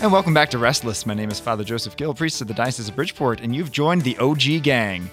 And 0.00 0.10
welcome 0.10 0.32
back 0.32 0.48
to 0.50 0.58
Restless. 0.58 1.04
My 1.04 1.12
name 1.12 1.30
is 1.30 1.38
Father 1.38 1.62
Joseph 1.62 1.94
Gill, 1.96 2.14
priest 2.14 2.40
of 2.40 2.48
the 2.48 2.54
Diocese 2.54 2.88
of 2.88 2.96
Bridgeport, 2.96 3.40
and 3.40 3.54
you've 3.54 3.70
joined 3.70 4.02
the 4.02 4.16
OG 4.16 4.62
gang 4.62 5.10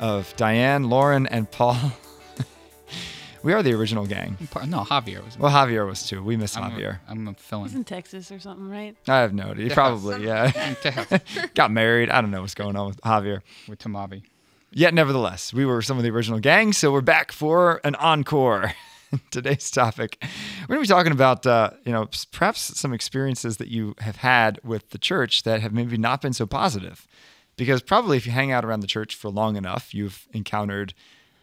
of 0.00 0.34
Diane, 0.36 0.84
Lauren, 0.88 1.26
and 1.26 1.50
Paul. 1.50 1.76
we 3.42 3.52
are 3.52 3.62
the 3.62 3.74
original 3.74 4.06
gang. 4.06 4.38
No, 4.66 4.84
Javier 4.84 5.22
was. 5.22 5.38
Well, 5.38 5.52
Javier 5.52 5.86
was 5.86 6.08
too. 6.08 6.22
We 6.22 6.36
miss 6.38 6.56
I'm 6.56 6.70
Javier. 6.72 6.98
A, 7.06 7.10
I'm 7.10 7.28
a 7.28 7.32
He's 7.32 7.40
fill-in. 7.40 7.74
in 7.76 7.84
Texas 7.84 8.32
or 8.32 8.38
something, 8.38 8.70
right? 8.70 8.96
I 9.06 9.18
have 9.18 9.34
no 9.34 9.50
idea. 9.50 9.68
Probably, 9.74 10.24
yeah. 10.24 10.74
Got 11.54 11.70
married. 11.70 12.08
I 12.08 12.22
don't 12.22 12.30
know 12.30 12.40
what's 12.40 12.54
going 12.54 12.74
on 12.76 12.86
with 12.88 13.00
Javier. 13.02 13.42
with 13.68 13.80
Tamavi. 13.80 14.22
Yet, 14.70 14.94
nevertheless, 14.94 15.52
we 15.52 15.66
were 15.66 15.82
some 15.82 15.98
of 15.98 16.04
the 16.04 16.10
original 16.10 16.40
gang, 16.40 16.72
so 16.72 16.90
we're 16.90 17.02
back 17.02 17.32
for 17.32 17.82
an 17.84 17.94
encore. 17.96 18.72
Today's 19.30 19.70
topic, 19.70 20.18
we're 20.62 20.76
going 20.76 20.86
to 20.86 20.88
be 20.88 20.94
talking 20.94 21.12
about, 21.12 21.46
uh, 21.46 21.70
you 21.84 21.92
know, 21.92 22.08
perhaps 22.30 22.78
some 22.78 22.92
experiences 22.92 23.58
that 23.58 23.68
you 23.68 23.94
have 23.98 24.16
had 24.16 24.58
with 24.64 24.90
the 24.90 24.98
church 24.98 25.42
that 25.42 25.60
have 25.60 25.72
maybe 25.72 25.96
not 25.96 26.22
been 26.22 26.32
so 26.32 26.46
positive. 26.46 27.06
Because 27.56 27.82
probably 27.82 28.16
if 28.16 28.26
you 28.26 28.32
hang 28.32 28.50
out 28.50 28.64
around 28.64 28.80
the 28.80 28.86
church 28.86 29.14
for 29.14 29.28
long 29.28 29.56
enough, 29.56 29.92
you've 29.92 30.26
encountered 30.32 30.94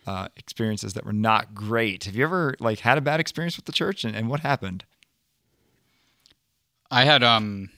uh, 0.07 0.29
experiences 0.35 0.93
that 0.93 1.05
were 1.05 1.13
not 1.13 1.53
great. 1.53 2.05
Have 2.05 2.15
you 2.15 2.23
ever 2.23 2.55
like 2.59 2.79
had 2.79 2.97
a 2.97 3.01
bad 3.01 3.19
experience 3.19 3.55
with 3.55 3.65
the 3.65 3.71
church, 3.71 4.03
and, 4.03 4.15
and 4.15 4.27
what 4.27 4.39
happened? 4.39 4.85
I 6.89 7.05
had 7.05 7.21
um 7.21 7.69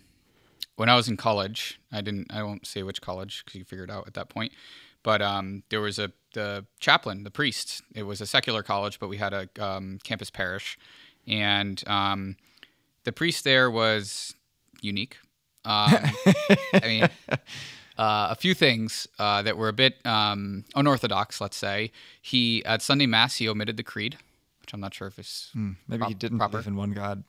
when 0.77 0.87
I 0.87 0.95
was 0.95 1.09
in 1.09 1.17
college. 1.17 1.81
I 1.91 1.99
didn't. 1.99 2.31
I 2.31 2.43
won't 2.43 2.65
say 2.65 2.83
which 2.83 3.01
college 3.01 3.43
because 3.43 3.59
you 3.59 3.65
figured 3.65 3.91
out 3.91 4.07
at 4.07 4.13
that 4.13 4.29
point. 4.29 4.53
But 5.03 5.21
um, 5.21 5.63
there 5.69 5.81
was 5.81 5.99
a 5.99 6.13
the 6.33 6.65
chaplain, 6.79 7.23
the 7.23 7.31
priest. 7.31 7.81
It 7.95 8.03
was 8.03 8.21
a 8.21 8.25
secular 8.27 8.63
college, 8.63 8.99
but 8.99 9.07
we 9.09 9.17
had 9.17 9.33
a 9.33 9.49
um, 9.59 9.99
campus 10.03 10.29
parish, 10.29 10.77
and 11.27 11.81
um, 11.87 12.37
the 13.03 13.11
priest 13.11 13.43
there 13.43 13.69
was 13.69 14.35
unique. 14.81 15.17
Um, 15.63 15.93
I 16.73 16.81
mean, 16.83 17.03
uh, 17.97 18.27
a 18.31 18.35
few 18.35 18.53
things 18.53 19.07
uh, 19.19 19.41
that 19.43 19.57
were 19.57 19.67
a 19.69 19.73
bit 19.73 20.03
um, 20.05 20.65
unorthodox. 20.75 21.39
Let's 21.39 21.57
say 21.57 21.91
he 22.21 22.63
at 22.65 22.81
Sunday 22.81 23.05
Mass 23.05 23.35
he 23.37 23.47
omitted 23.47 23.77
the 23.77 23.83
creed, 23.83 24.17
which 24.61 24.73
I'm 24.73 24.79
not 24.79 24.93
sure 24.93 25.07
if 25.07 25.19
it's 25.19 25.51
Maybe 25.87 26.05
he 26.05 26.13
didn't 26.13 26.39
proper. 26.39 26.53
believe 26.53 26.67
in 26.67 26.75
one 26.75 26.91
God. 26.93 27.23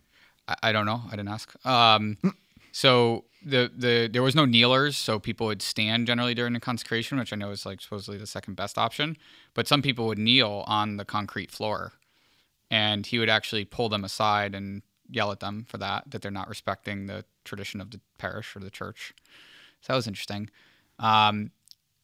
I, 0.48 0.56
I 0.62 0.73
don't 0.73 0.86
know. 0.86 1.03
I 1.08 1.11
didn't 1.11 1.28
ask. 1.28 1.55
So 2.73 3.25
the 3.45 3.70
the 3.75 4.09
there 4.11 4.23
was 4.23 4.34
no 4.34 4.45
kneelers, 4.45 4.97
so 4.97 5.19
people 5.19 5.47
would 5.47 5.62
stand 5.62 6.06
generally 6.06 6.34
during 6.34 6.55
the 6.55 6.61
consecration, 6.61 7.19
which 7.19 7.33
I 7.33 7.37
know 7.37 7.51
is 7.51 7.64
like 7.67 7.81
supposedly 7.81 8.19
the 8.19 8.27
second 8.27 8.55
best 8.55 8.79
option. 8.79 9.17
But 9.55 9.69
some 9.69 9.83
people 9.83 10.06
would 10.06 10.19
kneel 10.19 10.64
on 10.67 10.97
the 10.97 11.05
concrete 11.05 11.51
floor, 11.51 11.92
and 12.70 13.06
he 13.06 13.19
would 13.19 13.29
actually 13.29 13.64
pull 13.64 13.89
them 13.89 14.05
aside 14.05 14.55
and 14.55 14.83
yell 15.11 15.31
at 15.31 15.41
them 15.41 15.67
for 15.69 15.77
that 15.79 16.11
that 16.11 16.23
they're 16.23 16.31
not 16.31 16.48
respecting 16.48 17.06
the 17.06 17.25
tradition 17.45 17.81
of 17.81 17.91
the 17.91 18.01
parish 18.19 18.56
or 18.56 18.61
the 18.61 18.70
church. 18.70 19.12
So 19.83 19.92
that 19.92 19.97
was 19.97 20.07
interesting. 20.07 20.48
Um, 20.98 21.51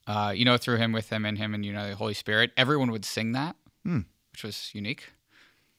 uh, 0.07 0.33
you 0.35 0.45
know, 0.45 0.57
through 0.57 0.77
him, 0.77 0.93
with 0.93 1.11
him, 1.11 1.25
and 1.25 1.39
him, 1.39 1.55
and 1.55 1.65
you 1.65 1.73
know, 1.73 1.89
the 1.89 1.97
Holy 1.97 2.15
Spirit, 2.15 2.51
everyone 2.57 2.91
would 2.91 3.05
sing 3.05 3.33
that, 3.33 3.57
which 4.33 4.43
was 4.43 4.71
unique. 4.75 5.13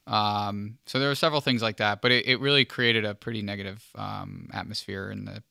Um, 0.09 0.79
so 0.85 0.99
there 0.99 1.07
were 1.07 1.15
several 1.15 1.39
things 1.39 1.61
like 1.61 1.77
that, 1.77 2.01
but 2.01 2.11
it, 2.11 2.27
it 2.27 2.39
really 2.39 2.65
created 2.65 3.05
a 3.05 3.13
pretty 3.13 3.41
negative 3.41 3.83
um, 3.95 4.49
atmosphere 4.53 5.11
in 5.11 5.25
the 5.25 5.43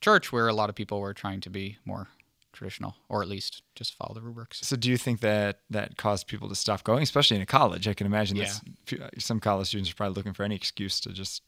church 0.00 0.32
where 0.32 0.48
a 0.48 0.52
lot 0.52 0.68
of 0.68 0.76
people 0.76 1.00
were 1.00 1.14
trying 1.14 1.40
to 1.40 1.50
be 1.50 1.78
more 1.84 2.08
traditional, 2.52 2.94
or 3.08 3.22
at 3.22 3.28
least 3.28 3.62
just 3.74 3.94
follow 3.94 4.14
the 4.14 4.20
rubrics. 4.20 4.60
So, 4.66 4.76
do 4.76 4.90
you 4.90 4.98
think 4.98 5.20
that 5.20 5.60
that 5.70 5.96
caused 5.96 6.26
people 6.26 6.48
to 6.50 6.54
stop 6.54 6.84
going, 6.84 7.02
especially 7.02 7.36
in 7.36 7.42
a 7.42 7.46
college? 7.46 7.88
I 7.88 7.94
can 7.94 8.06
imagine 8.06 8.36
this. 8.36 8.60
Some 9.18 9.40
college 9.40 9.68
students 9.68 9.90
are 9.90 9.94
probably 9.94 10.14
looking 10.14 10.34
for 10.34 10.42
any 10.42 10.56
excuse 10.56 11.00
to 11.00 11.12
just 11.12 11.42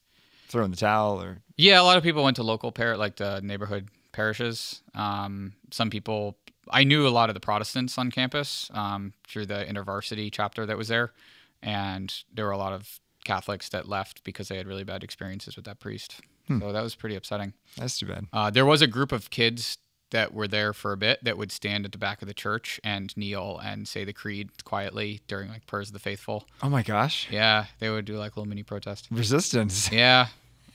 throw 0.48 0.64
in 0.64 0.70
the 0.70 0.76
towel, 0.76 1.22
or 1.22 1.42
Yeah, 1.56 1.80
a 1.80 1.84
lot 1.84 1.98
of 1.98 2.02
people 2.02 2.24
went 2.24 2.36
to 2.36 2.42
local 2.42 2.72
par 2.72 2.96
like 2.96 3.16
the 3.16 3.40
neighborhood 3.42 3.88
parishes. 4.12 4.82
Um, 4.94 5.54
some 5.70 5.90
people, 5.90 6.36
I 6.70 6.84
knew 6.84 7.06
a 7.06 7.10
lot 7.10 7.30
of 7.30 7.34
the 7.34 7.40
Protestants 7.40 7.98
on 7.98 8.10
campus 8.10 8.70
um, 8.72 9.12
through 9.26 9.46
the 9.46 9.64
InterVarsity 9.68 10.30
chapter 10.32 10.66
that 10.66 10.78
was 10.78 10.88
there, 10.88 11.12
and 11.62 12.12
there 12.32 12.44
were 12.46 12.50
a 12.52 12.58
lot 12.58 12.72
of 12.72 12.98
Catholics 13.24 13.68
that 13.70 13.88
left 13.88 14.24
because 14.24 14.48
they 14.48 14.56
had 14.56 14.66
really 14.66 14.84
bad 14.84 15.04
experiences 15.04 15.56
with 15.56 15.64
that 15.66 15.78
priest. 15.80 16.20
So 16.48 16.72
that 16.72 16.82
was 16.82 16.94
pretty 16.96 17.14
upsetting. 17.16 17.54
that's 17.78 17.98
too 17.98 18.06
bad. 18.06 18.26
Uh, 18.32 18.50
there 18.50 18.66
was 18.66 18.82
a 18.82 18.86
group 18.86 19.12
of 19.12 19.30
kids 19.30 19.78
that 20.10 20.34
were 20.34 20.46
there 20.48 20.74
for 20.74 20.92
a 20.92 20.96
bit 20.98 21.22
that 21.24 21.38
would 21.38 21.50
stand 21.50 21.86
at 21.86 21.92
the 21.92 21.98
back 21.98 22.20
of 22.20 22.28
the 22.28 22.34
church 22.34 22.78
and 22.84 23.16
kneel 23.16 23.58
and 23.64 23.88
say 23.88 24.04
the 24.04 24.12
creed 24.12 24.50
quietly 24.64 25.20
during 25.28 25.48
like 25.48 25.66
prayers 25.66 25.88
of 25.88 25.94
the 25.94 25.98
faithful. 25.98 26.46
Oh 26.62 26.68
my 26.68 26.82
gosh, 26.82 27.28
Yeah, 27.30 27.66
they 27.78 27.88
would 27.88 28.04
do 28.04 28.18
like 28.18 28.36
little 28.36 28.48
mini 28.48 28.62
protest. 28.64 29.08
resistance. 29.10 29.90
Yeah. 29.92 30.26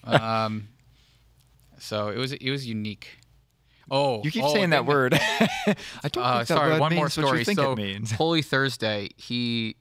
Um, 0.03 0.69
so 1.79 2.07
it 2.07 2.17
was 2.17 2.31
it 2.33 2.49
was 2.49 2.65
unique. 2.65 3.19
Oh, 3.91 4.21
You 4.23 4.31
keep 4.31 4.43
oh, 4.43 4.53
saying 4.53 4.71
that 4.71 4.85
word. 4.85 5.13
I 5.19 5.75
don't 6.11 6.23
Uh, 6.23 6.37
think 6.39 6.47
that 6.47 6.47
sorry, 6.47 6.79
one 6.79 6.95
more 6.95 7.09
story. 7.09 7.39
you 7.39 7.45
think 7.45 7.59
so 7.59 7.73
it 7.73 7.77
means. 7.77 8.11
Holy 8.13 8.41
Thursday, 8.41 9.09
he 9.17 9.75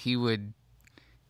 he 0.00 0.16
would 0.16 0.52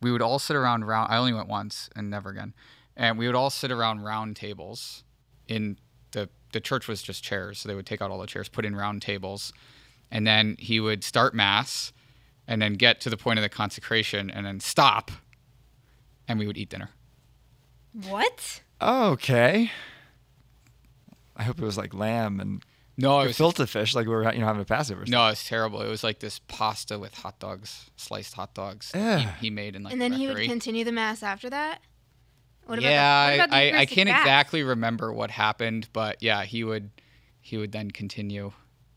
we 0.01 0.11
would 0.11 0.23
all 0.23 0.39
sit 0.39 0.57
around 0.57 0.85
round. 0.85 1.13
I 1.13 1.19
only 1.19 1.33
went 1.33 1.49
once 1.49 1.91
and 1.95 2.11
never 2.11 2.31
again, 2.31 2.55
and 2.97 3.19
we 3.19 3.27
would 3.27 3.37
all 3.37 3.51
sit 3.51 3.71
around 3.71 4.03
round 4.03 4.37
tables. 4.37 5.05
In 5.47 5.79
the 6.13 6.29
the 6.53 6.61
church 6.61 6.89
was 6.89 7.03
just 7.03 7.23
chairs, 7.23 7.61
so 7.61 7.69
they 7.69 7.75
would 7.75 7.87
take 7.87 8.01
out 8.01 8.11
all 8.11 8.19
the 8.19 8.27
chairs, 8.27 8.49
put 8.49 8.65
in 8.65 8.75
round 8.75 9.03
tables, 9.03 9.53
and 10.11 10.27
then 10.27 10.57
he 10.59 10.81
would 10.81 11.05
start 11.05 11.35
mass, 11.35 11.93
and 12.47 12.61
then 12.61 12.75
get 12.75 13.01
to 13.03 13.11
the 13.11 13.17
point 13.17 13.39
of 13.39 13.43
the 13.43 13.49
consecration, 13.49 14.31
and 14.31 14.47
then 14.47 14.61
stop, 14.61 15.11
and 16.27 16.39
we 16.39 16.47
would 16.47 16.59
eat 16.59 16.71
dinner. 16.71 16.91
What? 17.93 18.63
Okay. 18.81 19.71
I 21.37 21.43
hope 21.43 21.59
it 21.59 21.65
was 21.65 21.79
like 21.79 21.95
lamb 21.95 22.41
and 22.41 22.65
No, 23.01 23.21
it 23.21 23.29
was 23.29 23.37
filter 23.37 23.67
fish, 23.67 23.95
like 23.95 24.07
we 24.07 24.13
were 24.13 24.33
you 24.33 24.41
know 24.41 24.47
having 24.47 24.63
a 24.63 24.65
Passover. 24.65 25.05
No, 25.07 25.27
it 25.27 25.31
was 25.31 25.45
terrible. 25.45 25.81
It 25.83 25.89
was 25.89 26.05
like 26.05 26.19
this 26.21 26.39
pasta 26.49 26.99
with 26.99 27.15
hot 27.15 27.39
dogs, 27.39 27.91
sliced 27.97 28.35
hot 28.35 28.55
dogs. 28.55 28.91
that 28.93 28.99
Yeah. 28.99 29.19
He, 29.19 29.47
he 29.47 29.51
made 29.51 29.75
in 29.77 29.83
like 29.83 29.93
and 29.93 30.01
the 30.01 30.09
then 30.09 30.19
he 30.19 30.27
would 30.29 30.37
continue 30.45 30.85
the 30.85 30.93
mass 30.93 31.23
after 31.23 31.49
that. 31.51 31.81
What 32.67 32.81
yeah, 32.83 33.27
the, 33.33 33.39
what 33.39 33.45
about 33.47 33.51
the 33.51 33.57
I, 33.57 33.61
I, 33.71 33.81
I 33.81 33.87
can't 33.87 34.09
Bath? 34.09 34.21
exactly 34.23 34.63
remember 34.63 35.13
what 35.13 35.31
happened, 35.31 35.89
but 35.93 36.23
yeah, 36.23 36.45
he 36.45 36.63
would 36.63 36.91
he 37.41 37.57
would 37.57 37.73
then 37.73 37.91
continue. 37.91 38.53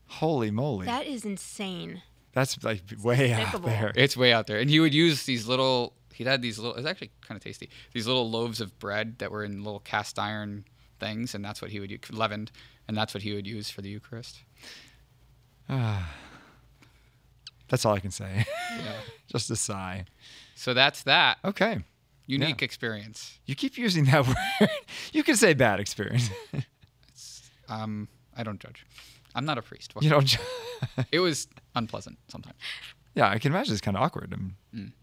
Holy 0.06 0.50
moly, 0.50 0.86
That 0.86 1.06
is 1.06 1.24
insane. 1.24 2.02
that's 2.32 2.62
like 2.62 2.82
way 3.02 3.32
out 3.32 3.62
there. 3.64 3.90
It's 3.96 4.16
way 4.16 4.32
out 4.32 4.46
there, 4.46 4.58
and 4.60 4.68
he 4.70 4.78
would 4.80 4.94
use 4.94 5.24
these 5.24 5.48
little. 5.48 5.94
He 6.12 6.22
had 6.22 6.40
these 6.42 6.58
little. 6.58 6.76
It's 6.76 6.86
actually 6.86 7.10
kind 7.26 7.36
of 7.36 7.42
tasty. 7.42 7.68
These 7.92 8.06
little 8.06 8.30
loaves 8.30 8.60
of 8.60 8.78
bread 8.78 9.18
that 9.18 9.32
were 9.32 9.42
in 9.42 9.64
little 9.64 9.80
cast 9.80 10.18
iron 10.18 10.66
things, 11.00 11.34
and 11.34 11.44
that's 11.44 11.60
what 11.60 11.72
he 11.72 11.80
would 11.80 11.90
use, 11.90 12.00
leavened, 12.12 12.52
and 12.88 12.96
that's 12.96 13.14
what 13.14 13.22
he 13.22 13.32
would 13.34 13.46
use 13.46 13.70
for 13.70 13.82
the 13.82 13.88
Eucharist. 13.90 14.38
That's 17.68 17.84
all 17.84 17.94
I 17.94 18.00
can 18.00 18.10
say. 18.10 18.44
Yeah. 18.76 18.92
Just 19.32 19.50
a 19.50 19.56
sigh. 19.56 20.04
So 20.54 20.74
that's 20.74 21.02
that 21.04 21.38
Okay. 21.44 21.78
unique 22.26 22.62
experience. 22.62 23.38
You 23.46 23.54
keep 23.54 23.76
using 23.78 24.04
that 24.04 24.26
word. 24.60 24.68
you 25.12 25.22
can 25.24 25.34
say 25.36 25.54
bad 25.54 25.80
experience. 25.80 26.28
Um, 27.68 28.08
I 28.36 28.42
don't 28.44 28.60
judge. 28.60 28.86
I'm 29.34 29.44
not 29.44 29.58
a 29.58 29.62
priest. 29.62 29.94
What 29.94 30.04
you 30.04 30.10
don't. 30.10 30.36
It 31.10 31.20
was 31.20 31.48
unpleasant 31.74 32.18
sometimes. 32.28 32.56
Yeah, 33.14 33.28
I 33.30 33.38
can 33.38 33.52
imagine 33.52 33.72
it's 33.72 33.80
kind 33.80 33.96
of 33.96 34.02
awkward 34.02 34.34
um, 34.34 34.54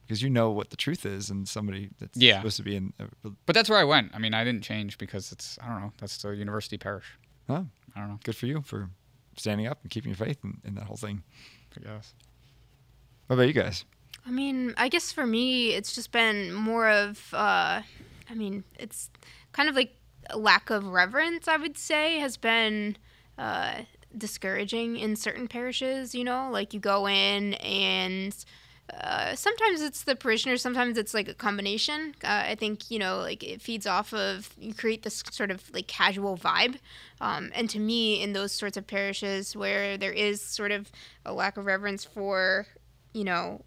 because 0.06 0.22
you 0.22 0.30
know 0.30 0.52
what 0.52 0.70
the 0.70 0.78
truth 0.78 1.06
is, 1.06 1.30
and 1.32 1.48
somebody 1.50 1.90
that's 2.00 2.18
Mm. 2.18 2.22
Yeah. 2.22 2.38
supposed 2.38 2.58
to 2.58 2.64
be 2.64 2.76
in. 2.76 2.94
A, 3.00 3.30
But 3.48 3.56
that's 3.56 3.70
where 3.70 3.80
I 3.80 3.84
went. 3.84 4.12
I 4.14 4.20
mean, 4.20 4.34
I 4.36 4.44
didn't 4.44 4.62
change 4.64 4.98
because 5.00 5.32
it's 5.32 5.58
I 5.62 5.68
don't 5.68 5.82
know. 5.82 5.92
That's 6.00 6.18
the 6.22 6.30
university 6.30 6.78
parish. 6.78 7.06
Oh, 7.50 7.66
I 7.96 8.00
don't 8.00 8.10
know. 8.10 8.20
good 8.24 8.36
for 8.36 8.46
you 8.46 8.62
for 8.62 8.90
standing 9.38 9.68
up 9.68 9.80
and 9.82 9.92
keeping 9.92 10.10
your 10.10 10.18
faith 10.18 10.40
in, 10.44 10.60
in 10.66 10.76
that 10.76 10.86
whole 10.86 10.98
thing. 10.98 11.24
I 11.78 11.84
guess. 11.84 12.14
What 13.28 13.36
about 13.36 13.48
you 13.48 13.54
guys? 13.54 13.86
I 14.26 14.32
mean, 14.32 14.74
I 14.78 14.90
guess 14.90 15.12
for 15.12 15.26
me, 15.26 15.74
it's 15.74 15.96
just 15.96 16.12
been 16.12 16.54
more 16.54 16.90
of, 16.90 17.34
uh, 17.34 17.82
I 18.30 18.34
mean, 18.36 18.64
it's 18.78 19.10
kind 19.52 19.70
of 19.70 19.76
like 19.76 19.96
a 20.30 20.38
lack 20.38 20.70
of 20.70 20.86
reverence, 20.86 21.48
I 21.48 21.58
would 21.58 21.78
say, 21.78 22.20
has 22.20 22.38
been 22.38 22.98
uh, 23.38 23.82
discouraging 24.16 24.98
in 24.98 25.16
certain 25.16 25.48
parishes, 25.48 26.14
you 26.14 26.24
know? 26.24 26.50
Like 26.52 26.74
you 26.74 26.80
go 26.80 27.08
in 27.08 27.56
and. 27.56 28.36
Uh, 28.90 29.36
sometimes 29.36 29.82
it's 29.82 30.04
the 30.04 30.16
parishioners, 30.16 30.62
sometimes 30.62 30.98
it's 30.98 31.14
like 31.14 31.28
a 31.28 31.34
combination. 31.34 32.14
Uh, 32.24 32.44
I 32.48 32.56
think, 32.56 32.92
you 32.92 33.00
know, 33.00 33.20
like 33.20 33.44
it 33.44 33.62
feeds 33.62 33.88
off 33.88 34.14
of, 34.14 34.54
you 34.60 34.74
create 34.74 35.04
this 35.04 35.24
sort 35.32 35.50
of 35.50 35.64
like 35.74 35.88
casual 35.88 36.38
vibe. 36.38 36.78
Um, 37.22 37.52
and 37.56 37.70
to 37.70 37.80
me, 37.80 38.22
in 38.22 38.34
those 38.34 38.52
sorts 38.52 38.78
of 38.78 38.88
parishes 38.88 39.56
where 39.56 39.98
there 39.98 40.12
is 40.12 40.42
sort 40.42 40.72
of 40.72 40.92
a 41.26 41.34
lack 41.34 41.58
of 41.58 41.66
reverence 41.66 42.04
for, 42.04 42.68
you 43.14 43.24
know, 43.24 43.64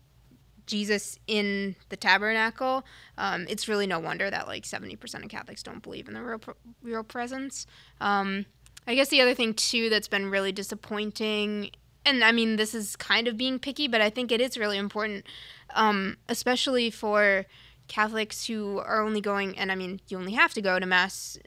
Jesus 0.67 1.19
in 1.27 1.77
the 1.89 1.97
tabernacle, 1.97 2.85
um, 3.19 3.47
it's 3.49 3.69
really 3.69 3.87
no 3.87 3.99
wonder 3.99 4.31
that 4.31 4.47
like 4.47 4.65
70% 4.65 5.23
of 5.23 5.29
Catholics 5.29 5.63
don't 5.63 5.83
believe 5.83 6.09
in 6.09 6.15
the 6.15 6.23
real, 6.23 6.41
real 6.83 7.05
presence. 7.05 7.67
Um, 8.01 8.47
I 8.87 8.95
guess 8.95 9.09
the 9.09 9.21
other 9.21 9.35
thing 9.35 9.55
too 9.55 9.89
that's 9.89 10.09
been 10.09 10.31
really 10.31 10.53
disappointing, 10.53 11.71
and 12.05 12.25
I 12.25 12.33
mean 12.33 12.57
this 12.57 12.75
is 12.75 12.97
kind 12.97 13.29
of 13.29 13.37
being 13.37 13.59
picky, 13.59 13.89
but 13.89 14.01
I 14.01 14.11
think 14.11 14.33
it 14.33 14.41
is 14.41 14.57
really 14.57 14.79
important, 14.79 15.27
um, 15.75 16.17
especially 16.29 16.91
for 16.91 17.47
Catholics 17.89 18.47
who 18.47 18.79
are 18.79 19.03
only 19.03 19.21
going, 19.21 19.59
and 19.59 19.71
I 19.71 19.75
mean 19.75 20.01
you 20.09 20.19
only 20.19 20.33
have 20.33 20.55
to 20.55 20.63
go 20.63 20.79
to 20.79 20.87
mass 20.87 21.39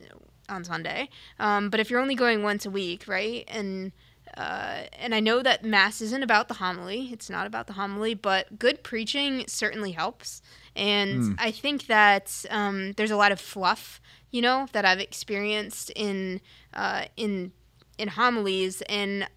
on 0.50 0.63
Sunday. 0.63 1.09
Um, 1.39 1.69
but 1.69 1.80
if 1.80 1.89
you're 1.89 2.00
only 2.00 2.15
going 2.15 2.44
once 2.44 2.65
a 2.65 2.69
week, 2.69 3.07
right, 3.07 3.44
and 3.48 3.92
uh, 4.36 4.83
and 5.00 5.15
I 5.15 5.19
know 5.19 5.42
that 5.42 5.63
mass 5.63 6.01
isn't 6.01 6.24
about 6.24 6.48
the 6.48 6.56
homily; 6.56 7.09
it's 7.12 7.30
not 7.30 7.48
about 7.48 7.68
the 7.68 7.74
homily, 7.74 8.13
but 8.13 8.59
good 8.59 8.83
preaching 8.83 9.45
certainly 9.48 9.92
helps. 9.92 10.42
And 10.75 11.36
I 11.39 11.50
think 11.50 11.88
that 11.88 12.45
um, 12.51 12.92
there's 12.94 13.09
a 13.09 13.18
lot 13.18 13.31
of 13.31 13.42
fluff, 13.42 14.00
you 14.30 14.42
know, 14.44 14.68
that 14.74 14.86
I've 14.86 15.00
experienced 15.00 15.92
in 15.95 16.39
uh, 16.74 17.06
in 17.15 17.51
in 17.98 18.09
homilies, 18.09 18.81
and 18.83 19.27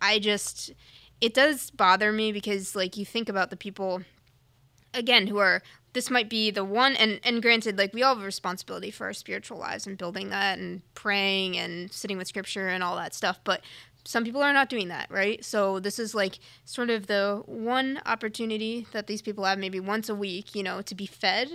I 0.00 0.18
just 0.18 0.72
it 1.20 1.34
does 1.34 1.70
bother 1.70 2.12
me 2.12 2.32
because 2.32 2.76
like 2.76 2.96
you 2.96 3.04
think 3.04 3.28
about 3.28 3.50
the 3.50 3.56
people 3.56 4.02
again 4.94 5.26
who 5.26 5.38
are 5.38 5.62
this 5.92 6.10
might 6.10 6.28
be 6.28 6.50
the 6.50 6.64
one 6.64 6.94
and 6.96 7.20
and 7.24 7.40
granted 7.42 7.78
like 7.78 7.94
we 7.94 8.02
all 8.02 8.14
have 8.14 8.22
a 8.22 8.26
responsibility 8.26 8.90
for 8.90 9.06
our 9.06 9.12
spiritual 9.12 9.58
lives 9.58 9.86
and 9.86 9.96
building 9.96 10.30
that 10.30 10.58
and 10.58 10.82
praying 10.94 11.56
and 11.56 11.92
sitting 11.92 12.18
with 12.18 12.28
scripture 12.28 12.68
and 12.68 12.82
all 12.82 12.96
that 12.96 13.14
stuff 13.14 13.40
but 13.44 13.62
some 14.04 14.22
people 14.22 14.42
are 14.42 14.52
not 14.52 14.68
doing 14.68 14.88
that 14.88 15.10
right? 15.10 15.44
So 15.44 15.80
this 15.80 15.98
is 15.98 16.14
like 16.14 16.38
sort 16.64 16.90
of 16.90 17.06
the 17.08 17.42
one 17.46 18.00
opportunity 18.06 18.86
that 18.92 19.08
these 19.08 19.20
people 19.20 19.44
have 19.44 19.58
maybe 19.58 19.80
once 19.80 20.08
a 20.08 20.14
week 20.14 20.54
you 20.54 20.62
know 20.62 20.82
to 20.82 20.94
be 20.94 21.06
fed 21.06 21.50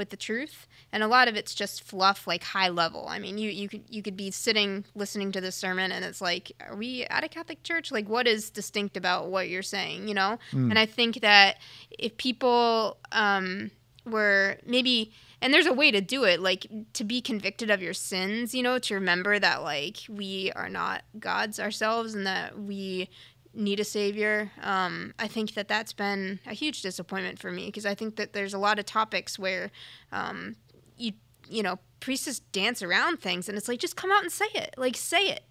with 0.00 0.10
the 0.10 0.16
truth 0.16 0.66
and 0.92 1.02
a 1.02 1.06
lot 1.06 1.28
of 1.28 1.36
it's 1.36 1.54
just 1.54 1.82
fluff 1.84 2.26
like 2.26 2.42
high 2.42 2.70
level. 2.70 3.06
I 3.06 3.18
mean 3.18 3.36
you 3.38 3.50
you 3.50 3.68
could 3.68 3.84
you 3.88 4.02
could 4.02 4.16
be 4.16 4.30
sitting 4.30 4.84
listening 4.94 5.30
to 5.32 5.40
this 5.40 5.54
sermon 5.54 5.92
and 5.92 6.04
it's 6.04 6.22
like 6.22 6.50
are 6.66 6.74
we 6.74 7.04
at 7.04 7.22
a 7.22 7.28
catholic 7.28 7.62
church? 7.62 7.92
Like 7.92 8.08
what 8.08 8.26
is 8.26 8.50
distinct 8.50 8.96
about 8.96 9.28
what 9.30 9.48
you're 9.50 9.62
saying 9.62 10.08
you 10.08 10.14
know? 10.14 10.38
And 10.70 10.78
i 10.78 10.86
think 10.86 11.20
that 11.20 11.58
if 11.90 12.16
people 12.16 12.96
um 13.12 13.70
were 14.06 14.56
maybe 14.66 15.12
and 15.42 15.52
there's 15.52 15.66
a 15.66 15.72
way 15.72 15.90
to 15.90 16.00
do 16.00 16.24
it 16.24 16.40
like 16.40 16.66
to 16.94 17.04
be 17.04 17.20
convicted 17.20 17.70
of 17.70 17.82
your 17.82 17.94
sins 17.94 18.54
you 18.54 18.62
know 18.62 18.78
to 18.78 18.94
remember 18.94 19.38
that 19.38 19.62
like 19.62 19.98
we 20.08 20.50
are 20.56 20.68
not 20.68 21.02
gods 21.18 21.60
ourselves 21.60 22.14
and 22.14 22.26
that 22.26 22.58
we 22.58 23.08
need 23.54 23.80
a 23.80 23.84
savior 23.84 24.50
um, 24.62 25.12
i 25.18 25.26
think 25.26 25.54
that 25.54 25.66
that's 25.68 25.92
been 25.92 26.38
a 26.46 26.52
huge 26.54 26.82
disappointment 26.82 27.38
for 27.38 27.50
me 27.50 27.66
because 27.66 27.84
i 27.86 27.94
think 27.94 28.16
that 28.16 28.32
there's 28.32 28.54
a 28.54 28.58
lot 28.58 28.78
of 28.78 28.86
topics 28.86 29.38
where 29.38 29.70
um, 30.12 30.56
you 30.96 31.12
you 31.48 31.62
know 31.62 31.78
priests 32.00 32.26
just 32.26 32.50
dance 32.52 32.82
around 32.82 33.20
things 33.20 33.48
and 33.48 33.58
it's 33.58 33.68
like 33.68 33.78
just 33.80 33.96
come 33.96 34.10
out 34.12 34.22
and 34.22 34.30
say 34.32 34.46
it 34.54 34.74
like 34.78 34.96
say 34.96 35.28
it 35.28 35.44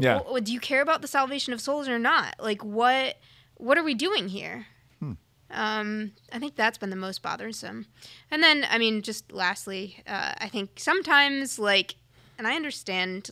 Yeah. 0.00 0.18
W- 0.18 0.40
do 0.40 0.52
you 0.52 0.60
care 0.60 0.82
about 0.82 1.02
the 1.02 1.08
salvation 1.08 1.52
of 1.52 1.60
souls 1.60 1.88
or 1.88 1.98
not 1.98 2.34
like 2.38 2.64
what 2.64 3.16
what 3.56 3.78
are 3.78 3.84
we 3.84 3.94
doing 3.94 4.28
here 4.28 4.66
um, 5.50 6.12
I 6.32 6.40
think 6.40 6.56
that's 6.56 6.78
been 6.78 6.90
the 6.90 6.96
most 6.96 7.22
bothersome. 7.22 7.86
And 8.30 8.42
then, 8.42 8.66
I 8.68 8.76
mean, 8.78 9.02
just 9.02 9.30
lastly, 9.30 10.02
uh, 10.04 10.32
I 10.38 10.48
think 10.48 10.70
sometimes, 10.80 11.60
like, 11.60 11.94
and 12.38 12.46
I 12.48 12.56
understand 12.56 13.30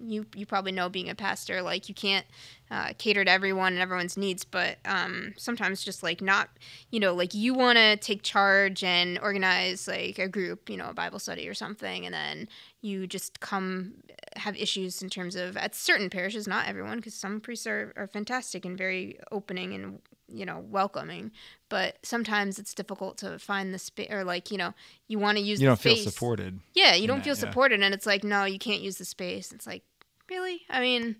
you 0.00 0.26
you 0.34 0.46
probably 0.46 0.72
know 0.72 0.88
being 0.88 1.08
a 1.08 1.14
pastor, 1.14 1.62
like 1.62 1.88
you 1.88 1.94
can't 1.94 2.26
uh, 2.70 2.92
cater 2.98 3.24
to 3.24 3.30
everyone 3.30 3.72
and 3.72 3.82
everyone's 3.82 4.16
needs, 4.16 4.44
but 4.44 4.78
um, 4.84 5.34
sometimes 5.36 5.84
just 5.84 6.02
like 6.02 6.20
not, 6.20 6.48
you 6.90 6.98
know, 6.98 7.14
like 7.14 7.34
you 7.34 7.54
want 7.54 7.76
to 7.78 7.96
take 7.96 8.22
charge 8.22 8.82
and 8.82 9.18
organize 9.20 9.86
like 9.86 10.18
a 10.18 10.28
group, 10.28 10.68
you 10.68 10.76
know, 10.76 10.88
a 10.90 10.94
Bible 10.94 11.18
study 11.18 11.48
or 11.48 11.54
something, 11.54 12.04
and 12.04 12.14
then 12.14 12.48
you 12.80 13.06
just 13.06 13.40
come 13.40 13.94
have 14.36 14.56
issues 14.56 15.02
in 15.02 15.08
terms 15.08 15.36
of 15.36 15.56
at 15.56 15.74
certain 15.74 16.10
parishes, 16.10 16.46
not 16.46 16.68
everyone, 16.68 16.96
because 16.96 17.14
some 17.14 17.40
priests 17.40 17.66
are, 17.66 17.92
are 17.96 18.06
fantastic 18.06 18.64
and 18.64 18.76
very 18.76 19.18
opening 19.30 19.74
and 19.74 19.98
you 20.28 20.44
know 20.44 20.58
welcoming 20.68 21.30
but 21.68 21.98
sometimes 22.02 22.58
it's 22.58 22.74
difficult 22.74 23.16
to 23.18 23.38
find 23.38 23.72
the 23.72 23.78
space 23.78 24.08
or 24.10 24.24
like 24.24 24.50
you 24.50 24.58
know 24.58 24.74
you 25.08 25.18
want 25.18 25.38
to 25.38 25.42
use 25.44 25.60
You 25.60 25.66
the 25.66 25.70
don't 25.70 25.80
feel 25.80 25.96
space. 25.96 26.12
supported. 26.12 26.58
yeah 26.74 26.94
you 26.94 27.06
don't 27.06 27.18
that, 27.18 27.24
feel 27.24 27.34
yeah. 27.34 27.40
supported 27.40 27.80
and 27.82 27.94
it's 27.94 28.06
like 28.06 28.24
no 28.24 28.44
you 28.44 28.58
can't 28.58 28.80
use 28.80 28.96
the 28.98 29.04
space 29.04 29.52
it's 29.52 29.66
like 29.66 29.82
really 30.28 30.62
i 30.68 30.80
mean 30.80 31.16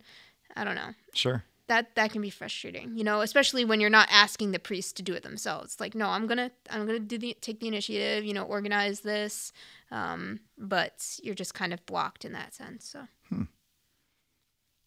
i 0.56 0.64
don't 0.64 0.74
know 0.74 0.90
Sure. 1.14 1.44
that 1.68 1.94
that 1.94 2.10
can 2.10 2.20
be 2.20 2.30
frustrating 2.30 2.96
you 2.96 3.04
know 3.04 3.20
especially 3.20 3.64
when 3.64 3.78
you're 3.80 3.90
not 3.90 4.08
asking 4.10 4.50
the 4.50 4.58
priests 4.58 4.92
to 4.94 5.02
do 5.02 5.14
it 5.14 5.22
themselves 5.22 5.74
It's 5.74 5.80
like 5.80 5.94
no 5.94 6.08
i'm 6.08 6.26
gonna 6.26 6.50
i'm 6.70 6.84
gonna 6.86 6.98
do 6.98 7.16
the 7.18 7.36
take 7.40 7.60
the 7.60 7.68
initiative 7.68 8.24
you 8.24 8.34
know 8.34 8.42
organize 8.42 9.00
this 9.00 9.52
um, 9.92 10.40
but 10.58 11.20
you're 11.22 11.36
just 11.36 11.54
kind 11.54 11.72
of 11.72 11.84
blocked 11.86 12.24
in 12.24 12.32
that 12.32 12.54
sense 12.54 12.88
so 12.88 13.06
hmm. 13.28 13.42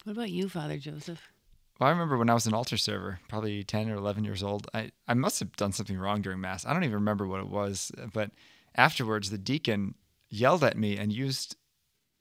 What 0.05 0.13
about 0.13 0.29
you, 0.29 0.47
Father 0.49 0.77
Joseph? 0.77 1.21
Well, 1.79 1.87
I 1.87 1.91
remember 1.91 2.17
when 2.17 2.29
I 2.29 2.33
was 2.33 2.45
an 2.45 2.53
altar 2.53 2.75
server, 2.75 3.19
probably 3.29 3.63
10 3.63 3.89
or 3.89 3.95
11 3.95 4.25
years 4.25 4.43
old, 4.43 4.67
I, 4.73 4.91
I 5.07 5.13
must 5.13 5.39
have 5.39 5.55
done 5.55 5.71
something 5.71 5.97
wrong 5.97 6.21
during 6.21 6.41
Mass. 6.41 6.65
I 6.65 6.73
don't 6.73 6.83
even 6.83 6.95
remember 6.95 7.25
what 7.25 7.39
it 7.39 7.47
was. 7.47 7.91
But 8.13 8.31
afterwards, 8.75 9.29
the 9.29 9.37
deacon 9.37 9.95
yelled 10.29 10.63
at 10.63 10.77
me 10.77 10.97
and 10.97 11.13
used 11.13 11.55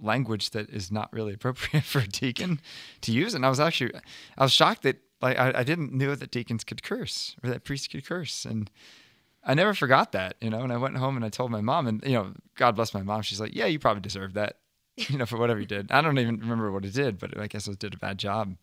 language 0.00 0.50
that 0.50 0.70
is 0.70 0.92
not 0.92 1.12
really 1.12 1.32
appropriate 1.34 1.84
for 1.84 1.98
a 2.00 2.06
deacon 2.06 2.60
to 3.00 3.12
use. 3.12 3.34
And 3.34 3.44
I 3.44 3.48
was 3.48 3.58
actually, 3.58 3.92
I 4.36 4.44
was 4.44 4.52
shocked 4.52 4.82
that 4.84 5.00
like 5.20 5.36
I, 5.36 5.52
I 5.56 5.62
didn't 5.64 5.92
know 5.92 6.14
that 6.14 6.30
deacons 6.30 6.62
could 6.62 6.84
curse 6.84 7.34
or 7.42 7.50
that 7.50 7.64
priests 7.64 7.88
could 7.88 8.06
curse. 8.06 8.44
And 8.44 8.70
I 9.42 9.54
never 9.54 9.74
forgot 9.74 10.12
that, 10.12 10.36
you 10.40 10.50
know, 10.50 10.60
and 10.60 10.72
I 10.72 10.76
went 10.76 10.96
home 10.96 11.16
and 11.16 11.24
I 11.24 11.30
told 11.30 11.50
my 11.50 11.60
mom 11.60 11.88
and, 11.88 12.02
you 12.04 12.12
know, 12.12 12.32
God 12.54 12.76
bless 12.76 12.94
my 12.94 13.02
mom. 13.02 13.22
She's 13.22 13.40
like, 13.40 13.56
yeah, 13.56 13.66
you 13.66 13.80
probably 13.80 14.02
deserve 14.02 14.34
that, 14.34 14.58
you 14.96 15.18
know, 15.18 15.26
for 15.26 15.36
whatever 15.36 15.58
you 15.58 15.66
did. 15.66 15.90
I 15.90 16.00
don't 16.00 16.18
even 16.18 16.38
remember 16.38 16.70
what 16.70 16.84
it 16.84 16.94
did, 16.94 17.18
but 17.18 17.36
I 17.36 17.48
guess 17.48 17.68
I 17.68 17.72
did 17.72 17.94
a 17.94 17.98
bad 17.98 18.18
job. 18.18 18.54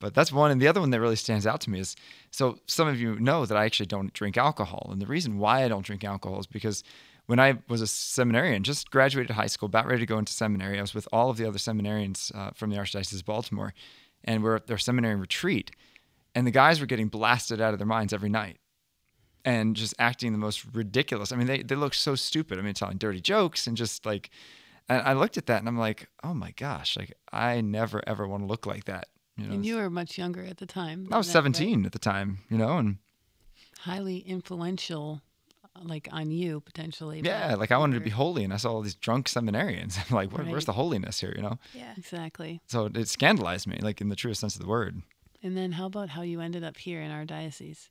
But 0.00 0.14
that's 0.14 0.32
one. 0.32 0.50
And 0.50 0.60
the 0.60 0.66
other 0.66 0.80
one 0.80 0.90
that 0.90 1.00
really 1.00 1.16
stands 1.16 1.46
out 1.46 1.60
to 1.62 1.70
me 1.70 1.78
is 1.78 1.94
so 2.30 2.58
some 2.66 2.88
of 2.88 2.98
you 2.98 3.20
know 3.20 3.46
that 3.46 3.56
I 3.56 3.66
actually 3.66 3.86
don't 3.86 4.12
drink 4.12 4.36
alcohol. 4.36 4.88
And 4.90 5.00
the 5.00 5.06
reason 5.06 5.38
why 5.38 5.62
I 5.62 5.68
don't 5.68 5.84
drink 5.84 6.02
alcohol 6.02 6.40
is 6.40 6.46
because 6.46 6.82
when 7.26 7.38
I 7.38 7.58
was 7.68 7.80
a 7.80 7.86
seminarian, 7.86 8.64
just 8.64 8.90
graduated 8.90 9.36
high 9.36 9.46
school, 9.46 9.66
about 9.66 9.86
ready 9.86 10.00
to 10.00 10.06
go 10.06 10.18
into 10.18 10.32
seminary, 10.32 10.78
I 10.78 10.80
was 10.80 10.94
with 10.94 11.06
all 11.12 11.30
of 11.30 11.36
the 11.36 11.46
other 11.46 11.58
seminarians 11.58 12.34
uh, 12.34 12.50
from 12.54 12.70
the 12.70 12.76
Archdiocese 12.76 13.14
of 13.20 13.24
Baltimore, 13.24 13.72
and 14.24 14.42
we're 14.42 14.56
at 14.56 14.66
their 14.66 14.78
seminary 14.78 15.14
retreat. 15.14 15.70
And 16.34 16.46
the 16.46 16.50
guys 16.50 16.80
were 16.80 16.86
getting 16.86 17.08
blasted 17.08 17.60
out 17.60 17.72
of 17.72 17.78
their 17.78 17.86
minds 17.86 18.12
every 18.12 18.30
night 18.30 18.58
and 19.44 19.76
just 19.76 19.94
acting 19.98 20.32
the 20.32 20.38
most 20.38 20.64
ridiculous. 20.72 21.32
I 21.32 21.36
mean, 21.36 21.46
they, 21.46 21.62
they 21.62 21.74
look 21.74 21.94
so 21.94 22.14
stupid. 22.14 22.58
I 22.58 22.62
mean, 22.62 22.74
telling 22.74 22.98
dirty 22.98 23.20
jokes 23.20 23.66
and 23.66 23.76
just 23.76 24.04
like, 24.06 24.30
and 24.88 25.02
I 25.02 25.12
looked 25.12 25.36
at 25.36 25.46
that 25.46 25.60
and 25.60 25.68
I'm 25.68 25.78
like, 25.78 26.08
oh 26.24 26.34
my 26.34 26.52
gosh, 26.52 26.96
like 26.96 27.12
I 27.32 27.60
never 27.60 28.02
ever 28.06 28.26
want 28.26 28.42
to 28.42 28.46
look 28.46 28.66
like 28.66 28.84
that. 28.86 29.08
You 29.40 29.46
know, 29.46 29.54
And 29.54 29.64
you 29.66 29.76
were 29.76 29.90
much 29.90 30.18
younger 30.18 30.44
at 30.44 30.58
the 30.58 30.66
time. 30.66 31.08
I 31.10 31.16
was 31.18 31.26
is 31.28 31.32
that 31.32 31.38
right? 31.40 31.54
17 31.56 31.86
at 31.86 31.92
the 31.92 31.98
time, 31.98 32.38
you 32.50 32.58
know, 32.58 32.78
and 32.78 32.98
Highly 33.80 34.18
influential, 34.18 35.22
uh, 35.64 35.80
like 35.82 36.08
on 36.12 36.30
you 36.30 36.60
potentially. 36.60 37.22
yeah, 37.24 37.54
like 37.54 37.72
I 37.72 37.78
wanted 37.78 37.94
to 37.94 38.00
be 38.00 38.10
holy, 38.10 38.44
and 38.44 38.52
I 38.52 38.56
saw 38.58 38.72
all 38.72 38.82
these 38.82 38.94
drunk 38.94 39.26
seminarians. 39.28 39.98
I'm 40.10 40.14
like, 40.14 40.30
what, 40.32 40.46
where's 40.46 40.66
the 40.66 40.74
holiness 40.74 41.20
here, 41.20 41.32
you 41.34 41.42
know? 41.42 41.58
yeah 41.74 41.94
Exactly. 41.96 42.60
So 42.66 42.90
it 42.94 43.08
scandalized 43.08 43.66
me, 43.66 43.78
like 43.80 44.00
in 44.02 44.10
the 44.10 44.16
truest 44.16 44.40
sense 44.42 44.54
of 44.54 44.60
the 44.60 44.68
word. 44.68 45.00
And 45.42 45.56
then 45.56 45.72
how 45.72 45.86
about 45.86 46.10
how 46.10 46.20
you 46.20 46.42
ended 46.42 46.62
up 46.62 46.76
here 46.76 47.00
in 47.00 47.10
our 47.10 47.24
diocese? 47.24 47.88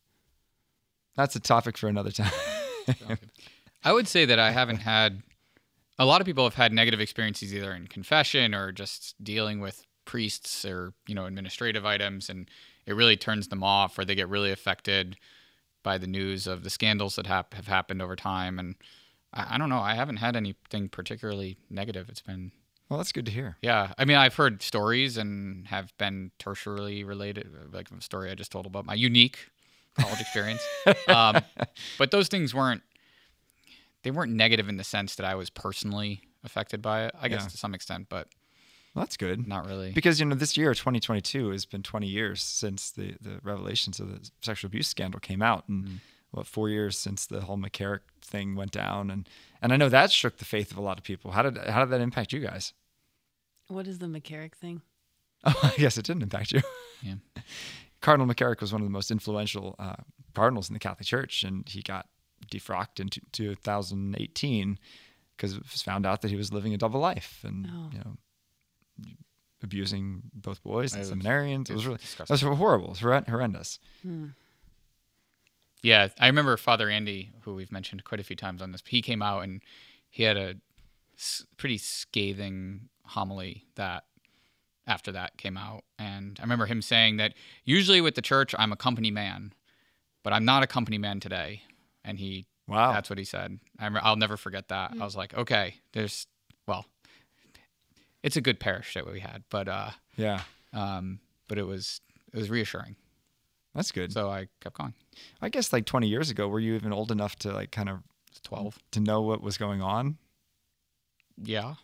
That's 1.15 1.36
a 1.36 1.39
topic 1.39 1.77
for 1.77 1.88
another 1.88 2.12
time. 2.12 2.32
I 3.84 3.91
would 3.94 4.08
say 4.08 4.25
that 4.25 4.39
I 4.39 4.51
haven't 4.51 4.77
had 4.82 5.24
a 5.98 6.06
lot 6.06 6.22
of 6.22 6.25
people 6.27 6.44
have 6.44 6.53
had 6.53 6.72
negative 6.72 7.01
experiences 7.01 7.53
either 7.53 7.74
in 7.74 7.88
confession 7.88 8.53
or 8.53 8.72
just 8.72 9.15
dealing 9.24 9.60
with 9.60 9.84
priests 10.09 10.65
or 10.65 10.91
you 11.07 11.13
know 11.13 11.25
administrative 11.27 11.85
items 11.85 12.29
and 12.29 12.49
it 12.87 12.93
really 12.95 13.15
turns 13.15 13.49
them 13.49 13.63
off 13.63 13.99
or 13.99 14.03
they 14.03 14.15
get 14.15 14.27
really 14.27 14.51
affected 14.51 15.15
by 15.83 15.99
the 15.99 16.07
news 16.07 16.47
of 16.47 16.63
the 16.63 16.69
scandals 16.71 17.15
that 17.15 17.27
hap- 17.27 17.53
have 17.53 17.67
happened 17.67 18.01
over 18.01 18.15
time 18.15 18.57
and 18.57 18.73
I, 19.33 19.53
I 19.53 19.57
don't 19.59 19.69
know 19.69 19.77
I 19.79 19.93
haven't 19.93 20.17
had 20.17 20.35
anything 20.35 20.89
particularly 20.89 21.57
negative 21.69 22.09
it's 22.09 22.21
been 22.21 22.51
well, 22.89 22.97
that's 22.97 23.11
good 23.11 23.27
to 23.27 23.31
hear. 23.31 23.57
yeah 23.61 23.93
I 23.99 24.05
mean 24.05 24.17
I've 24.17 24.33
heard 24.33 24.63
stories 24.63 25.15
and 25.15 25.67
have 25.67 25.95
been 25.99 26.31
tertiarily 26.39 27.05
related 27.05 27.47
like 27.71 27.91
a 27.91 28.01
story 28.01 28.31
I 28.31 28.33
just 28.35 28.51
told 28.51 28.65
about 28.65 28.85
my 28.87 28.95
unique 28.95 29.37
college 29.99 30.19
experience 30.21 30.61
um, 31.07 31.37
but 31.99 32.09
those 32.09 32.29
things 32.29 32.51
weren't 32.55 32.81
they 34.01 34.09
weren't 34.09 34.31
negative 34.31 34.67
in 34.69 34.77
the 34.77 34.83
sense 34.83 35.13
that 35.17 35.25
I 35.27 35.35
was 35.35 35.49
personally 35.51 36.21
affected 36.43 36.81
by 36.81 37.03
it. 37.05 37.11
I 37.21 37.27
guess 37.27 37.43
Yeah. 37.43 37.49
to 37.49 37.57
some 37.57 37.73
extent, 37.75 38.07
but 38.09 38.27
Well, 38.96 39.05
that's 39.05 39.17
good. 39.17 39.48
not 39.48 39.65
really. 39.67 39.91
Because, 39.91 40.19
you 40.19 40.25
know, 40.25 40.36
this 40.36 40.58
year, 40.58 40.74
2022, 40.74 41.50
has 41.50 41.65
been 41.65 41.84
20 41.84 42.08
years 42.08 42.41
since 42.41 42.91
the, 42.91 43.15
the 43.22 43.39
revelations 43.43 44.00
of 44.00 44.10
the 44.10 44.29
sexual 44.41 44.67
abuse 44.67 44.88
scandal 44.88 45.19
came 45.19 45.41
out. 45.41 45.67
And 45.69 46.00
what, 46.31 46.48
four 46.48 46.69
years 46.69 46.98
since 46.98 47.25
the 47.25 47.41
whole 47.41 47.58
McCarrick 47.58 48.00
thing 48.22 48.55
went 48.55 48.72
down. 48.72 49.10
And, 49.12 49.29
and 49.62 49.72
I 49.72 49.77
know 49.77 49.89
that 49.89 50.12
shook 50.12 50.38
the 50.38 50.46
faith 50.46 50.72
of 50.72 50.77
a 50.77 50.81
lot 50.81 50.98
of 50.98 51.03
people. 51.03 51.31
How 51.31 51.43
did, 51.43 51.58
how 51.58 51.81
did 51.86 51.91
that 51.91 52.01
impact 52.01 52.34
you 52.34 52.39
guys? 52.39 52.74
What 53.67 53.88
is 53.88 54.00
the 54.00 54.08
McCarrick 54.08 54.55
thing? 54.55 54.81
Oh, 55.46 55.53
I 55.63 55.74
guess 55.79 55.98
it 55.98 56.05
didn't 56.05 56.24
impact 56.24 56.51
you. 56.51 56.62
Yeah. 57.03 57.15
Cardinal 58.01 58.34
McCarrick 58.34 58.62
was 58.62 58.72
one 58.74 58.81
of 58.81 58.88
the 58.88 58.91
most 58.91 59.12
influential 59.12 59.75
uh, 59.77 59.96
cardinals 60.34 60.69
in 60.69 60.74
the 60.74 60.79
Catholic 60.79 61.05
Church, 61.05 61.43
and 61.43 61.67
he 61.67 61.81
got 61.81 62.08
defrocked 62.51 63.00
in 63.00 63.10
t- 63.10 63.22
2018 63.34 64.79
because 65.36 65.53
it 65.55 65.62
was 65.72 65.81
found 65.81 66.05
out 66.05 66.22
that 66.22 66.31
he 66.31 66.38
was 66.38 66.51
living 66.53 66.74
a 66.74 66.77
double 66.77 67.00
life 67.00 67.39
and 67.43 67.67
Oh. 67.69 67.89
you 67.91 68.00
know 68.00 68.17
abusing 69.62 70.22
both 70.34 70.63
boys 70.63 70.94
and 70.94 71.03
seminarians. 71.03 71.70
It 71.70 71.72
it 71.72 71.74
was 71.74 71.77
was 71.77 71.86
really 71.86 71.98
that 71.98 72.01
disgusting. 72.03 72.50
was 72.50 72.58
horrible. 72.58 72.88
It 72.88 72.89
was 72.91 73.00
horren- 73.01 73.27
horrendous. 73.27 73.79
Hmm. 74.01 74.27
Yeah, 75.82 76.10
I 76.20 76.27
remember 76.27 76.58
Father 76.58 76.89
Andy, 76.89 77.32
who 77.41 77.56
we've 77.56 77.72
mentioned 77.72 78.03
quite 78.03 78.20
a 78.20 78.24
few 78.24 78.36
times 78.36 78.62
on 78.62 78.72
this. 78.72 78.82
He 78.86 79.01
came 79.01 79.22
out 79.22 79.44
and 79.44 79.62
he 80.10 80.24
had 80.24 80.36
a 80.38 80.56
pretty 81.58 81.77
scathing 81.77 82.89
homily 83.06 83.65
that 83.75 84.06
after 84.88 85.12
that 85.12 85.38
came 85.38 85.56
out, 85.58 85.84
and 85.98 86.38
I 86.39 86.44
remember 86.44 86.65
him 86.65 86.82
saying 86.82 87.18
that 87.18 87.34
usually 87.63 88.01
with 88.01 88.15
the 88.15 88.22
church 88.22 88.56
I'm 88.58 88.72
a 88.72 88.75
company 88.75 89.12
man, 89.12 89.53
but 90.24 90.34
I'm 90.34 90.46
not 90.46 90.63
a 90.63 90.68
company 90.68 90.98
man 90.98 91.20
today, 91.20 91.62
and 92.03 92.20
he 92.20 92.46
Wow. 92.68 92.94
that's 92.94 93.10
what 93.10 93.18
he 93.18 93.25
said. 93.25 93.60
I 93.79 93.86
rem- 93.86 94.01
I'll 94.03 94.15
never 94.15 94.38
forget 94.38 94.68
that. 94.68 94.91
I 94.91 94.96
hmm. 94.96 95.01
was 95.01 95.15
like, 95.15 95.34
okay, 95.34 95.75
there's 95.94 96.27
well, 96.68 96.86
it's 98.23 98.35
a 98.38 98.41
good 98.41 98.59
parish 98.59 98.93
that 98.93 99.05
we 99.09 99.19
had, 99.19 99.43
but 99.49 99.67
uh, 99.67 99.91
yeah. 100.17 100.41
um, 100.73 101.19
but 101.47 101.57
it 101.57 101.63
was 101.65 102.01
it 102.33 102.38
was 102.38 102.49
reassuring. 102.49 102.95
That's 103.75 103.91
good. 103.91 104.11
So 104.11 104.29
I 104.29 104.47
kept 104.61 104.77
going. 104.77 104.93
I 105.41 105.49
guess 105.49 105.71
like 105.71 105.85
20 105.85 106.07
years 106.07 106.29
ago, 106.29 106.47
were 106.47 106.59
you 106.59 106.75
even 106.75 106.91
old 106.91 107.11
enough 107.11 107.35
to 107.38 107.51
like 107.51 107.71
kind 107.71 107.88
of 107.89 107.99
twelve. 108.43 108.79
to 108.91 108.99
know 108.99 109.21
what 109.21 109.41
was 109.41 109.57
going 109.57 109.81
on? 109.81 110.17
Yeah. 111.41 111.75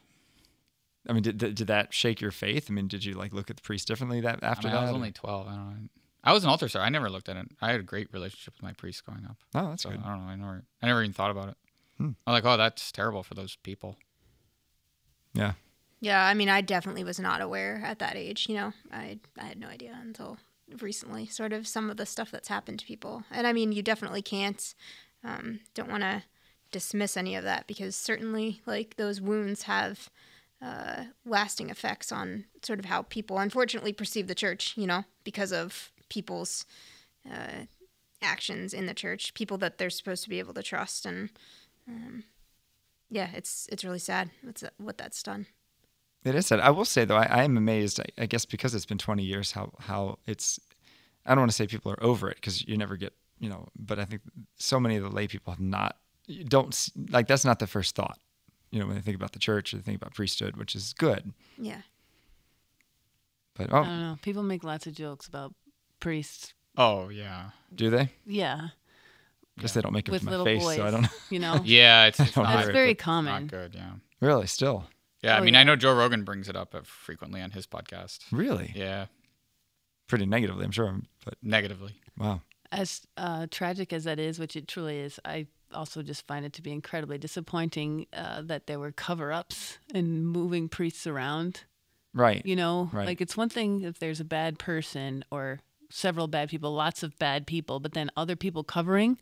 I 1.07 1.13
mean, 1.13 1.21
did, 1.21 1.37
did 1.37 1.67
that 1.67 1.93
shake 1.93 2.19
your 2.19 2.31
faith? 2.31 2.67
I 2.69 2.73
mean, 2.73 2.87
did 2.87 3.05
you 3.05 3.13
like 3.13 3.33
look 3.33 3.49
at 3.49 3.55
the 3.57 3.61
priest 3.61 3.87
differently 3.87 4.21
that 4.21 4.43
after 4.43 4.67
I, 4.67 4.71
mean, 4.71 4.77
I 4.79 4.81
was 4.81 4.91
or- 4.91 4.95
only 4.95 5.11
twelve. 5.11 5.47
I 5.47 5.51
don't 5.55 5.69
know. 5.69 5.89
I 6.23 6.33
was 6.33 6.43
an 6.43 6.49
altar 6.49 6.67
server. 6.67 6.83
I 6.83 6.89
never 6.89 7.07
looked 7.07 7.29
at 7.29 7.37
it. 7.37 7.45
I 7.61 7.69
had 7.71 7.79
a 7.79 7.83
great 7.83 8.11
relationship 8.11 8.55
with 8.55 8.63
my 8.63 8.73
priest 8.73 9.05
growing 9.05 9.25
up. 9.25 9.37
oh, 9.53 9.69
that's 9.69 9.83
So 9.83 9.91
good. 9.91 9.99
I 10.03 10.09
don't 10.09 10.25
know. 10.25 10.31
I 10.31 10.35
never, 10.35 10.63
I 10.81 10.87
never 10.87 11.03
even 11.03 11.13
thought 11.13 11.29
about 11.29 11.49
it. 11.49 11.57
Hmm. 11.99 12.09
I'm 12.25 12.33
like, 12.33 12.43
oh, 12.45 12.57
that's 12.57 12.91
terrible 12.91 13.21
for 13.21 13.35
those 13.35 13.55
people. 13.57 13.95
Yeah. 15.35 15.53
Yeah, 16.05 16.23
I 16.23 16.35
mean, 16.35 16.49
I 16.49 16.61
definitely 16.61 17.03
was 17.03 17.19
not 17.19 17.41
aware 17.41 17.81
at 17.83 17.97
that 17.97 18.15
age. 18.15 18.45
You 18.47 18.53
know, 18.57 18.73
I 18.91 19.17
I 19.39 19.45
had 19.45 19.59
no 19.59 19.67
idea 19.67 19.97
until 19.99 20.37
recently, 20.79 21.25
sort 21.25 21.51
of 21.51 21.67
some 21.67 21.89
of 21.89 21.97
the 21.97 22.05
stuff 22.05 22.29
that's 22.29 22.47
happened 22.47 22.77
to 22.81 22.85
people. 22.85 23.23
And 23.31 23.47
I 23.47 23.53
mean, 23.53 23.71
you 23.71 23.81
definitely 23.81 24.21
can't, 24.21 24.75
um, 25.23 25.61
don't 25.73 25.89
want 25.89 26.03
to 26.03 26.21
dismiss 26.71 27.17
any 27.17 27.35
of 27.35 27.43
that 27.43 27.65
because 27.65 27.95
certainly, 27.95 28.61
like 28.67 28.97
those 28.97 29.19
wounds 29.19 29.63
have 29.63 30.11
uh, 30.61 31.05
lasting 31.25 31.71
effects 31.71 32.11
on 32.11 32.45
sort 32.61 32.77
of 32.77 32.85
how 32.85 33.01
people, 33.01 33.39
unfortunately, 33.39 33.91
perceive 33.91 34.27
the 34.27 34.35
church. 34.35 34.75
You 34.77 34.85
know, 34.85 35.05
because 35.23 35.51
of 35.51 35.91
people's 36.07 36.67
uh, 37.27 37.65
actions 38.21 38.75
in 38.75 38.85
the 38.85 38.93
church, 38.93 39.33
people 39.33 39.57
that 39.57 39.79
they're 39.79 39.89
supposed 39.89 40.21
to 40.25 40.29
be 40.29 40.37
able 40.37 40.53
to 40.53 40.61
trust, 40.61 41.07
and 41.07 41.31
um, 41.87 42.25
yeah, 43.09 43.29
it's 43.33 43.67
it's 43.71 43.83
really 43.83 43.97
sad 43.97 44.29
what's 44.43 44.63
what 44.77 44.99
that's 44.99 45.23
done. 45.23 45.47
It 46.25 46.35
is 46.35 46.47
sad. 46.47 46.59
I 46.59 46.71
will 46.71 46.85
say 46.85 47.05
though, 47.05 47.17
I, 47.17 47.25
I 47.25 47.43
am 47.43 47.55
amazed. 47.55 47.99
I, 47.99 48.23
I 48.23 48.25
guess 48.25 48.45
because 48.45 48.75
it's 48.75 48.85
been 48.85 48.97
20 48.97 49.23
years, 49.23 49.51
how 49.51 49.71
how 49.79 50.17
it's. 50.25 50.59
I 51.25 51.31
don't 51.31 51.39
want 51.39 51.51
to 51.51 51.55
say 51.55 51.67
people 51.67 51.91
are 51.91 52.03
over 52.03 52.29
it 52.29 52.35
because 52.35 52.67
you 52.67 52.77
never 52.77 52.97
get, 52.97 53.13
you 53.39 53.49
know. 53.49 53.67
But 53.77 53.99
I 53.99 54.05
think 54.05 54.21
so 54.57 54.79
many 54.79 54.95
of 54.95 55.03
the 55.03 55.09
lay 55.09 55.27
people 55.27 55.53
have 55.53 55.59
not. 55.61 55.97
Don't 56.47 56.89
like 57.09 57.27
that's 57.27 57.45
not 57.45 57.59
the 57.59 57.67
first 57.67 57.95
thought. 57.95 58.19
You 58.71 58.79
know, 58.79 58.87
when 58.87 58.95
they 58.95 59.01
think 59.01 59.15
about 59.15 59.31
the 59.31 59.39
church 59.39 59.73
or 59.73 59.77
they 59.77 59.83
think 59.83 60.01
about 60.01 60.13
priesthood, 60.13 60.57
which 60.57 60.75
is 60.75 60.93
good. 60.93 61.31
Yeah. 61.57 61.81
But 63.55 63.71
I 63.71 63.77
oh, 63.79 63.83
don't 63.83 63.99
know. 64.01 64.17
People 64.21 64.43
make 64.43 64.63
lots 64.63 64.85
of 64.87 64.93
jokes 64.93 65.27
about 65.27 65.53
priests. 65.99 66.53
Oh 66.77 67.09
yeah. 67.09 67.51
do 67.73 67.89
they? 67.89 68.09
Yeah, 68.25 68.69
Guess 69.59 69.73
they 69.73 69.81
don't 69.81 69.93
make 69.93 70.07
it 70.07 70.11
with 70.11 70.21
to 70.21 70.25
my 70.25 70.31
little 70.31 70.45
face, 70.45 70.63
boys. 70.63 70.75
so 70.75 70.85
I 70.85 70.91
don't 70.91 71.03
know. 71.03 71.07
You 71.29 71.39
know, 71.45 71.61
Yeah, 71.63 72.07
it's, 72.07 72.19
it's 72.19 72.33
don't 72.33 72.43
not, 72.43 72.55
that's 72.57 72.69
very 72.71 72.93
but 72.93 72.99
common. 73.03 73.43
not 73.43 73.47
good. 73.47 73.75
Yeah. 73.75 73.91
Really, 74.19 74.47
still, 74.47 74.85
Yeah, 75.25 75.37
I 75.37 75.39
Oh, 75.39 75.43
mean, 75.43 75.53
yeah. 75.55 75.61
I 75.61 75.63
know 75.63 75.75
Joe 75.75 75.95
Rogan 75.95 76.23
brings 76.23 76.47
it 76.47 76.55
up 76.55 76.75
uh, 76.75 76.81
frequently 76.83 77.41
on 77.41 77.51
his 77.51 77.65
podcast. 77.65 78.19
really, 78.31 78.71
Yeah, 78.75 79.07
pretty 80.07 80.25
negatively, 80.27 80.63
I'm 80.65 80.71
sure. 80.71 80.99
But 81.25 81.35
negatively. 81.41 81.95
wow, 82.17 82.41
As 82.71 83.01
uh, 83.17 83.47
tragic 83.49 83.91
as 83.91 84.03
that 84.03 84.19
is, 84.19 84.37
which 84.39 84.55
it 84.55 84.67
truly 84.67 84.99
is, 84.99 85.19
I 85.25 85.47
also 85.73 86.03
just 86.03 86.27
find 86.27 86.45
it 86.45 86.53
to 86.53 86.61
be 86.61 86.71
incredibly 86.71 87.17
disappointing 87.17 88.05
uh, 88.13 88.43
that 88.43 88.67
there 88.67 88.79
were 88.79 88.91
cover-ups 88.91 89.79
and 89.93 90.27
moving 90.27 90.69
priests 90.69 91.07
around. 91.07 91.63
right, 92.13 92.45
You 92.45 92.55
know, 92.55 92.89
Right. 92.93 93.07
like 93.07 93.19
it's 93.21 93.35
one 93.35 93.49
thing 93.49 93.81
if 93.81 93.97
there's 93.99 94.19
a 94.19 94.25
bad 94.25 94.59
person 94.59 95.25
or 95.31 95.59
several 95.89 96.27
bad 96.27 96.49
people, 96.49 96.71
lots 96.71 97.01
of 97.03 97.17
bad 97.17 97.47
people, 97.47 97.79
but 97.79 97.93
then 97.93 98.11
other 98.15 98.35
people 98.35 98.63
covering 98.63 99.17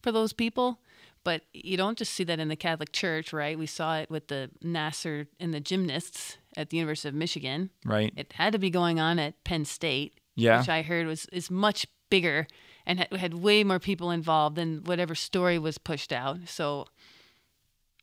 for 0.00 0.12
those 0.12 0.32
people. 0.32 0.78
But 1.22 1.42
you 1.52 1.76
don't 1.76 1.98
just 1.98 2.14
see 2.14 2.24
that 2.24 2.38
in 2.40 2.48
the 2.48 2.56
Catholic 2.56 2.92
Church, 2.92 3.32
right? 3.32 3.58
We 3.58 3.66
saw 3.66 3.98
it 3.98 4.10
with 4.10 4.28
the 4.28 4.50
Nassar 4.64 5.26
and 5.38 5.52
the 5.52 5.60
gymnasts 5.60 6.38
at 6.56 6.70
the 6.70 6.78
University 6.78 7.08
of 7.08 7.14
Michigan. 7.14 7.70
right, 7.84 8.12
It 8.16 8.32
had 8.32 8.52
to 8.54 8.58
be 8.58 8.70
going 8.70 8.98
on 9.00 9.18
at 9.18 9.42
Penn 9.44 9.64
State, 9.66 10.18
yeah, 10.34 10.60
which 10.60 10.68
I 10.70 10.80
heard 10.82 11.06
was 11.06 11.26
is 11.26 11.50
much 11.50 11.86
bigger 12.08 12.46
and 12.86 13.00
had, 13.00 13.12
had 13.12 13.34
way 13.34 13.62
more 13.64 13.78
people 13.78 14.10
involved 14.10 14.56
than 14.56 14.82
whatever 14.84 15.14
story 15.14 15.58
was 15.58 15.76
pushed 15.76 16.10
out. 16.12 16.38
So, 16.46 16.86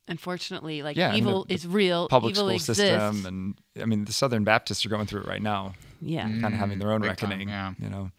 unfortunately, 0.06 0.82
like 0.82 0.96
Yeah, 0.96 1.08
I 1.08 1.12
mean, 1.14 1.24
the- 1.24 1.30
evil 1.30 1.44
the 1.44 1.54
is 1.54 1.66
real. 1.66 2.08
public 2.08 2.32
evil 2.32 2.44
school 2.44 2.50
exists. 2.50 2.80
system, 2.82 3.26
and 3.26 3.54
I 3.82 3.86
mean 3.86 4.04
the 4.04 4.12
Southern 4.12 4.44
Baptists 4.44 4.86
are 4.86 4.88
going 4.88 5.06
through 5.06 5.22
it 5.22 5.26
right 5.26 5.42
now. 5.42 5.74
yeah, 6.00 6.22
kind 6.22 6.36
of 6.36 6.42
mm-hmm. 6.52 6.56
having 6.58 6.78
their 6.78 6.92
own 6.92 7.00
Big 7.02 7.16
time, 7.16 7.30
reckoning. 7.30 7.48
yeah. 7.48 7.74
You 7.78 7.90
know, 7.90 8.10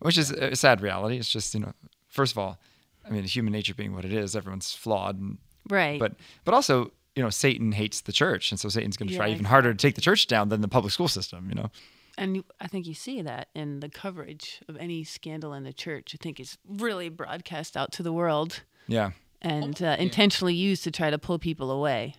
which 0.00 0.18
is 0.18 0.30
a 0.30 0.56
sad 0.56 0.80
reality. 0.80 1.18
It's 1.18 1.28
just 1.30 1.54
you 1.54 1.60
know, 1.60 1.72
first 2.08 2.32
of 2.32 2.38
all, 2.38 2.58
I 3.06 3.10
mean, 3.10 3.24
human 3.24 3.52
nature 3.52 3.74
being 3.74 3.94
what 3.94 4.04
it 4.04 4.12
is, 4.12 4.34
everyone's 4.34 4.72
flawed, 4.72 5.18
and, 5.18 5.38
right. 5.68 5.98
but 5.98 6.14
but 6.44 6.54
also 6.54 6.92
you 7.14 7.22
know, 7.22 7.30
Satan 7.30 7.72
hates 7.72 8.00
the 8.00 8.12
church, 8.12 8.50
and 8.50 8.58
so 8.58 8.68
Satan's 8.68 8.96
going 8.96 9.08
to 9.08 9.16
try 9.16 9.28
even 9.28 9.44
harder 9.44 9.72
to 9.72 9.78
take 9.78 9.94
the 9.94 10.00
church 10.00 10.26
down 10.26 10.48
than 10.48 10.60
the 10.60 10.68
public 10.68 10.92
school 10.92 11.08
system. 11.08 11.48
You 11.48 11.54
know, 11.54 11.70
And 12.18 12.44
I 12.60 12.66
think 12.66 12.86
you 12.86 12.94
see 12.94 13.22
that 13.22 13.48
in 13.54 13.80
the 13.80 13.88
coverage 13.88 14.60
of 14.68 14.76
any 14.76 15.04
scandal 15.04 15.52
in 15.52 15.64
the 15.64 15.72
church. 15.72 16.14
I 16.14 16.18
think 16.22 16.40
is 16.40 16.58
really 16.68 17.08
broadcast 17.08 17.76
out 17.76 17.92
to 17.92 18.02
the 18.02 18.12
world 18.12 18.62
yeah, 18.88 19.12
and 19.40 19.80
uh, 19.82 19.96
intentionally 19.98 20.54
used 20.54 20.84
to 20.84 20.90
try 20.90 21.10
to 21.10 21.18
pull 21.18 21.38
people 21.38 21.70
away 21.70 22.16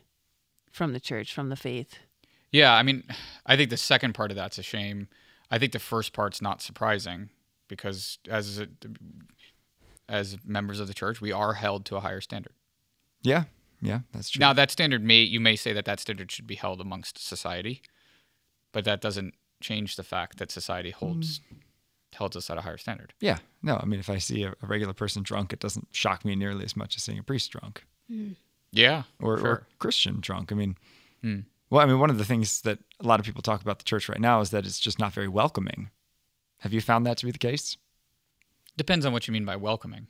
from 0.71 0.93
the 0.93 0.99
church, 0.99 1.33
from 1.33 1.49
the 1.49 1.55
faith. 1.55 1.99
Yeah, 2.51 2.73
I 2.73 2.83
mean, 2.83 3.03
I 3.45 3.57
think 3.57 3.69
the 3.69 3.77
second 3.77 4.13
part 4.13 4.31
of 4.31 4.37
that's 4.37 4.57
a 4.57 4.63
shame. 4.63 5.09
I 5.51 5.59
think 5.59 5.73
the 5.73 5.79
first 5.79 6.13
part's 6.13 6.41
not 6.41 6.61
surprising 6.61 7.29
because 7.67 8.17
as 8.29 8.59
a, 8.59 8.67
as 10.09 10.37
members 10.45 10.79
of 10.79 10.87
the 10.87 10.93
church, 10.93 11.21
we 11.21 11.31
are 11.31 11.53
held 11.53 11.85
to 11.85 11.95
a 11.95 11.99
higher 11.99 12.21
standard. 12.21 12.53
yeah, 13.21 13.45
yeah. 13.81 13.99
That's 14.13 14.29
true. 14.29 14.39
Now, 14.39 14.53
that 14.53 14.71
standard 14.71 15.03
may 15.03 15.19
you 15.21 15.39
may 15.39 15.55
say 15.55 15.73
that 15.73 15.85
that 15.85 15.99
standard 15.99 16.31
should 16.31 16.47
be 16.47 16.55
held 16.55 16.79
amongst 16.81 17.17
society, 17.25 17.81
but 18.71 18.85
that 18.85 19.01
doesn't 19.01 19.33
change 19.61 19.95
the 19.95 20.03
fact 20.03 20.37
that 20.37 20.51
society 20.51 20.91
holds 20.91 21.41
holds 22.17 22.35
us 22.37 22.49
at 22.49 22.57
a 22.57 22.61
higher 22.61 22.77
standard. 22.77 23.13
yeah, 23.19 23.39
no. 23.61 23.75
I 23.81 23.85
mean, 23.85 23.99
if 23.99 24.09
I 24.09 24.19
see 24.19 24.43
a, 24.43 24.51
a 24.61 24.67
regular 24.67 24.93
person 24.93 25.21
drunk, 25.23 25.51
it 25.51 25.59
doesn't 25.59 25.87
shock 25.91 26.23
me 26.23 26.35
nearly 26.35 26.63
as 26.63 26.75
much 26.77 26.95
as 26.95 27.03
seeing 27.03 27.19
a 27.19 27.23
priest 27.23 27.51
drunk. 27.51 27.83
Yeah, 28.71 29.03
or, 29.19 29.37
sure. 29.37 29.47
or 29.47 29.67
Christian 29.79 30.19
drunk. 30.21 30.51
I 30.51 30.55
mean, 30.55 30.77
Hmm. 31.21 31.39
well, 31.69 31.81
I 31.81 31.85
mean, 31.85 31.99
one 31.99 32.09
of 32.09 32.17
the 32.17 32.25
things 32.25 32.61
that 32.61 32.79
a 32.99 33.07
lot 33.07 33.19
of 33.19 33.25
people 33.25 33.41
talk 33.41 33.61
about 33.61 33.79
the 33.79 33.83
church 33.85 34.07
right 34.07 34.19
now 34.19 34.39
is 34.41 34.51
that 34.51 34.65
it's 34.65 34.79
just 34.79 34.99
not 34.99 35.11
very 35.13 35.27
welcoming. 35.27 35.89
Have 36.59 36.71
you 36.73 36.79
found 36.81 37.05
that 37.05 37.17
to 37.17 37.25
be 37.25 37.31
the 37.31 37.37
case? 37.37 37.75
Depends 38.77 39.05
on 39.05 39.13
what 39.13 39.27
you 39.27 39.31
mean 39.31 39.45
by 39.45 39.55
welcoming. 39.55 40.07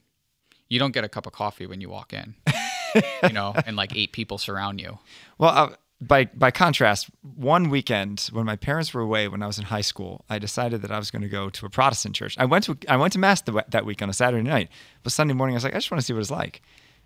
You 0.69 0.79
don't 0.79 0.91
get 0.91 1.03
a 1.03 1.09
cup 1.09 1.27
of 1.27 1.33
coffee 1.33 1.67
when 1.67 1.81
you 1.81 1.89
walk 1.89 2.11
in, 2.13 2.35
you 3.23 3.33
know, 3.33 3.53
and 3.65 3.75
like 3.75 3.95
eight 3.95 4.11
people 4.11 4.37
surround 4.37 4.81
you. 4.81 4.97
Well, 5.37 5.51
uh, 5.51 5.75
by 6.01 6.25
by 6.25 6.51
contrast, 6.51 7.07
one 7.21 7.69
weekend 7.69 8.29
when 8.31 8.45
my 8.45 8.55
parents 8.55 8.93
were 8.93 9.01
away 9.01 9.27
when 9.27 9.43
I 9.43 9.47
was 9.47 9.59
in 9.59 9.65
high 9.65 9.81
school, 9.81 10.25
I 10.29 10.39
decided 10.39 10.81
that 10.81 10.91
I 10.91 10.97
was 10.97 11.11
going 11.11 11.21
to 11.21 11.29
go 11.29 11.49
to 11.49 11.65
a 11.65 11.69
Protestant 11.69 12.15
church. 12.15 12.35
I 12.37 12.45
went 12.45 12.65
to 12.65 12.77
I 12.89 12.97
went 12.97 13.13
to 13.13 13.19
mass 13.19 13.41
the, 13.41 13.63
that 13.69 13.85
week 13.85 14.01
on 14.01 14.09
a 14.09 14.13
Saturday 14.13 14.43
night, 14.43 14.69
but 15.03 15.11
Sunday 15.11 15.33
morning 15.33 15.55
I 15.55 15.57
was 15.57 15.63
like, 15.63 15.73
I 15.73 15.77
just 15.77 15.91
want 15.91 16.01
to 16.01 16.05
see 16.05 16.13
what 16.13 16.19
it's 16.19 16.31
like. 16.31 16.61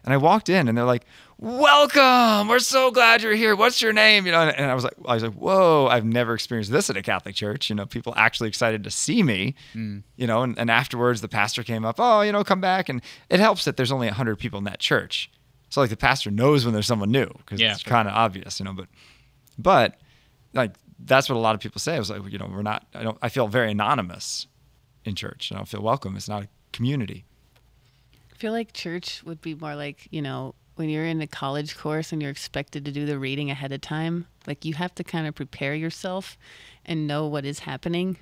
And 0.06 0.14
I 0.14 0.18
walked 0.18 0.50
in, 0.50 0.68
and 0.68 0.78
they're 0.78 0.86
like, 0.86 1.06
"Welcome! 1.38 2.48
We're 2.48 2.60
so 2.60 2.90
glad 2.90 3.22
you're 3.22 3.36
here. 3.36 3.56
What's 3.56 3.82
your 3.82 3.94
name?" 3.94 4.26
You 4.26 4.32
know, 4.32 4.42
and, 4.42 4.58
and 4.58 4.72
I 4.72 4.76
was 4.76 4.84
like, 4.84 4.94
I 5.06 5.14
was 5.14 5.24
like, 5.24 5.34
"Whoa! 5.34 5.88
I've 5.88 6.06
never 6.06 6.34
experienced 6.34 6.72
this 6.72 6.90
at 6.90 6.98
a 6.98 7.02
Catholic 7.02 7.36
church. 7.36 7.70
You 7.70 7.76
know, 7.76 7.86
people 7.86 8.14
actually 8.16 8.48
excited 8.50 8.84
to 8.86 8.92
see 8.92 9.24
me. 9.24 9.56
Hmm. 9.74 10.00
You 10.16 10.28
know, 10.28 10.42
and, 10.42 10.58
and 10.58 10.72
afterwards 10.72 11.22
the 11.22 11.28
pastor 11.28 11.64
came 11.64 11.86
up, 11.86 11.96
"Oh, 12.00 12.22
you 12.22 12.32
know, 12.32 12.44
come 12.44 12.62
back." 12.62 12.90
And 12.90 13.02
it 13.30 13.40
helps 13.40 13.66
that 13.66 13.78
there's 13.78 13.92
only 13.92 14.08
hundred 14.08 14.38
people 14.38 14.58
in 14.58 14.66
that 14.66 14.80
church, 14.80 15.30
so 15.70 15.82
like 15.82 15.90
the 15.90 15.98
pastor 15.98 16.32
knows 16.32 16.66
when 16.66 16.74
there's 16.74 16.88
someone 16.88 17.12
new 17.12 17.28
because 17.28 17.60
Yeah, 17.60 17.74
it's 17.74 17.84
kind 17.84 18.08
of 18.08 18.14
obvious, 18.14 18.60
you 18.60 18.66
know. 18.66 18.74
But 18.74 18.88
but 19.58 20.00
like 20.54 20.76
that's 20.98 21.30
what 21.30 21.36
a 21.36 21.40
lot 21.40 21.56
of 21.56 21.62
people 21.62 21.80
say. 21.80 21.96
I 21.96 22.00
was 22.00 22.10
like, 22.10 22.22
you 22.32 22.38
know, 22.38 22.50
we're 22.52 22.62
not. 22.62 22.88
I 22.94 23.04
don't. 23.04 23.18
I 23.22 23.30
feel 23.30 23.48
very 23.48 23.72
anonymous 23.72 24.48
in 25.06 25.16
church. 25.16 25.52
I 25.52 25.56
don't 25.56 25.68
feel 25.68 25.82
welcome. 25.82 26.16
It's 26.16 26.30
not 26.30 26.44
a 26.44 26.48
community. 26.72 27.26
Feel 28.40 28.54
like 28.54 28.72
church 28.72 29.22
would 29.26 29.42
be 29.42 29.54
more 29.54 29.76
like, 29.76 30.08
you 30.12 30.22
know, 30.22 30.56
when 30.76 30.88
you're 30.88 31.04
in 31.04 31.22
a 31.22 31.28
college 31.28 31.78
course 31.78 32.14
and 32.14 32.22
you're 32.22 32.32
expected 32.32 32.86
to 32.86 32.92
do 32.94 33.06
the 33.06 33.20
reading 33.20 33.52
ahead 33.52 33.74
of 33.74 33.82
time, 33.82 34.28
like 34.48 34.64
you 34.64 34.76
have 34.76 34.96
to 34.96 35.04
kind 35.04 35.28
of 35.28 35.36
prepare 35.36 35.76
yourself 35.76 36.38
and 36.86 37.06
know 37.06 37.28
what 37.28 37.44
is 37.44 37.60
happening 37.60 38.16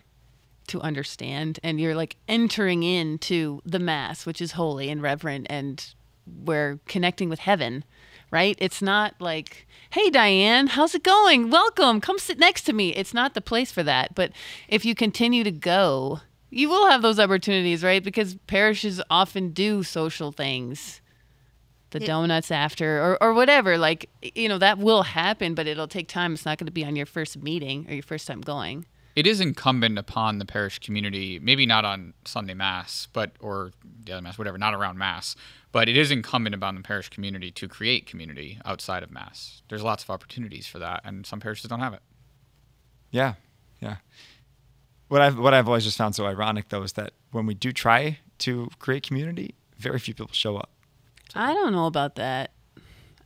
to 0.69 0.81
understand. 0.81 1.59
And 1.61 1.79
you're 1.79 1.93
like 1.93 2.15
entering 2.27 2.81
into 2.81 3.61
the 3.63 3.77
Mass, 3.77 4.25
which 4.25 4.41
is 4.41 4.53
holy 4.53 4.89
and 4.89 5.03
reverent, 5.03 5.45
and 5.51 5.85
we're 6.25 6.79
connecting 6.87 7.29
with 7.29 7.41
heaven, 7.41 7.83
right? 8.31 8.55
It's 8.57 8.81
not 8.81 9.13
like, 9.19 9.67
hey, 9.91 10.09
Diane, 10.09 10.65
how's 10.65 10.95
it 10.95 11.03
going? 11.03 11.51
Welcome. 11.51 12.01
Come 12.01 12.17
sit 12.17 12.39
next 12.39 12.63
to 12.63 12.73
me. 12.73 12.89
It's 12.95 13.13
not 13.13 13.35
the 13.35 13.39
place 13.39 13.71
for 13.71 13.83
that. 13.83 14.15
But 14.15 14.31
if 14.67 14.83
you 14.83 14.95
continue 14.95 15.43
to 15.43 15.51
go, 15.51 16.21
you 16.49 16.69
will 16.69 16.89
have 16.89 17.01
those 17.01 17.19
opportunities, 17.19 17.83
right? 17.83 18.03
Because 18.03 18.35
parishes 18.47 19.01
often 19.09 19.51
do 19.51 19.83
social 19.83 20.31
things 20.31 21.01
the 21.91 21.99
Yeah. 21.99 22.07
donuts 22.07 22.51
after 22.51 23.01
or, 23.01 23.23
or 23.23 23.33
whatever. 23.33 23.77
Like, 23.77 24.09
you 24.35 24.49
know, 24.49 24.57
that 24.57 24.77
will 24.77 25.03
happen, 25.03 25.55
but 25.55 25.67
it'll 25.67 25.87
take 25.87 26.07
time. 26.09 26.33
It's 26.33 26.45
not 26.45 26.57
going 26.57 26.65
to 26.65 26.71
be 26.71 26.83
on 26.83 26.95
your 26.97 27.05
first 27.05 27.37
meeting 27.41 27.85
or 27.89 27.93
your 27.93 28.03
first 28.03 28.27
time 28.27 28.41
going. 28.41 28.85
it 29.15 29.25
is 29.25 29.41
incumbent 29.41 29.97
upon 29.97 30.37
the 30.37 30.45
parish 30.45 30.77
community, 30.77 31.39
maybe 31.39 31.65
not 31.65 31.83
on 31.83 32.13
Sunday 32.25 32.53
Mass, 32.53 33.07
but 33.13 33.31
or 33.39 33.71
the 34.05 34.11
other 34.13 34.21
Mass, 34.21 34.37
whatever, 34.37 34.59
not 34.59 34.75
around 34.75 34.97
Mass, 34.99 35.35
but 35.71 35.89
it 35.89 35.97
is 35.97 36.11
incumbent 36.11 36.53
upon 36.53 36.75
the 36.75 36.81
parish 36.81 37.09
community 37.09 37.49
to 37.51 37.67
create 37.67 38.05
community 38.05 38.59
outside 38.63 39.01
of 39.01 39.09
Mass. 39.09 39.63
There's 39.69 39.81
lots 39.81 40.03
of 40.03 40.11
opportunities 40.11 40.67
for 40.67 40.77
that, 40.79 41.01
and 41.03 41.25
some 41.25 41.39
parishes 41.39 41.67
don't 41.67 41.79
have 41.79 41.93
it. 41.95 42.01
Yeah, 43.09 43.33
yeah. 43.81 43.95
What 45.07 45.21
I've 45.21 45.37
what 45.37 45.53
I've 45.53 45.67
always 45.67 45.83
just 45.85 45.97
found 45.97 46.15
so 46.15 46.25
ironic 46.25 46.69
though 46.69 46.83
is 46.83 46.93
that 46.93 47.13
when 47.31 47.45
we 47.45 47.53
do 47.53 47.71
try 47.71 48.19
to 48.39 48.69
create 48.79 49.03
community, 49.07 49.55
very 49.77 49.99
few 49.99 50.13
people 50.13 50.33
show 50.33 50.57
up. 50.57 50.69
I 51.35 51.53
don't 51.53 51.71
know 51.71 51.85
about 51.85 52.15
that. 52.15 52.51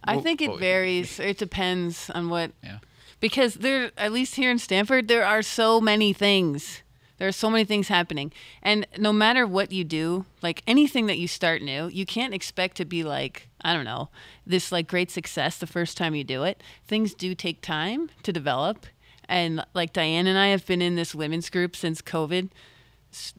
I 0.04 0.16
Well- 0.16 0.24
think 0.24 0.42
it 0.42 0.50
well, 0.50 0.58
varies. 0.58 1.20
It 1.32 1.38
depends 1.38 2.10
on 2.10 2.30
what. 2.30 2.52
Yeah. 2.64 2.80
Because 3.20 3.56
there, 3.56 3.92
at 3.98 4.12
least 4.12 4.34
here 4.36 4.50
in 4.50 4.58
Stamford, 4.58 5.08
there 5.08 5.24
are 5.26 5.44
so 5.44 5.80
many 5.80 6.12
things. 6.12 6.82
There 7.20 7.28
are 7.28 7.32
so 7.32 7.52
many 7.52 7.66
things 7.66 7.88
happening, 7.88 8.34
and 8.64 8.88
no 8.98 9.14
matter 9.14 9.46
what 9.46 9.72
you 9.72 9.84
do, 9.84 10.26
like 10.42 10.64
anything 10.66 11.06
that 11.06 11.20
you 11.20 11.28
start 11.28 11.62
new, 11.62 11.88
you 11.88 12.04
can't 12.04 12.34
expect 12.34 12.78
to 12.78 12.86
be 12.86 13.04
like 13.04 13.48
I 13.62 13.74
don't 13.74 13.86
know 13.86 14.10
this 14.48 14.72
like 14.72 14.88
great 14.88 15.12
success 15.12 15.60
the 15.60 15.68
first 15.68 15.98
time 15.98 16.16
you 16.16 16.24
do 16.24 16.44
it. 16.44 16.64
Things 16.88 17.14
do 17.14 17.36
take 17.36 17.62
time 17.62 18.10
to 18.24 18.34
develop, 18.34 18.88
and 19.28 19.66
like 19.74 19.94
Diane 19.94 20.28
and 20.28 20.38
I 20.38 20.48
have 20.48 20.66
been 20.66 20.82
in 20.82 20.96
this 20.96 21.16
women's 21.16 21.50
group 21.50 21.76
since 21.76 22.02
COVID, 22.02 22.50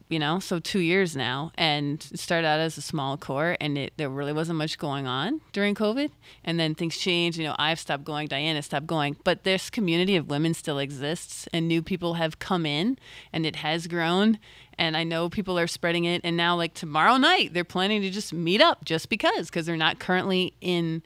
you 0.07 0.19
know, 0.19 0.39
so 0.39 0.59
two 0.59 0.79
years 0.79 1.15
now, 1.15 1.51
and 1.55 2.05
it 2.11 2.19
started 2.19 2.47
out 2.47 2.59
as 2.59 2.77
a 2.77 2.81
small 2.81 3.17
core, 3.17 3.57
and 3.59 3.77
it, 3.77 3.93
there 3.97 4.09
really 4.09 4.33
wasn't 4.33 4.57
much 4.57 4.77
going 4.77 5.07
on 5.07 5.41
during 5.51 5.73
COVID, 5.73 6.11
and 6.43 6.59
then 6.59 6.75
things 6.75 6.97
changed. 6.97 7.39
You 7.39 7.45
know, 7.45 7.55
I've 7.57 7.79
stopped 7.79 8.03
going, 8.03 8.27
Diana 8.27 8.61
stopped 8.61 8.85
going, 8.85 9.17
but 9.23 9.43
this 9.43 9.69
community 9.69 10.15
of 10.15 10.29
women 10.29 10.53
still 10.53 10.77
exists, 10.77 11.47
and 11.51 11.67
new 11.67 11.81
people 11.81 12.15
have 12.15 12.37
come 12.37 12.65
in, 12.65 12.97
and 13.31 13.45
it 13.45 13.57
has 13.57 13.87
grown, 13.87 14.37
and 14.77 14.95
I 14.95 15.03
know 15.03 15.29
people 15.29 15.57
are 15.57 15.67
spreading 15.67 16.05
it, 16.05 16.21
and 16.23 16.37
now 16.37 16.55
like 16.55 16.75
tomorrow 16.75 17.17
night 17.17 17.53
they're 17.53 17.63
planning 17.63 18.01
to 18.03 18.11
just 18.11 18.31
meet 18.31 18.61
up 18.61 18.85
just 18.85 19.09
because, 19.09 19.47
because 19.47 19.65
they're 19.65 19.75
not 19.75 19.99
currently 19.99 20.53
in 20.61 21.01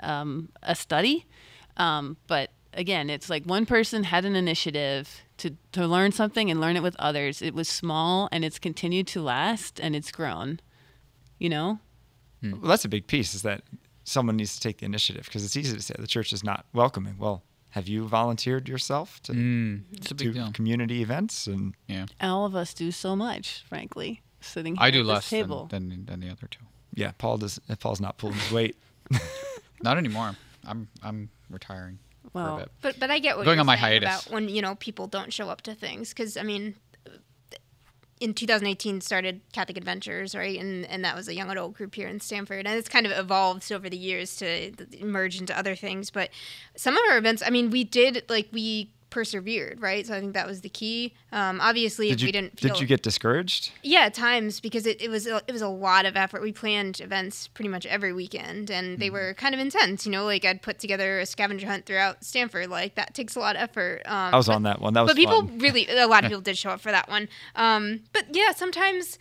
um, 0.00 0.48
a 0.62 0.74
study, 0.74 1.26
um, 1.76 2.16
but 2.26 2.50
again, 2.76 3.10
it's 3.10 3.28
like 3.28 3.44
one 3.44 3.66
person 3.66 4.04
had 4.04 4.24
an 4.24 4.36
initiative 4.36 5.22
to, 5.38 5.56
to 5.72 5.86
learn 5.86 6.12
something 6.12 6.50
and 6.50 6.60
learn 6.60 6.76
it 6.76 6.82
with 6.82 6.94
others. 6.98 7.42
It 7.42 7.54
was 7.54 7.68
small 7.68 8.28
and 8.30 8.44
it's 8.44 8.58
continued 8.58 9.06
to 9.08 9.22
last 9.22 9.80
and 9.80 9.96
it's 9.96 10.10
grown. 10.12 10.60
You 11.38 11.48
know? 11.50 11.78
Well, 12.42 12.60
that's 12.60 12.84
a 12.84 12.88
big 12.88 13.06
piece 13.08 13.34
is 13.34 13.42
that 13.42 13.62
someone 14.04 14.36
needs 14.36 14.54
to 14.54 14.60
take 14.60 14.78
the 14.78 14.86
initiative 14.86 15.24
because 15.24 15.44
it's 15.44 15.56
easy 15.56 15.74
to 15.76 15.82
say 15.82 15.94
the 15.98 16.06
church 16.06 16.32
is 16.32 16.44
not 16.44 16.64
welcoming. 16.72 17.16
Well, 17.18 17.42
have 17.70 17.88
you 17.88 18.06
volunteered 18.06 18.68
yourself 18.68 19.20
to 19.24 19.32
Mm, 19.32 19.82
it's 19.92 20.10
a 20.10 20.14
do 20.14 20.32
deal. 20.32 20.52
community 20.52 21.02
events 21.02 21.46
and 21.48 21.74
Yeah. 21.88 22.06
All 22.20 22.46
of 22.46 22.54
us 22.54 22.72
do 22.72 22.90
so 22.92 23.16
much, 23.16 23.64
frankly, 23.68 24.22
sitting 24.40 24.76
here 24.76 24.84
I 24.84 24.90
do 24.92 25.00
at 25.00 25.02
this 25.02 25.08
less 25.08 25.30
than, 25.30 25.40
table. 25.42 25.66
than 25.66 26.04
than 26.06 26.20
the 26.20 26.30
other 26.30 26.46
two. 26.48 26.60
yeah, 26.94 27.12
Paul 27.18 27.38
does 27.38 27.58
Paul's 27.80 28.00
not 28.00 28.16
pulling 28.16 28.36
his 28.36 28.52
weight. 28.52 28.76
Not 29.82 29.98
anymore. 29.98 30.36
I'm 30.64 30.88
I'm 31.02 31.28
retiring 31.50 31.98
for 32.36 32.42
Well, 32.44 32.56
a 32.56 32.60
bit. 32.60 32.72
But 32.82 32.98
but 33.00 33.10
I 33.10 33.18
get 33.18 33.36
what 33.36 33.44
Going 33.44 33.56
you're 33.56 33.60
on 33.60 33.66
my 33.66 33.76
saying 33.76 34.02
hiatus. 34.02 34.26
about 34.26 34.32
when 34.32 34.48
you 34.48 34.62
know 34.62 34.74
people 34.76 35.06
don't 35.06 35.32
show 35.32 35.48
up 35.48 35.62
to 35.62 35.74
things 35.74 36.10
because 36.10 36.36
I 36.36 36.42
mean, 36.42 36.76
in 38.18 38.32
2018 38.32 39.00
started 39.02 39.40
Catholic 39.52 39.76
Adventures 39.76 40.34
right, 40.34 40.58
and 40.58 40.86
and 40.86 41.04
that 41.04 41.14
was 41.14 41.28
a 41.28 41.34
young 41.34 41.50
adult 41.50 41.74
group 41.74 41.94
here 41.94 42.08
in 42.08 42.20
Stamford, 42.20 42.66
and 42.66 42.78
it's 42.78 42.88
kind 42.88 43.06
of 43.06 43.12
evolved 43.12 43.70
over 43.70 43.88
the 43.90 43.96
years 43.96 44.36
to 44.36 44.72
merge 45.02 45.38
into 45.38 45.56
other 45.58 45.74
things. 45.74 46.10
But 46.10 46.30
some 46.76 46.96
of 46.96 47.02
our 47.10 47.18
events, 47.18 47.42
I 47.44 47.50
mean, 47.50 47.70
we 47.70 47.84
did 47.84 48.24
like 48.28 48.48
we 48.52 48.90
persevered, 49.16 49.80
right? 49.80 50.06
So 50.06 50.14
I 50.14 50.20
think 50.20 50.34
that 50.34 50.46
was 50.46 50.60
the 50.60 50.68
key. 50.68 51.14
Um, 51.32 51.58
obviously, 51.62 52.08
Did 52.08 52.16
if 52.16 52.20
you 52.20 52.26
we 52.28 52.32
didn't 52.32 52.60
feel 52.60 52.72
did 52.74 52.80
you 52.82 52.86
get 52.86 53.02
discouraged? 53.02 53.72
yeah, 53.82 54.00
at 54.00 54.12
times 54.14 54.60
because 54.60 54.84
it, 54.86 55.00
it 55.00 55.08
was 55.08 55.26
a, 55.26 55.40
it 55.48 55.52
was 55.52 55.62
a 55.62 55.68
lot 55.68 56.04
of 56.04 56.16
effort. 56.16 56.42
We 56.42 56.52
planned 56.52 57.00
events 57.00 57.48
pretty 57.48 57.68
much 57.70 57.86
every 57.86 58.12
weekend, 58.12 58.70
and 58.70 58.86
Mm-hmm. 58.86 59.00
they 59.00 59.08
were 59.10 59.32
kind 59.34 59.54
of 59.54 59.60
intense. 59.60 60.04
You 60.04 60.12
know, 60.12 60.24
like 60.26 60.44
I'd 60.44 60.60
put 60.60 60.78
together 60.78 61.18
a 61.20 61.24
scavenger 61.26 61.66
hunt 61.66 61.86
throughout 61.86 62.24
Stamford. 62.24 62.68
Like 62.68 62.94
that 62.96 63.14
takes 63.14 63.34
a 63.36 63.40
lot 63.40 63.56
of 63.56 63.62
effort. 63.62 64.02
Um, 64.04 64.34
I 64.34 64.36
was 64.36 64.46
but- 64.48 64.54
on 64.56 64.62
that 64.64 64.80
one. 64.82 64.92
That 64.92 65.00
was 65.02 65.10
but 65.12 65.16
people 65.16 65.40
fun. 65.46 65.58
really, 65.58 65.88
a 65.88 66.06
lot 66.06 66.22
of 66.24 66.28
people 66.30 66.42
did 66.42 66.58
show 66.58 66.70
up 66.70 66.80
for 66.82 66.92
that 66.92 67.08
one. 67.08 67.28
Um, 67.54 68.00
but 68.12 68.24
yeah, 68.32 68.52
sometimes, 68.52 69.18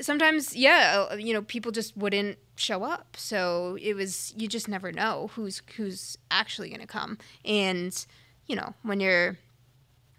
sometimes, 0.00 0.54
yeah, 0.56 1.14
you 1.14 1.32
know, 1.32 1.42
people 1.42 1.70
just 1.72 1.96
wouldn't 1.96 2.38
show 2.56 2.82
up. 2.82 3.16
So 3.16 3.78
it 3.80 3.94
was 3.94 4.34
you 4.36 4.48
just 4.48 4.66
never 4.68 4.90
know 4.92 5.30
who's 5.34 5.62
who's 5.76 6.18
actually 6.30 6.68
going 6.68 6.80
to 6.80 6.86
come. 6.86 7.18
And 7.44 7.94
you 8.46 8.56
know, 8.56 8.74
when 8.82 9.00
you're 9.00 9.38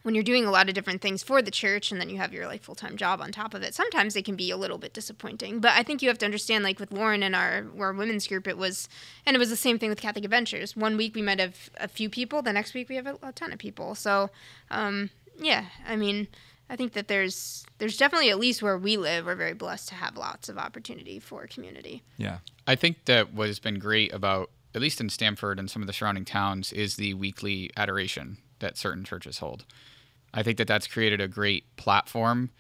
when 0.08 0.16
you're 0.16 0.24
doing 0.24 0.46
a 0.46 0.52
lot 0.52 0.70
of 0.70 0.74
different 0.74 1.02
things 1.02 1.22
for 1.22 1.42
the 1.42 1.52
church 1.52 1.92
and 1.92 2.00
then 2.00 2.08
you 2.08 2.16
have 2.16 2.32
your 2.32 2.48
like 2.48 2.64
full-time 2.64 2.96
job 2.96 3.20
on 3.20 3.30
top 3.30 3.54
of 3.54 3.62
it 3.62 3.76
sometimes 3.76 4.16
it 4.16 4.24
can 4.24 4.38
be 4.38 4.50
a 4.50 4.56
little 4.56 4.78
bit 4.78 4.94
disappointing. 4.94 5.60
But 5.60 5.74
i 5.74 5.84
think 5.84 6.02
you 6.02 6.08
have 6.08 6.18
to 6.20 6.26
understand 6.26 6.64
like 6.64 6.80
with 6.80 6.94
lauren 6.94 7.24
and 7.24 7.36
our 7.36 7.66
our 7.78 7.92
women's 7.92 8.26
group 8.26 8.48
it 8.48 8.58
was 8.58 8.88
and 9.26 9.36
it 9.36 9.40
was 9.40 9.50
the 9.50 9.58
same 9.58 9.78
thing 9.78 9.90
with 9.90 10.00
catholic 10.00 10.24
adventures. 10.24 10.78
One 10.78 10.96
week 10.96 11.14
we 11.14 11.22
might 11.22 11.42
have 11.42 11.70
a 11.76 11.90
few 11.90 12.10
people 12.10 12.42
the 12.42 12.54
next 12.54 12.74
week 12.74 12.88
we 12.88 12.96
have 12.96 13.06
a, 13.06 13.18
a 13.22 13.34
ton 13.34 13.52
of 13.52 13.60
people. 13.60 13.96
So 13.96 14.30
um 14.72 15.10
yeah 15.38 15.66
i 15.86 15.98
mean 15.98 16.30
i 16.70 16.78
think 16.78 16.94
that 16.94 17.10
there's 17.10 17.66
there's 17.80 17.98
definitely 17.98 18.30
at 18.30 18.40
least 18.40 18.62
where 18.64 18.78
we 18.78 18.96
live 18.96 19.26
we're 19.26 19.36
very 19.36 19.54
blessed 19.54 19.90
to 19.90 19.96
have 19.96 20.16
lots 20.16 20.48
of 20.48 20.58
opportunity 20.58 21.20
for 21.20 21.48
community. 21.48 22.02
Yeah. 22.16 22.38
I 22.66 22.76
think 22.76 23.06
that 23.06 23.34
what 23.34 23.48
has 23.48 23.60
been 23.60 23.78
great 23.80 24.14
about, 24.14 24.52
at 24.76 24.82
least 24.82 25.00
in 25.02 25.10
Stamford 25.10 25.60
and 25.60 25.70
some 25.70 25.82
of 25.82 25.88
the 25.88 25.94
surrounding 25.94 26.26
towns, 26.26 26.72
is 26.74 26.96
the 26.96 27.14
weekly 27.16 27.70
adoration 27.78 28.38
that 28.60 28.78
certain 28.78 29.04
churches 29.04 29.40
hold. 29.40 29.66
I 30.34 30.44
think 30.44 30.58
that 30.58 30.68
that's 30.68 30.88
created 30.88 31.22
a 31.22 31.28
great 31.28 31.76
platform 31.78 32.52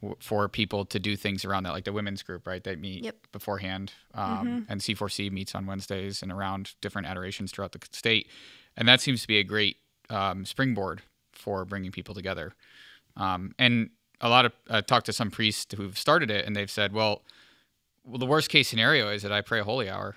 w- 0.00 0.16
for 0.20 0.48
people 0.48 0.84
to 0.86 0.98
do 0.98 1.16
things 1.16 1.44
around 1.44 1.62
that, 1.64 1.72
like 1.72 1.84
the 1.84 1.92
women's 1.92 2.22
group, 2.22 2.46
right? 2.46 2.62
They 2.62 2.76
meet 2.76 3.04
Yep. 3.04 3.16
beforehand, 3.32 3.92
um, 4.14 4.66
and 4.68 4.80
C4C 4.80 5.30
meets 5.30 5.54
on 5.54 5.66
Wednesdays 5.66 6.22
and 6.22 6.32
around 6.32 6.74
different 6.80 7.06
adorations 7.06 7.52
throughout 7.52 7.72
the 7.72 7.80
state, 7.92 8.28
and 8.76 8.88
that 8.88 9.00
seems 9.00 9.22
to 9.22 9.28
be 9.28 9.38
a 9.38 9.44
great 9.44 9.76
um, 10.10 10.44
springboard 10.44 11.02
for 11.32 11.64
bringing 11.64 11.92
people 11.92 12.14
together. 12.14 12.52
Um, 13.16 13.54
and 13.58 13.90
a 14.20 14.28
lot 14.28 14.44
of 14.46 14.52
I 14.68 14.80
talked 14.80 15.06
to 15.06 15.12
some 15.12 15.30
priests 15.30 15.74
who've 15.76 15.96
started 15.96 16.30
it, 16.30 16.44
and 16.46 16.54
they've 16.56 16.70
said, 16.70 16.92
well 16.92 17.22
well, 18.04 18.18
the 18.18 18.26
worst 18.26 18.48
case 18.50 18.68
scenario 18.68 19.08
is 19.10 19.22
that 19.22 19.30
I 19.30 19.42
pray 19.42 19.60
a 19.60 19.64
holy 19.64 19.88
hour. 19.88 20.16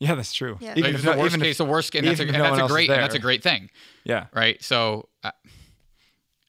Yeah, 0.00 0.14
that's 0.14 0.32
true. 0.32 0.58
Yeah. 0.60 0.74
Like, 0.76 0.94
if 0.94 1.04
no- 1.04 1.18
worst 1.18 1.34
even 1.34 1.46
if- 1.46 1.58
the 1.58 1.64
worst, 1.64 1.94
and 1.94 2.06
that's 2.06 2.20
a, 2.20 2.22
even 2.22 2.34
and 2.34 2.44
no 2.44 2.56
that's 2.56 2.70
a 2.70 2.72
great, 2.72 2.90
and 2.90 3.02
that's 3.02 3.14
a 3.14 3.18
great 3.18 3.42
thing, 3.42 3.70
yeah. 4.04 4.26
right? 4.32 4.62
So, 4.62 5.08
uh, 5.24 5.32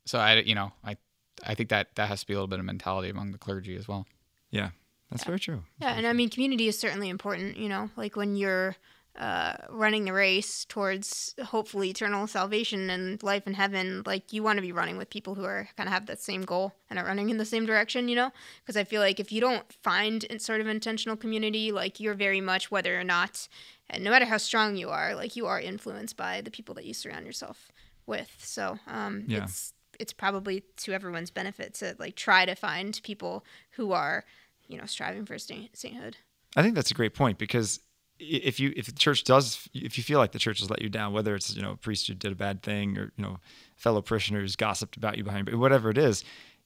so 0.06 0.20
I, 0.20 0.36
you 0.36 0.56
know, 0.56 0.72
I, 0.84 0.98
I 1.46 1.56
think 1.56 1.70
that 1.70 1.96
that 1.96 2.10
has 2.10 2.22
to 2.22 2.28
be 2.28 2.34
a 2.34 2.38
little 2.38 2.48
bit 2.48 2.60
of 2.60 2.66
mentality 2.66 3.10
among 3.10 3.32
the 3.32 3.38
clergy 3.38 3.76
as 3.76 3.88
well. 3.88 4.06
Yeah. 4.52 4.70
That's 5.12 5.24
very 5.24 5.40
true. 5.40 5.64
Yeah, 5.80 5.94
and 5.94 6.06
I 6.06 6.14
mean, 6.14 6.30
community 6.30 6.68
is 6.68 6.78
certainly 6.78 7.10
important. 7.10 7.58
You 7.58 7.70
know, 7.70 7.90
like 7.98 8.16
when 8.16 8.36
you're 8.36 8.76
uh, 9.20 9.54
running 9.70 10.06
the 10.06 10.14
race 10.14 10.64
towards 10.66 11.36
hopefully 11.46 11.90
eternal 11.90 12.26
salvation 12.26 12.90
and 12.90 13.22
life 13.22 13.46
in 13.46 13.54
heaven, 13.54 14.02
like 14.06 14.32
you 14.32 14.42
want 14.42 14.58
to 14.58 14.62
be 14.62 14.72
running 14.72 14.98
with 14.98 15.10
people 15.10 15.36
who 15.36 15.44
are 15.44 15.68
kind 15.76 15.88
of 15.90 15.94
have 15.94 16.06
that 16.06 16.22
same 16.22 16.44
goal 16.44 16.74
and 16.90 16.98
are 16.98 17.06
running 17.06 17.30
in 17.30 17.38
the 17.38 17.46
same 17.46 17.66
direction. 17.66 18.08
You 18.08 18.16
know, 18.16 18.32
because 18.62 18.78
I 18.78 18.84
feel 18.84 19.02
like 19.02 19.20
if 19.20 19.32
you 19.32 19.42
don't 19.42 19.72
find 19.74 20.26
sort 20.40 20.62
of 20.62 20.68
intentional 20.68 21.18
community, 21.18 21.72
like 21.72 22.00
you're 22.00 22.14
very 22.14 22.42
much 22.42 22.72
whether 22.72 23.00
or 23.00 23.04
not, 23.04 23.48
and 23.90 24.04
no 24.04 24.10
matter 24.10 24.26
how 24.26 24.38
strong 24.38 24.78
you 24.78 24.90
are, 24.90 25.14
like 25.16 25.36
you 25.36 25.46
are 25.48 25.60
influenced 25.60 26.16
by 26.16 26.42
the 26.42 26.52
people 26.52 26.74
that 26.76 26.86
you 26.86 26.94
surround 26.94 27.26
yourself 27.26 27.72
with. 28.06 28.34
So 28.40 28.80
um, 28.88 29.26
Yeah. 29.28 29.44
it's 29.44 29.74
it's 30.00 30.14
probably 30.14 30.64
to 30.78 30.94
everyone's 30.94 31.30
benefit 31.30 31.74
to 31.76 31.96
like 32.00 32.16
try 32.16 32.46
to 32.46 32.56
find 32.56 33.00
people 33.04 33.44
who 33.72 33.92
are 33.92 34.24
you 34.68 34.78
know 34.78 34.86
striving 34.86 35.26
for 35.26 35.38
sainthood. 35.38 36.16
I 36.56 36.62
think 36.64 36.74
that's 36.76 36.90
a 36.92 36.94
great 36.94 37.14
point 37.14 37.38
because 37.38 37.80
if 38.20 38.60
you 38.60 38.74
if 38.76 38.86
the 38.86 38.92
church 38.92 39.24
does 39.24 39.70
if 39.74 39.98
you 39.98 40.04
feel 40.04 40.20
like 40.20 40.34
the 40.34 40.40
church 40.40 40.60
has 40.60 40.70
let 40.70 40.82
you 40.82 40.90
down, 40.90 41.14
whether 41.14 41.36
it's 41.36 41.56
you 41.56 41.62
know 41.62 41.72
a 41.72 41.78
priest 41.78 42.08
who 42.08 42.14
did 42.14 42.32
a 42.32 42.36
bad 42.36 42.62
thing 42.62 42.98
or 42.98 43.12
you 43.16 43.24
know 43.24 43.38
fellow 43.76 44.02
parishioners 44.02 44.56
gossiped 44.56 44.98
about 44.98 45.18
you 45.18 45.24
behind, 45.24 45.46
but 45.46 45.56
whatever 45.56 45.90
it 45.90 45.98
is, 45.98 46.24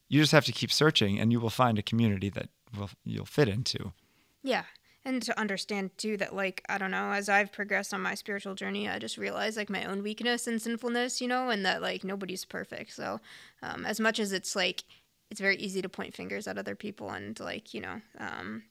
you 0.09 0.19
just 0.19 0.31
have 0.31 0.45
to 0.45 0.51
keep 0.51 0.71
searching, 0.71 1.19
and 1.19 1.31
you 1.31 1.39
will 1.39 1.49
find 1.49 1.77
a 1.77 1.83
community 1.83 2.29
that 2.29 2.49
will 2.77 2.89
you'll 3.03 3.25
fit 3.25 3.47
into. 3.47 3.93
Yeah. 4.41 4.63
And 5.05 5.21
to 5.23 5.37
understand 5.37 5.97
too 5.97 6.15
that 6.17 6.33
like 6.33 6.63
I 6.69 6.77
don't 6.77 6.91
know, 6.91 7.11
as 7.11 7.29
I've 7.29 7.51
progressed 7.51 7.93
on 7.93 8.01
my 8.01 8.15
spiritual 8.15 8.55
journey, 8.55 8.89
I 8.89 8.99
just 8.99 9.17
realized 9.17 9.57
like 9.57 9.69
my 9.69 9.85
own 9.85 10.01
weakness 10.01 10.47
and 10.47 10.61
sinfulness, 10.61 11.19
you 11.21 11.27
know, 11.27 11.49
and 11.49 11.65
that 11.65 11.81
like 11.81 12.03
nobody's 12.03 12.45
perfect. 12.45 12.93
So, 12.93 13.19
um, 13.61 13.85
as 13.85 13.99
much 13.99 14.19
as 14.19 14.31
it's 14.31 14.55
like 14.55 14.83
it's 15.29 15.41
very 15.41 15.57
easy 15.57 15.81
to 15.81 15.89
point 15.89 16.15
fingers 16.15 16.47
at 16.47 16.57
other 16.57 16.75
people 16.75 17.09
and 17.09 17.37
like 17.39 17.73
you 17.73 17.81
know, 17.81 18.01
um, 18.17 18.63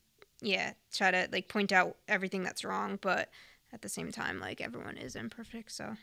yeah, 0.43 0.73
try 0.93 1.11
to 1.11 1.27
like 1.31 1.47
point 1.47 1.71
out 1.71 1.97
everything 2.07 2.43
that's 2.43 2.63
wrong, 2.63 2.99
but 3.01 3.29
at 3.71 3.81
the 3.81 3.89
same 3.89 4.11
time, 4.11 4.39
like 4.39 4.61
everyone 4.61 4.97
is 4.97 5.15
imperfect. 5.15 5.71
So 5.71 5.95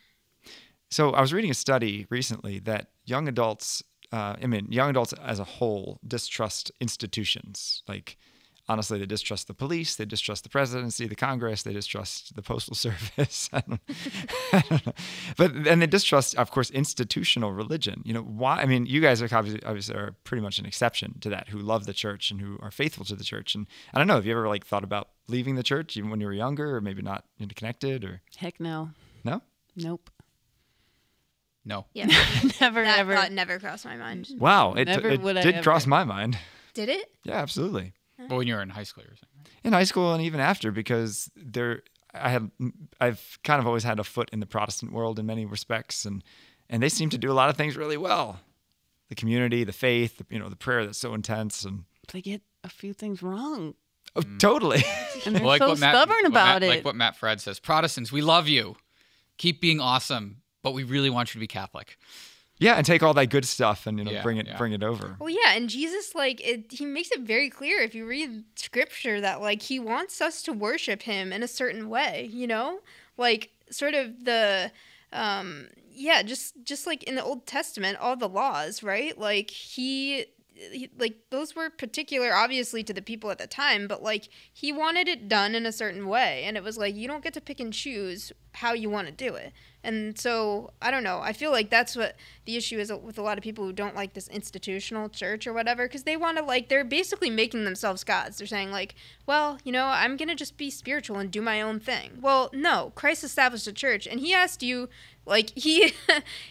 So 0.90 1.10
I 1.10 1.20
was 1.20 1.32
reading 1.32 1.50
a 1.50 1.54
study 1.54 2.06
recently 2.10 2.58
that 2.60 2.90
young 3.04 3.28
adults, 3.28 3.82
uh, 4.12 4.36
I 4.42 4.46
mean, 4.46 4.66
young 4.70 4.90
adults 4.90 5.12
as 5.12 5.38
a 5.38 5.44
whole 5.44 6.00
distrust 6.06 6.72
institutions 6.80 7.82
like 7.86 8.16
honestly, 8.70 8.98
they 8.98 9.06
distrust 9.06 9.48
the 9.48 9.54
police, 9.54 9.96
they 9.96 10.04
distrust 10.04 10.44
the 10.44 10.48
presidency, 10.48 11.06
the 11.08 11.16
Congress, 11.16 11.62
they 11.64 11.72
distrust 11.72 12.36
the 12.36 12.42
postal 12.42 12.74
service. 12.86 13.50
I 13.52 13.62
don't, 13.68 13.80
I 14.52 14.64
don't 14.68 14.86
know. 14.86 14.92
But 15.36 15.66
and 15.66 15.82
they 15.82 15.86
distrust, 15.86 16.36
of 16.36 16.50
course, 16.50 16.70
institutional 16.70 17.52
religion. 17.52 18.02
You 18.04 18.14
know 18.14 18.22
why? 18.22 18.60
I 18.60 18.66
mean, 18.66 18.86
you 18.86 19.00
guys 19.00 19.20
are 19.20 19.28
obviously, 19.36 19.62
obviously 19.64 19.96
are 19.96 20.14
pretty 20.24 20.42
much 20.42 20.58
an 20.58 20.66
exception 20.66 21.18
to 21.20 21.28
that, 21.30 21.48
who 21.48 21.58
love 21.58 21.86
the 21.86 21.92
church 21.92 22.30
and 22.30 22.40
who 22.40 22.58
are 22.62 22.70
faithful 22.70 23.04
to 23.06 23.16
the 23.16 23.24
church. 23.24 23.54
And 23.54 23.66
I 23.92 23.98
don't 23.98 24.06
know, 24.06 24.14
have 24.14 24.26
you 24.26 24.32
ever 24.32 24.48
like 24.48 24.64
thought 24.64 24.84
about 24.84 25.08
leaving 25.26 25.56
the 25.56 25.62
church 25.62 25.96
even 25.96 26.10
when 26.10 26.20
you 26.20 26.26
were 26.26 26.32
younger, 26.32 26.76
or 26.76 26.80
maybe 26.80 27.02
not 27.02 27.24
connected, 27.56 28.04
or 28.04 28.22
Heck 28.36 28.60
no. 28.60 28.90
no? 29.24 29.42
Nope. 29.76 30.10
No. 31.64 31.86
Yeah. 31.92 32.06
Never, 32.60 32.82
that 32.84 33.00
ever. 33.00 33.14
thought 33.14 33.32
never 33.32 33.58
crossed 33.58 33.84
my 33.84 33.96
mind. 33.96 34.28
Wow, 34.38 34.72
it, 34.74 34.86
Never 34.88 35.10
it 35.10 35.20
would 35.20 35.36
I 35.36 35.42
did 35.42 35.54
ever. 35.56 35.62
cross 35.62 35.86
my 35.86 36.04
mind. 36.04 36.38
Did 36.72 36.88
it? 36.88 37.10
Yeah, 37.24 37.34
absolutely. 37.36 37.92
But 38.28 38.36
when 38.36 38.46
you 38.46 38.54
were 38.54 38.62
in 38.62 38.70
high 38.70 38.82
school, 38.84 39.04
you 39.04 39.10
were 39.10 39.16
saying. 39.16 39.30
right? 39.38 39.46
in 39.64 39.72
high 39.72 39.84
school 39.84 40.12
and 40.14 40.22
even 40.22 40.40
after 40.40 40.70
because 40.72 41.30
there 41.36 41.82
I 42.14 42.28
had 42.30 42.50
I've 43.00 43.38
kind 43.44 43.60
of 43.60 43.66
always 43.66 43.84
had 43.84 43.98
a 43.98 44.04
foot 44.04 44.28
in 44.32 44.40
the 44.40 44.46
Protestant 44.46 44.92
world 44.92 45.18
in 45.18 45.26
many 45.26 45.44
respects 45.46 46.04
and 46.04 46.22
and 46.68 46.82
they 46.82 46.88
seem 46.88 47.10
to 47.10 47.18
do 47.18 47.30
a 47.30 47.34
lot 47.34 47.48
of 47.50 47.56
things 47.56 47.76
really 47.76 47.96
well. 47.96 48.40
The 49.08 49.14
community, 49.16 49.64
the 49.64 49.72
faith, 49.72 50.18
the, 50.18 50.26
you 50.30 50.38
know, 50.38 50.48
the 50.48 50.56
prayer 50.56 50.84
that's 50.86 50.98
so 50.98 51.14
intense 51.14 51.64
and 51.64 51.84
They 52.12 52.20
get 52.22 52.42
a 52.62 52.68
few 52.68 52.92
things 52.92 53.22
wrong. 53.22 53.74
oh, 54.16 54.20
mm. 54.22 54.38
totally. 54.38 54.82
And 55.26 55.34
they're 55.36 55.42
Well, 55.58 55.58
so 55.58 55.74
Matt- 55.76 55.94
stubborn 55.96 56.26
about 56.26 56.60
Matt- 56.60 56.62
it. 56.62 56.68
Like 56.68 56.84
what 56.84 56.94
Matt 56.96 57.18
Fradd 57.18 57.40
says 57.40 57.58
Protestants, 57.58 58.12
we 58.12 58.22
love 58.22 58.46
you. 58.48 58.76
Keep 59.38 59.60
being 59.60 59.80
awesome, 59.80 60.42
but 60.62 60.72
we 60.74 60.84
really 60.84 61.10
want 61.10 61.30
you 61.30 61.38
to 61.38 61.40
be 61.40 61.46
Catholic. 61.48 61.96
Yeah, 62.60 62.74
and 62.74 62.86
take 62.86 63.02
all 63.02 63.14
that 63.14 63.26
good 63.30 63.44
stuff 63.44 63.86
and 63.86 63.98
you 63.98 64.04
know 64.04 64.12
Yeah, 64.12 64.22
bring 64.22 64.36
it 64.36 64.46
yeah. 64.46 64.56
bring 64.58 64.72
it 64.72 64.82
over. 64.82 65.16
Well, 65.18 65.30
yeah, 65.30 65.54
and 65.54 65.68
Jesus, 65.68 66.14
like, 66.14 66.40
it, 66.46 66.70
he 66.70 66.84
makes 66.84 67.10
it 67.10 67.20
very 67.20 67.50
clear 67.50 67.80
if 67.80 67.94
you 67.94 68.06
read 68.06 68.44
scripture 68.54 69.20
that, 69.20 69.40
like, 69.40 69.62
he 69.62 69.80
wants 69.80 70.20
us 70.20 70.42
to 70.42 70.52
worship 70.52 71.02
him 71.02 71.32
in 71.32 71.42
a 71.42 71.48
certain 71.48 71.88
way, 71.88 72.28
you 72.30 72.46
know? 72.46 72.80
Like, 73.16 73.50
sort 73.70 73.94
of 73.94 74.24
the, 74.24 74.70
um, 75.12 75.68
yeah, 75.90 76.22
just, 76.22 76.54
just 76.62 76.86
like 76.86 77.02
in 77.04 77.14
the 77.16 77.24
Old 77.24 77.46
Testament, 77.46 77.98
all 77.98 78.16
the 78.16 78.28
laws, 78.28 78.82
right? 78.82 79.18
Like, 79.18 79.50
he, 79.50 80.26
like, 80.98 81.16
those 81.30 81.54
were 81.54 81.70
particular, 81.70 82.34
obviously, 82.34 82.82
to 82.84 82.92
the 82.92 83.02
people 83.02 83.30
at 83.30 83.38
the 83.38 83.46
time, 83.46 83.88
but, 83.88 84.02
like, 84.02 84.28
he 84.52 84.72
wanted 84.72 85.08
it 85.08 85.28
done 85.28 85.54
in 85.54 85.66
a 85.66 85.72
certain 85.72 86.06
way. 86.06 86.44
And 86.44 86.56
it 86.56 86.62
was 86.62 86.76
like, 86.76 86.94
you 86.94 87.08
don't 87.08 87.22
get 87.22 87.34
to 87.34 87.40
pick 87.40 87.60
and 87.60 87.72
choose 87.72 88.32
how 88.52 88.72
you 88.72 88.90
want 88.90 89.06
to 89.06 89.12
do 89.12 89.34
it. 89.34 89.52
And 89.82 90.18
so, 90.18 90.72
I 90.82 90.90
don't 90.90 91.04
know. 91.04 91.20
I 91.20 91.32
feel 91.32 91.50
like 91.50 91.70
that's 91.70 91.96
what 91.96 92.16
the 92.44 92.56
issue 92.56 92.78
is 92.78 92.92
with 92.92 93.18
a 93.18 93.22
lot 93.22 93.38
of 93.38 93.44
people 93.44 93.64
who 93.64 93.72
don't 93.72 93.96
like 93.96 94.12
this 94.12 94.28
institutional 94.28 95.08
church 95.08 95.46
or 95.46 95.52
whatever, 95.52 95.86
because 95.86 96.02
they 96.02 96.16
want 96.16 96.36
to, 96.36 96.44
like, 96.44 96.68
they're 96.68 96.84
basically 96.84 97.30
making 97.30 97.64
themselves 97.64 98.04
gods. 98.04 98.38
They're 98.38 98.46
saying, 98.46 98.70
like, 98.70 98.94
well, 99.26 99.58
you 99.64 99.72
know, 99.72 99.86
I'm 99.86 100.18
to 100.18 100.34
just 100.34 100.58
be 100.58 100.70
spiritual 100.70 101.18
and 101.18 101.30
do 101.30 101.40
my 101.40 101.62
own 101.62 101.80
thing. 101.80 102.18
Well, 102.20 102.50
no. 102.52 102.92
Christ 102.94 103.24
established 103.24 103.66
a 103.66 103.72
church, 103.72 104.06
and 104.06 104.20
he 104.20 104.34
asked 104.34 104.62
you, 104.62 104.88
like, 105.24 105.50
he. 105.56 105.94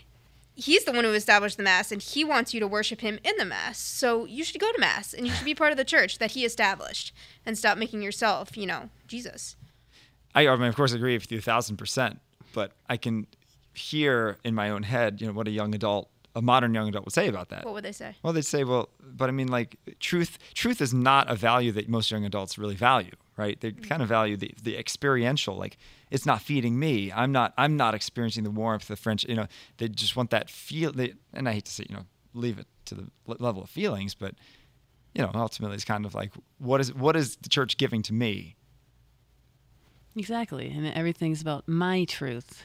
He's 0.59 0.83
the 0.83 0.91
one 0.91 1.05
who 1.05 1.13
established 1.13 1.55
the 1.55 1.63
mass, 1.63 1.91
and 1.91 2.01
he 2.01 2.25
wants 2.25 2.53
you 2.53 2.59
to 2.59 2.67
worship 2.67 2.99
him 2.99 3.17
in 3.23 3.35
the 3.37 3.45
mass. 3.45 3.79
So 3.79 4.25
you 4.25 4.43
should 4.43 4.59
go 4.59 4.71
to 4.71 4.79
mass, 4.79 5.13
and 5.13 5.25
you 5.25 5.33
should 5.33 5.45
be 5.45 5.55
part 5.55 5.71
of 5.71 5.77
the 5.77 5.85
church 5.85 6.17
that 6.17 6.31
he 6.31 6.43
established, 6.43 7.13
and 7.45 7.57
stop 7.57 7.77
making 7.77 8.01
yourself, 8.01 8.57
you 8.57 8.67
know, 8.67 8.89
Jesus. 9.07 9.55
I, 10.35 10.47
I 10.47 10.55
mean, 10.57 10.67
of 10.67 10.75
course, 10.75 10.91
agree 10.91 11.15
with 11.15 11.31
you 11.31 11.37
a 11.37 11.41
thousand 11.41 11.77
percent. 11.77 12.19
But 12.51 12.73
I 12.89 12.97
can 12.97 13.27
hear 13.73 14.37
in 14.43 14.53
my 14.55 14.69
own 14.71 14.83
head, 14.83 15.21
you 15.21 15.27
know, 15.27 15.33
what 15.33 15.47
a 15.47 15.51
young 15.51 15.73
adult, 15.75 16.09
a 16.35 16.41
modern 16.41 16.73
young 16.73 16.89
adult, 16.89 17.05
would 17.05 17.13
say 17.13 17.27
about 17.27 17.49
that. 17.49 17.63
What 17.63 17.75
would 17.75 17.85
they 17.85 17.91
say? 17.91 18.15
Well, 18.23 18.33
they'd 18.33 18.43
say, 18.43 18.63
well, 18.63 18.89
but 19.01 19.29
I 19.29 19.31
mean, 19.31 19.47
like, 19.47 19.77
truth. 19.99 20.37
Truth 20.53 20.81
is 20.81 20.93
not 20.93 21.29
a 21.29 21.35
value 21.35 21.71
that 21.73 21.87
most 21.87 22.11
young 22.11 22.25
adults 22.25 22.57
really 22.57 22.75
value, 22.75 23.13
right? 23.39 23.59
They 23.59 23.71
mm-hmm. 23.71 23.85
kind 23.85 24.01
of 24.01 24.09
value 24.09 24.35
the 24.37 24.53
the 24.61 24.77
experiential. 24.77 25.55
Like, 25.55 25.77
it's 26.11 26.25
not 26.25 26.41
feeding 26.41 26.77
me. 26.77 27.11
I'm 27.11 27.31
not. 27.31 27.53
I'm 27.57 27.77
not 27.77 27.95
experiencing 27.95 28.43
the 28.43 28.51
warmth, 28.51 28.87
the 28.87 28.95
French. 28.95 29.23
You 29.23 29.35
know, 29.35 29.47
they 29.77 29.87
just 29.87 30.15
want 30.15 30.29
that 30.31 30.49
feel. 30.49 30.91
They, 30.91 31.13
and 31.33 31.47
I 31.47 31.53
hate 31.53 31.65
to 31.65 31.71
say, 31.71 31.85
you 31.89 31.95
know, 31.95 32.05
leave 32.33 32.59
it 32.59 32.67
to 32.85 32.95
the 32.95 33.07
level 33.25 33.63
of 33.63 33.69
feelings, 33.69 34.13
but 34.13 34.35
you 35.15 35.23
know, 35.23 35.31
ultimately, 35.33 35.75
it's 35.75 35.85
kind 35.85 36.05
of 36.05 36.13
like, 36.13 36.31
what 36.57 36.81
is 36.81 36.93
what 36.93 37.15
is 37.15 37.37
the 37.37 37.49
church 37.49 37.77
giving 37.77 38.03
to 38.03 38.13
me? 38.13 38.55
Exactly. 40.15 40.69
And 40.69 40.85
everything's 40.87 41.41
about 41.41 41.67
my 41.67 42.03
truth. 42.05 42.63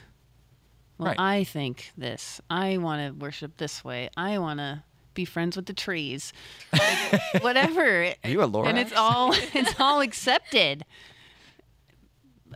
Well, 0.97 1.09
Right. 1.09 1.19
I 1.19 1.43
think 1.43 1.91
this. 1.97 2.41
I 2.49 2.77
want 2.77 3.01
to 3.01 3.23
worship 3.23 3.57
this 3.57 3.83
way. 3.83 4.09
I 4.15 4.37
want 4.39 4.59
to 4.59 4.83
be 5.15 5.25
friends 5.25 5.55
with 5.55 5.65
the 5.65 5.73
trees. 5.73 6.31
Like, 6.71 7.23
whatever. 7.43 8.13
Are 8.23 8.29
you 8.29 8.41
a 8.43 8.47
Lorax? 8.47 8.67
And 8.67 8.77
it's 8.77 8.93
all 8.93 9.33
it's 9.53 9.79
all 9.79 10.01
accepted. 10.01 10.85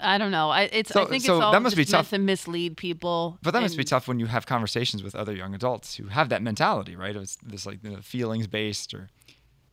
I 0.02 0.18
don't 0.18 0.32
know. 0.32 0.50
I 0.50 0.64
it's 0.64 0.92
So- 0.94 1.04
I 1.04 1.06
think 1.10 1.24
so 1.24 1.38
it's 1.38 1.44
all 1.44 1.52
that 1.52 1.62
must 1.62 1.76
be 1.76 1.84
just 1.84 1.92
meant 1.94 2.06
tough. 2.06 2.10
to 2.12 2.20
mislead 2.20 2.78
people. 2.78 3.38
But 3.42 3.52
that 3.52 3.62
must 3.62 3.76
be 3.78 3.84
tough 3.84 4.08
when 4.08 4.20
you 4.20 4.28
have 4.28 4.46
conversations 4.46 5.04
with 5.04 5.16
other 5.16 5.34
young 5.34 5.54
adults 5.56 5.96
who 5.96 6.08
have 6.08 6.30
that 6.30 6.42
mentality, 6.42 6.96
right? 6.96 7.16
It's 7.16 7.38
this 7.44 7.66
like 7.66 7.80
you 7.84 7.92
know, 7.92 8.02
feelings 8.02 8.48
based 8.48 8.94
or 8.94 9.10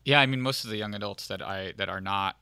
Yeah, 0.05 0.21
I 0.21 0.27
mean, 0.27 0.41
most 0.41 0.65
of 0.65 0.71
the 0.71 0.77
young 0.79 0.95
adults 0.95 1.29
that 1.29 1.43
I 1.43 1.73
that 1.77 1.89
are 1.89 2.01
not 2.01 2.37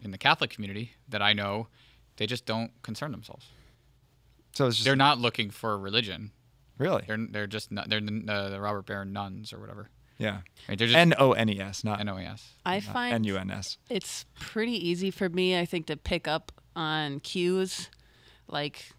in 0.00 0.10
the 0.10 0.18
Catholic 0.18 0.50
community 0.50 0.92
that 1.08 1.22
I 1.22 1.32
know, 1.32 1.68
they 2.16 2.26
just 2.26 2.44
don't 2.44 2.70
concern 2.82 3.12
themselves. 3.12 3.46
so 4.52 4.66
it's 4.66 4.76
just 4.76 4.84
They're 4.84 4.96
not 4.96 5.18
looking 5.18 5.50
for 5.50 5.72
a 5.72 5.76
religion. 5.78 6.32
Really 6.78 7.04
They're 7.06 7.26
they're 7.30 7.46
just 7.46 7.70
not, 7.70 7.88
they're 7.88 8.00
uh, 8.00 8.48
the 8.48 8.60
Robert 8.60 8.86
Barron 8.86 9.12
nuns 9.12 9.52
or 9.52 9.58
whatever. 9.60 9.90
yeah. 10.18 10.40
Right? 10.68 10.78
They're 10.78 10.88
just 10.88 10.96
N 10.96 11.14
O 11.18 11.32
N 11.32 11.48
E 11.48 11.60
S, 11.60 11.84
not 11.84 12.00
NOAS. 12.00 12.42
I 12.64 12.76
N 12.76 12.82
find 12.82 13.26
U 13.26 13.36
N 13.36 13.50
S. 13.50 13.78
it's 13.88 14.24
pretty 14.38 14.88
easy 14.88 15.10
for 15.10 15.28
me, 15.28 15.58
I 15.58 15.64
think, 15.64 15.86
to 15.86 15.96
pick 15.96 16.26
up 16.28 16.52
on 16.74 17.20
cues. 17.20 17.88
Like, 18.48 18.90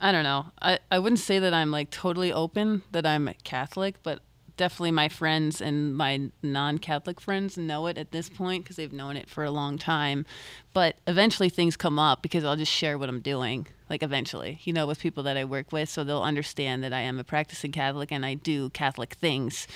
I 0.00 0.12
don't 0.12 0.24
know. 0.24 0.46
I, 0.60 0.78
I 0.90 0.98
wouldn't 0.98 1.20
say 1.20 1.38
that 1.38 1.52
I'm 1.52 1.70
like 1.70 1.90
totally 1.90 2.32
open 2.32 2.82
that 2.92 3.06
I'm 3.06 3.32
Catholic, 3.44 3.96
but 4.02 4.20
definitely 4.56 4.90
my 4.90 5.08
friends 5.08 5.60
and 5.60 5.96
my 5.96 6.30
non 6.42 6.78
Catholic 6.78 7.20
friends 7.20 7.56
know 7.56 7.86
it 7.86 7.96
at 7.96 8.12
this 8.12 8.28
point 8.28 8.64
because 8.64 8.76
they've 8.76 8.92
known 8.92 9.16
it 9.16 9.28
for 9.28 9.44
a 9.44 9.50
long 9.50 9.78
time. 9.78 10.26
But 10.74 10.96
eventually 11.06 11.48
things 11.48 11.76
come 11.76 11.98
up 11.98 12.22
because 12.22 12.44
I'll 12.44 12.56
just 12.56 12.72
share 12.72 12.98
what 12.98 13.08
I'm 13.08 13.20
doing. 13.20 13.66
Like, 13.90 14.02
eventually, 14.02 14.60
you 14.62 14.72
know, 14.72 14.86
with 14.86 15.00
people 15.00 15.22
that 15.24 15.36
I 15.36 15.44
work 15.44 15.72
with. 15.72 15.88
So 15.90 16.04
they'll 16.04 16.22
understand 16.22 16.82
that 16.84 16.92
I 16.94 17.00
am 17.00 17.18
a 17.18 17.24
practicing 17.24 17.72
Catholic 17.72 18.10
and 18.12 18.24
I 18.24 18.34
do 18.34 18.70
Catholic 18.70 19.14
things. 19.14 19.66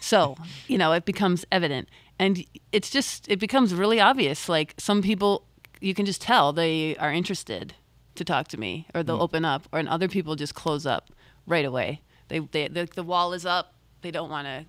So, 0.00 0.36
you 0.68 0.78
know, 0.78 0.92
it 0.92 1.04
becomes 1.04 1.44
evident. 1.52 1.88
And 2.18 2.44
it's 2.72 2.88
just, 2.88 3.28
it 3.28 3.40
becomes 3.40 3.74
really 3.74 4.00
obvious. 4.00 4.48
Like, 4.48 4.74
some 4.78 5.02
people, 5.02 5.44
you 5.80 5.92
can 5.92 6.06
just 6.06 6.22
tell 6.22 6.52
they 6.52 6.96
are 6.96 7.12
interested 7.12 7.74
to 8.14 8.24
talk 8.24 8.46
to 8.48 8.56
me 8.56 8.86
or 8.94 9.02
they'll 9.02 9.20
open 9.20 9.44
up 9.44 9.66
or 9.72 9.80
and 9.80 9.88
other 9.88 10.06
people 10.06 10.36
just 10.36 10.54
close 10.54 10.86
up 10.86 11.10
right 11.48 11.64
away 11.64 12.00
they, 12.28 12.38
they 12.38 12.68
the, 12.68 12.88
the 12.94 13.02
wall 13.02 13.32
is 13.32 13.44
up 13.44 13.74
they 14.02 14.12
don't 14.12 14.30
want 14.30 14.46
to 14.46 14.64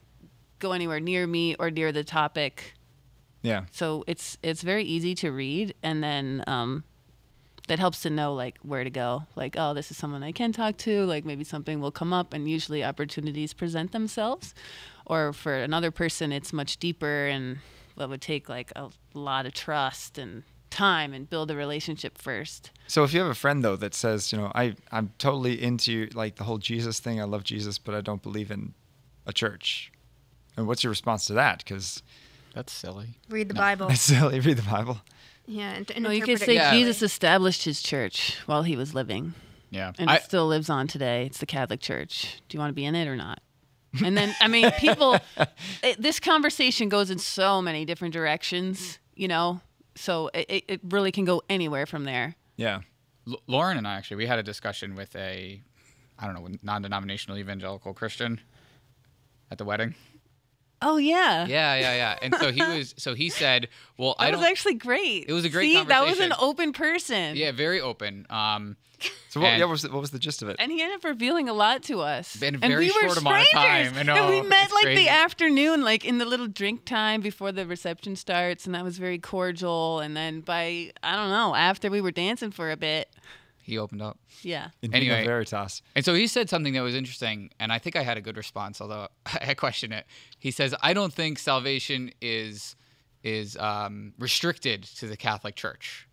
go 0.57 0.71
anywhere 0.71 0.99
near 0.99 1.27
me 1.27 1.55
or 1.59 1.69
near 1.69 1.91
the 1.91 2.03
topic 2.03 2.73
Yeah. 3.43 3.65
so 3.71 4.03
it's 4.07 4.39
it's 4.41 4.63
very 4.63 4.83
easy 4.83 5.13
to 5.15 5.29
read 5.31 5.75
and 5.83 6.03
then 6.03 6.43
um 6.47 6.85
that 7.67 7.80
helps 7.80 8.01
to 8.01 8.10
know 8.10 8.34
like 8.34 8.58
where 8.62 8.84
to 8.84 8.89
go 8.89 9.23
like 9.36 9.56
oh 9.58 9.73
this 9.73 9.89
is 9.89 9.97
someone 9.97 10.21
i 10.23 10.32
can 10.32 10.51
talk 10.51 10.78
to 10.78 11.04
like 11.06 11.25
maybe 11.25 11.43
something 11.43 11.80
will 11.80 11.91
come 11.91 12.13
up 12.13 12.34
and 12.34 12.49
usually 12.49 12.84
opportunities 12.84 13.54
present 13.54 13.91
themselves 13.91 14.54
or 15.06 15.34
for 15.34 15.56
another 15.56 15.91
person 15.91 16.32
it's 16.32 16.54
much 16.54 16.78
deeper 16.78 17.25
and 17.28 17.58
that 17.97 18.10
would 18.10 18.21
take 18.21 18.49
like 18.49 18.71
a 18.75 18.89
lot 19.13 19.45
of 19.45 19.54
trust 19.54 20.17
and 20.17 20.43
time 20.69 21.13
and 21.13 21.30
build 21.30 21.49
a 21.49 21.56
relationship 21.56 22.17
first 22.17 22.71
So 22.88 23.04
if 23.04 23.13
you 23.13 23.19
have 23.21 23.30
a 23.30 23.36
friend 23.36 23.63
though 23.63 23.78
that 23.78 23.93
says, 23.95 24.32
you 24.32 24.38
know, 24.38 24.51
I 24.54 24.75
I'm 24.91 25.12
totally 25.17 25.62
into 25.62 26.10
like 26.13 26.36
the 26.36 26.43
whole 26.43 26.58
Jesus 26.58 26.99
thing. 26.99 27.19
I 27.21 27.23
love 27.23 27.43
Jesus, 27.43 27.78
but 27.80 27.95
I 27.95 28.01
don't 28.01 28.21
believe 28.21 28.51
in 28.51 28.73
a 29.25 29.32
church. 29.34 29.91
And 30.58 30.67
what's 30.67 30.84
your 30.84 30.91
response 30.91 31.25
to 31.28 31.34
that? 31.34 31.60
Because 31.60 32.04
That's 32.54 32.73
silly. 32.73 33.17
Read 33.30 33.47
the 33.47 33.54
Bible. 33.56 33.88
That's 33.88 34.01
silly 34.01 34.39
read 34.41 34.58
the 34.58 34.69
Bible. 34.69 34.99
Yeah, 35.47 35.71
and, 35.73 35.89
and 35.91 36.03
No, 36.03 36.10
you 36.10 36.21
could 36.23 36.39
say 36.39 36.55
Yeah. 36.55 36.71
Jesus 36.73 37.01
established 37.01 37.63
his 37.63 37.81
church 37.81 38.38
while 38.45 38.63
he 38.63 38.75
was 38.75 38.93
living, 38.95 39.34
Yeah. 39.69 39.91
and 39.99 40.10
I, 40.10 40.15
it 40.15 40.23
still 40.23 40.47
lives 40.47 40.69
on 40.69 40.88
today. 40.88 41.25
It's 41.25 41.38
the 41.38 41.45
Catholic 41.45 41.79
Church. 41.81 42.41
Do 42.49 42.55
you 42.55 42.60
want 42.60 42.69
to 42.71 42.73
be 42.75 42.86
in 42.86 42.95
it 42.95 43.08
or 43.08 43.15
not? 43.15 43.39
And 44.03 44.17
then, 44.17 44.36
I 44.41 44.47
mean, 44.47 44.71
people, 44.79 45.17
it, 45.84 46.01
this 46.01 46.19
conversation 46.19 46.89
goes 46.89 47.10
in 47.10 47.19
so 47.19 47.62
many 47.62 47.86
different 47.86 48.13
directions, 48.13 48.99
you 49.15 49.27
know? 49.27 49.62
So 49.95 50.29
it, 50.34 50.45
it- 50.49 50.63
it 50.67 50.81
really 50.89 51.12
can 51.12 51.23
go 51.25 51.41
anywhere 51.49 51.86
from 51.86 52.03
there. 52.05 52.36
Yeah. 52.58 52.81
L- 53.27 53.41
Lauren 53.47 53.77
and 53.77 53.88
I 53.88 53.95
actually 53.95 54.17
we 54.17 54.25
had 54.27 54.39
a 54.39 54.43
discussion 54.43 54.95
with 54.95 55.15
a 55.15 55.62
I 56.19 56.25
don't 56.27 56.36
know 56.36 56.58
non-denominational 56.63 57.38
evangelical 57.38 57.93
Christian 57.93 58.39
at 59.51 59.58
the 59.58 59.65
wedding. 59.65 59.95
Oh 60.81 60.97
yeah. 60.97 61.45
Yeah, 61.47 61.75
yeah, 61.75 61.95
yeah. 61.95 62.19
And 62.21 62.35
so 62.35 62.51
he 62.51 62.61
was. 62.61 62.93
So 62.97 63.13
he 63.15 63.29
said, 63.29 63.69
"Well, 63.97 64.15
I 64.19 64.25
That 64.25 64.31
don't." 64.31 64.41
was 64.41 64.49
actually 64.49 64.75
great. 64.75 65.25
It 65.27 65.33
was 65.33 65.45
a 65.45 65.49
great 65.49 65.71
See, 65.71 65.83
that 65.83 66.05
was 66.05 66.19
an 66.19 66.33
open 66.39 66.73
person. 66.73 67.35
yeah, 67.35 67.51
very 67.51 67.79
open. 67.81 68.25
Um, 68.29 68.77
So 69.29 69.41
what, 69.41 69.47
And- 69.49 69.59
yeah, 69.59 69.65
what 69.65 69.71
was 69.71 69.81
the, 69.81 69.91
what 69.91 69.99
was 70.01 70.11
the 70.11 70.19
gist 70.19 70.41
of 70.41 70.47
it? 70.47 70.55
And 70.57 70.71
he 70.71 70.81
ended 70.81 70.95
up 70.97 71.03
revealing 71.03 71.49
a 71.49 71.53
lot 71.53 71.83
to 71.83 71.99
us. 71.99 72.41
In 72.41 72.55
a 72.55 72.59
and 72.61 72.71
very 72.71 72.85
we 72.85 72.91
were 72.91 73.01
short 73.09 73.17
amount 73.17 73.41
of 73.41 73.47
strangers. 73.47 73.91
time. 73.91 73.99
I 73.99 74.03
know, 74.03 74.15
and 74.15 74.29
we 74.29 74.41
met 74.49 74.71
like 74.71 74.83
crazy. 74.83 75.03
the 75.03 75.09
afternoon, 75.09 75.81
like 75.83 76.05
in 76.05 76.17
the 76.17 76.25
little 76.25 76.47
drink 76.47 76.85
time 76.85 77.19
before 77.21 77.51
the 77.51 77.65
reception 77.65 78.15
starts, 78.15 78.65
and 78.65 78.73
that 78.73 78.83
was 78.85 78.97
very 78.97 79.19
cordial. 79.19 79.99
And 79.99 80.15
then 80.15 80.39
by 80.41 80.91
I 81.03 81.15
don't 81.17 81.29
know, 81.29 81.53
after 81.55 81.89
we 81.89 81.99
were 82.01 82.11
dancing 82.11 82.51
for 82.51 82.71
a 82.71 82.77
bit, 82.77 83.09
he 83.65 83.78
opened 83.80 84.01
up. 84.01 84.19
yeah. 84.43 84.69
In 84.82 84.91
Vino 84.91 85.13
Anyway. 85.13 85.25
Veritas. 85.25 85.82
And 85.95 86.06
so 86.06 86.13
he 86.13 86.28
said 86.28 86.49
something 86.49 86.73
that 86.73 86.82
was 86.82 86.93
interesting, 86.95 87.49
and 87.60 87.71
I 87.73 87.80
think 87.80 87.95
I 87.95 88.04
had 88.04 88.15
a 88.17 88.21
good 88.21 88.38
response, 88.38 88.80
although 88.80 89.08
I 89.25 89.56
question 89.56 89.91
it. 89.91 90.06
He 90.39 90.51
says, 90.51 90.75
"I 90.82 90.93
don't 90.93 91.13
think 91.13 91.39
salvation 91.39 92.12
is 92.21 92.75
is 93.23 93.58
um, 93.58 94.13
restricted 94.19 94.84
to 94.84 95.08
the 95.08 95.17
Catholic 95.17 95.56
Church." 95.56 96.08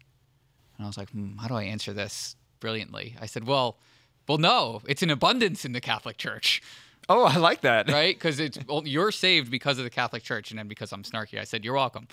And 0.78 0.86
I 0.86 0.88
was 0.88 0.96
like, 0.96 1.10
hmm, 1.10 1.36
"How 1.36 1.48
do 1.48 1.54
I 1.54 1.64
answer 1.64 1.92
this 1.92 2.36
brilliantly?" 2.60 3.16
I 3.20 3.26
said, 3.26 3.46
"Well, 3.46 3.78
well, 4.26 4.38
no, 4.38 4.80
it's 4.88 5.02
in 5.02 5.10
abundance 5.10 5.64
in 5.64 5.72
the 5.72 5.80
Catholic 5.80 6.16
Church, 6.16 6.62
Oh, 7.08 7.24
I 7.24 7.36
like 7.36 7.62
that. 7.62 7.90
right? 7.90 8.14
Because 8.14 8.38
it's 8.40 8.58
well, 8.66 8.82
you're 8.86 9.10
saved 9.12 9.50
because 9.50 9.76
of 9.78 9.84
the 9.84 9.90
Catholic 9.90 10.22
Church." 10.22 10.50
And 10.50 10.58
then 10.58 10.68
because 10.68 10.92
I'm 10.92 11.02
snarky, 11.02 11.38
I 11.38 11.44
said, 11.44 11.64
"You're 11.64 11.74
welcome." 11.74 12.06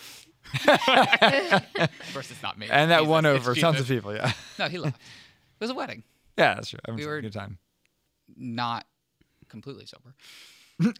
of 0.67 1.91
course, 2.13 2.31
it's 2.31 2.41
not 2.41 2.57
me. 2.57 2.67
And 2.71 2.89
that 2.91 2.99
Jesus, 2.99 3.09
won 3.09 3.25
it's 3.25 3.39
over 3.39 3.55
tons 3.55 3.77
Jesus. 3.77 3.89
of 3.89 3.95
people. 3.95 4.15
Yeah. 4.15 4.31
No, 4.57 4.67
he 4.67 4.77
laughed. 4.77 4.99
It 5.59 5.63
was 5.63 5.69
a 5.71 5.73
wedding, 5.75 6.03
Yeah, 6.37 6.55
that's 6.55 6.69
true. 6.69 6.79
Everyone's 6.87 6.99
We 6.99 7.03
having 7.03 7.11
were- 7.13 7.17
a 7.17 7.21
good 7.21 7.33
time. 7.33 7.57
not 8.37 8.85
completely 9.49 9.85
sober, 9.85 10.13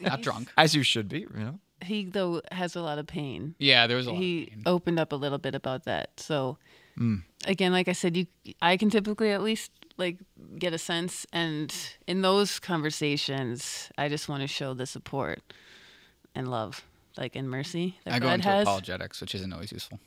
not 0.00 0.22
drunk. 0.22 0.50
As 0.56 0.74
you 0.74 0.82
should 0.82 1.08
be, 1.08 1.20
you 1.20 1.28
know. 1.34 1.58
He 1.82 2.04
though 2.06 2.42
has 2.50 2.74
a 2.74 2.80
lot 2.82 2.98
of 2.98 3.06
pain. 3.06 3.54
Yeah, 3.58 3.86
there 3.86 3.96
was 3.96 4.06
a 4.06 4.12
lot. 4.12 4.18
he 4.20 4.42
of 4.44 4.48
pain. 4.50 4.62
opened 4.66 4.98
up 4.98 5.12
a 5.12 5.16
little 5.16 5.38
bit 5.38 5.54
about 5.54 5.84
that. 5.84 6.18
So 6.18 6.58
Mm. 6.98 7.22
again, 7.46 7.70
like 7.70 7.86
I 7.86 7.92
said, 7.92 8.16
you 8.16 8.26
I 8.60 8.76
can 8.76 8.90
typically 8.90 9.30
at 9.30 9.42
least 9.42 9.70
like 9.96 10.18
get 10.58 10.72
a 10.72 10.78
sense 10.78 11.24
and 11.32 11.72
in 12.08 12.22
those 12.22 12.58
conversations 12.58 13.90
I 13.96 14.08
just 14.08 14.28
want 14.28 14.40
to 14.42 14.48
show 14.48 14.74
the 14.74 14.86
support 14.86 15.40
and 16.34 16.48
love. 16.50 16.82
Like 17.16 17.36
in 17.36 17.48
mercy 17.48 17.98
that 18.04 18.14
I 18.14 18.18
go 18.18 18.30
into 18.30 18.48
has. 18.48 18.62
apologetics, 18.62 19.20
which 19.20 19.34
isn't 19.36 19.52
always 19.52 19.70
useful. 19.72 20.00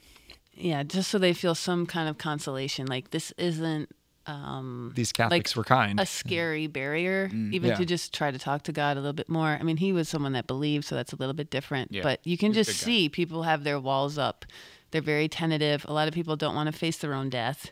Yeah, 0.54 0.84
just 0.84 1.10
so 1.10 1.18
they 1.18 1.34
feel 1.34 1.56
some 1.56 1.86
kind 1.86 2.08
of 2.10 2.18
consolation. 2.18 2.86
Like 2.88 3.12
this 3.12 3.32
isn't 3.38 3.90
um, 4.28 4.92
These 4.96 5.12
Catholics 5.12 5.56
were 5.56 5.64
kind. 5.64 6.00
a 6.00 6.06
scary 6.06 6.68
barrier, 6.68 7.30
even 7.34 7.70
Yeah. 7.72 7.76
to 7.76 7.86
just 7.86 8.14
try 8.14 8.30
to 8.30 8.38
talk 8.38 8.62
to 8.64 8.72
God 8.72 8.96
a 8.98 9.00
little 9.00 9.14
bit 9.14 9.30
more. 9.30 9.58
I 9.60 9.64
mean, 9.64 9.78
he 9.78 9.92
was 9.92 10.08
someone 10.10 10.34
that 10.34 10.46
believed, 10.46 10.86
so 10.86 10.94
that's 10.96 11.12
a 11.12 11.16
little 11.16 11.34
bit 11.34 11.50
different. 11.50 11.92
Yeah, 11.92 12.04
But 12.04 12.20
you 12.26 12.38
can 12.38 12.54
he 12.54 12.60
was 12.60 12.68
a 12.68 12.72
just 12.72 12.82
big 12.82 12.86
guy. 12.86 12.98
see 13.00 13.10
people 13.10 13.44
have 13.44 13.64
their 13.64 13.80
walls 13.80 14.18
up. 14.20 14.46
They're 14.92 15.02
very 15.02 15.28
tentative. 15.28 15.86
A 15.88 15.94
lot 15.94 16.08
of 16.08 16.14
people 16.14 16.36
don't 16.36 16.54
want 16.54 16.68
to 16.68 16.78
face 16.78 16.98
their 16.98 17.14
own 17.14 17.30
death. 17.30 17.72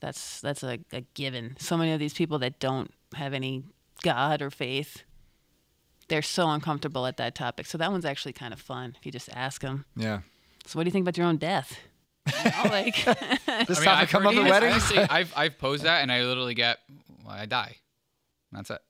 That's 0.00 0.40
that's 0.40 0.62
a, 0.62 0.78
a 0.92 1.00
given. 1.14 1.56
So 1.58 1.76
many 1.76 1.92
of 1.92 1.98
these 1.98 2.14
people 2.14 2.38
that 2.38 2.60
don't 2.60 2.90
have 3.14 3.34
any 3.34 3.64
God 4.02 4.40
or 4.40 4.50
faith, 4.50 5.02
they're 6.08 6.22
so 6.22 6.48
uncomfortable 6.48 7.04
at 7.06 7.16
that 7.18 7.34
topic. 7.34 7.66
So 7.66 7.76
that 7.78 7.90
one's 7.90 8.04
actually 8.06 8.32
kind 8.32 8.52
of 8.54 8.60
fun 8.60 8.94
if 8.98 9.04
you 9.04 9.12
just 9.12 9.28
ask 9.34 9.60
them. 9.60 9.84
yeah. 9.96 10.20
So 10.66 10.78
what 10.78 10.84
do 10.84 10.88
you 10.88 10.92
think 10.92 11.04
about 11.04 11.16
your 11.16 11.26
own 11.26 11.38
death? 11.38 11.78
You 12.44 12.50
know, 12.50 12.70
like 12.70 12.94
This 13.04 13.06
I 13.46 13.56
mean, 13.56 13.66
topic 13.66 13.86
I've 13.86 14.08
come 14.10 14.22
heard 14.24 14.28
up 14.28 14.34
at 14.34 14.46
it. 14.46 14.50
weddings. 14.50 14.72
Honestly, 14.72 14.98
I've 14.98 15.32
I've 15.36 15.58
posed 15.58 15.82
that, 15.84 16.02
and 16.02 16.10
I 16.12 16.22
literally 16.22 16.54
get, 16.54 16.78
well, 17.24 17.34
I 17.34 17.46
die. 17.46 17.76
That's 18.52 18.70
it. 18.70 18.80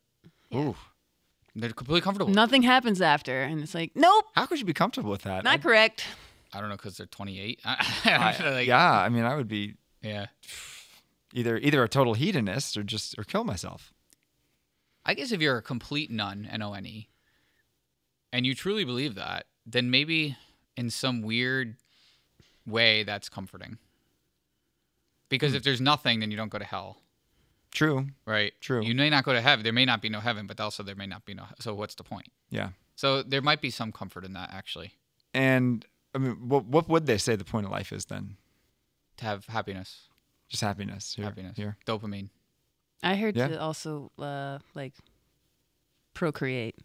Ooh. 0.54 0.76
They're 1.56 1.70
completely 1.70 2.02
comfortable. 2.02 2.32
nothing 2.32 2.62
happens 2.62 3.00
after, 3.02 3.42
and 3.42 3.60
it's 3.62 3.74
like, 3.74 3.92
nope, 3.96 4.26
How 4.36 4.46
could 4.46 4.60
you 4.60 4.64
be 4.64 4.72
comfortable 4.74 5.10
with 5.10 5.22
that? 5.22 5.42
not 5.44 5.60
correct. 5.62 6.04
I 6.52 6.60
don't 6.60 6.68
know 6.68 6.76
because 6.76 6.96
they're 6.96 7.06
28. 7.06 7.60
I- 7.64 8.36
Like, 8.50 8.66
yeah, 8.68 8.92
I 8.92 9.08
mean, 9.08 9.24
I 9.24 9.34
would 9.34 9.48
be 9.48 9.74
yeah. 10.02 10.26
either 11.34 11.56
either 11.58 11.82
a 11.82 11.88
total 11.88 12.14
hedonist 12.14 12.76
or 12.76 12.82
just 12.84 13.18
or 13.18 13.24
kill 13.24 13.44
myself. 13.44 13.92
I 15.04 15.14
guess 15.14 15.32
if 15.32 15.40
you're 15.40 15.56
a 15.58 15.62
complete 15.62 16.10
nun, 16.10 16.46
N 16.50 16.62
O 16.62 16.72
N 16.74 16.86
E, 16.86 17.08
and 18.32 18.46
you 18.46 18.54
truly 18.54 18.84
believe 18.84 19.14
that, 19.16 19.46
then 19.66 19.90
maybe 19.90 20.36
in 20.76 20.90
some 20.90 21.22
weird 21.22 21.76
way 22.68 23.02
that's 23.04 23.28
comforting. 23.28 23.78
Because 25.28 25.54
if 25.54 25.62
there's 25.62 25.80
nothing, 25.80 26.20
then 26.20 26.30
you 26.30 26.36
don't 26.36 26.48
go 26.50 26.58
to 26.58 26.64
hell, 26.64 27.02
True. 27.70 28.06
right? 28.26 28.52
True. 28.60 28.82
You 28.82 28.94
may 28.94 29.10
not 29.10 29.24
go 29.24 29.32
to 29.34 29.40
heaven. 29.42 29.62
There 29.62 29.72
may 29.74 29.84
not 29.84 30.00
be 30.00 30.08
no 30.08 30.20
heaven, 30.20 30.46
but 30.46 30.58
also 30.58 30.82
there 30.82 30.94
may 30.94 31.06
not 31.06 31.24
be 31.26 31.34
no. 31.34 31.44
So 31.60 31.74
what's 31.74 31.94
the 31.94 32.04
point? 32.04 32.28
Yeah. 32.50 32.70
So 32.96 33.22
there 33.22 33.42
might 33.42 33.60
be 33.60 33.70
some 33.70 33.92
comfort 33.92 34.24
in 34.24 34.32
that 34.32 34.50
actually, 34.52 34.92
And 35.34 35.84
I 36.14 36.18
mean, 36.18 36.48
what 36.48 36.64
what 36.64 36.88
would 36.88 37.06
they 37.06 37.18
say 37.18 37.36
the 37.36 37.44
point 37.44 37.66
of 37.66 37.72
life 37.72 37.92
is 37.92 38.06
then? 38.06 38.36
to 39.18 39.24
have 39.24 39.46
happiness, 39.46 40.08
Just 40.48 40.62
happiness. 40.62 41.14
Here, 41.14 41.24
happiness, 41.24 41.56
Here. 41.56 41.76
dopamine. 41.86 42.30
I 43.02 43.16
heard 43.16 43.36
Yeah. 43.36 43.48
to 43.48 43.60
also 43.60 44.10
uh, 44.18 44.58
like 44.74 44.94
procreate. 46.14 46.76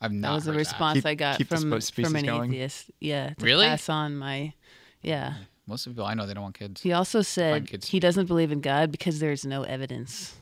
I've 0.00 0.18
That 0.20 0.32
was 0.32 0.46
a 0.46 0.50
heard 0.52 0.56
response 0.58 0.94
Keep- 0.98 1.06
I 1.06 1.14
got 1.14 1.38
keep 1.38 1.48
from 1.48 1.80
from 1.80 2.16
an 2.16 2.24
going? 2.26 2.50
atheist. 2.54 2.90
Yeah, 3.00 3.30
to 3.38 3.44
Really? 3.44 3.66
pass 3.66 3.88
on 3.88 4.16
my. 4.16 4.54
Yeah. 5.02 5.34
Most 5.66 5.86
of 5.86 5.92
the 5.92 5.94
people 6.00 6.06
I 6.06 6.14
know 6.14 6.26
they 6.26 6.34
don't 6.34 6.42
want 6.42 6.58
kids. 6.58 6.80
He 6.82 6.92
also 6.92 7.22
said 7.22 7.68
kids. 7.68 7.88
he 7.88 8.00
doesn't 8.00 8.26
believe 8.26 8.50
in 8.50 8.60
God 8.60 8.90
because 8.90 9.20
there's 9.20 9.44
no 9.44 9.62
evidence 9.62 10.34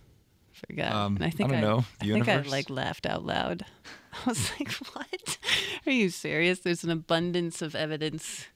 for 0.52 0.72
God. 0.72 0.92
Um, 0.92 1.16
and 1.16 1.24
I 1.24 1.30
think 1.30 1.50
I 1.50 1.52
don't 1.54 1.60
know. 1.62 1.84
I 2.00 2.06
The 2.06 2.12
think 2.14 2.28
I 2.28 2.40
like 2.42 2.70
laughed 2.70 3.04
out 3.06 3.24
loud. 3.24 3.64
I 4.12 4.28
was 4.28 4.50
like, 4.58 4.72
"What? 4.94 5.38
Are 5.86 5.92
you 5.92 6.08
serious? 6.08 6.60
There's 6.60 6.82
an 6.82 6.90
abundance 6.90 7.60
of 7.62 7.74
evidence." 7.74 8.46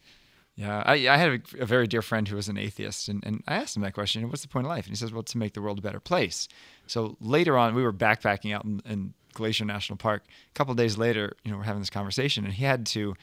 Yeah, 0.57 0.83
I, 0.85 1.09
I 1.09 1.17
had 1.17 1.31
a, 1.59 1.63
a 1.63 1.67
very 1.67 1.87
dear 1.87 2.03
friend 2.03 2.29
who 2.29 2.37
was 2.37 2.49
an 2.49 2.59
atheist, 2.59 3.09
and, 3.09 3.25
and 3.25 3.43
I 3.49 3.55
asked 3.57 3.75
him 3.75 3.83
that 3.83 3.95
question, 3.95 4.29
what's 4.29 4.43
the 4.43 4.49
point 4.49 4.67
of 4.67 4.71
life? 4.71 4.85
And 4.85 4.93
he 4.93 4.97
says, 4.97 5.11
well, 5.11 5.23
to 5.23 5.39
make 5.39 5.55
the 5.55 5.63
world 5.63 5.79
a 5.79 5.83
better 5.83 5.99
place. 5.99 6.47
So 6.87 7.17
later 7.23 7.57
on, 7.57 7.75
we 7.75 7.83
were 7.83 7.93
backpacking 7.93 8.55
out 8.55 8.65
in, 8.67 8.83
in 8.85 9.15
Glacier 9.33 9.65
National 9.65 9.97
Park. 9.97 10.25
A 10.27 10.55
couple 10.55 10.75
days 10.75 10.99
later, 10.99 11.37
you 11.45 11.51
know, 11.51 11.59
we're 11.59 11.65
having 11.65 11.81
this 11.81 11.91
conversation, 11.91 12.45
and 12.45 12.55
he 12.55 12.65
had 12.65 12.87
to 12.87 13.15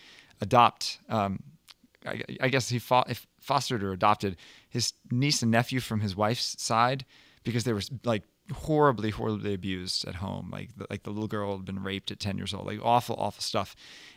adopt, 0.41 0.99
um, 1.09 1.43
I, 2.05 2.21
I 2.41 2.49
guess 2.49 2.69
he 2.69 2.79
fostered 2.79 3.83
or 3.83 3.91
adopted 3.91 4.37
his 4.69 4.93
niece 5.11 5.41
and 5.41 5.51
nephew 5.51 5.79
from 5.79 5.99
his 5.99 6.15
wife's 6.15 6.61
side 6.61 7.05
because 7.43 7.63
they 7.63 7.73
were 7.73 7.81
like 8.03 8.23
horribly, 8.53 9.09
horribly 9.09 9.53
abused 9.53 10.07
at 10.07 10.15
home. 10.15 10.49
Like 10.51 10.75
the, 10.77 10.87
like 10.89 11.03
the 11.03 11.11
little 11.11 11.27
girl 11.27 11.57
had 11.57 11.65
been 11.65 11.83
raped 11.83 12.11
at 12.11 12.19
10 12.19 12.37
years 12.37 12.53
old, 12.53 12.67
like 12.67 12.79
awful, 12.83 13.15
awful 13.17 13.41
stuff. 13.41 13.75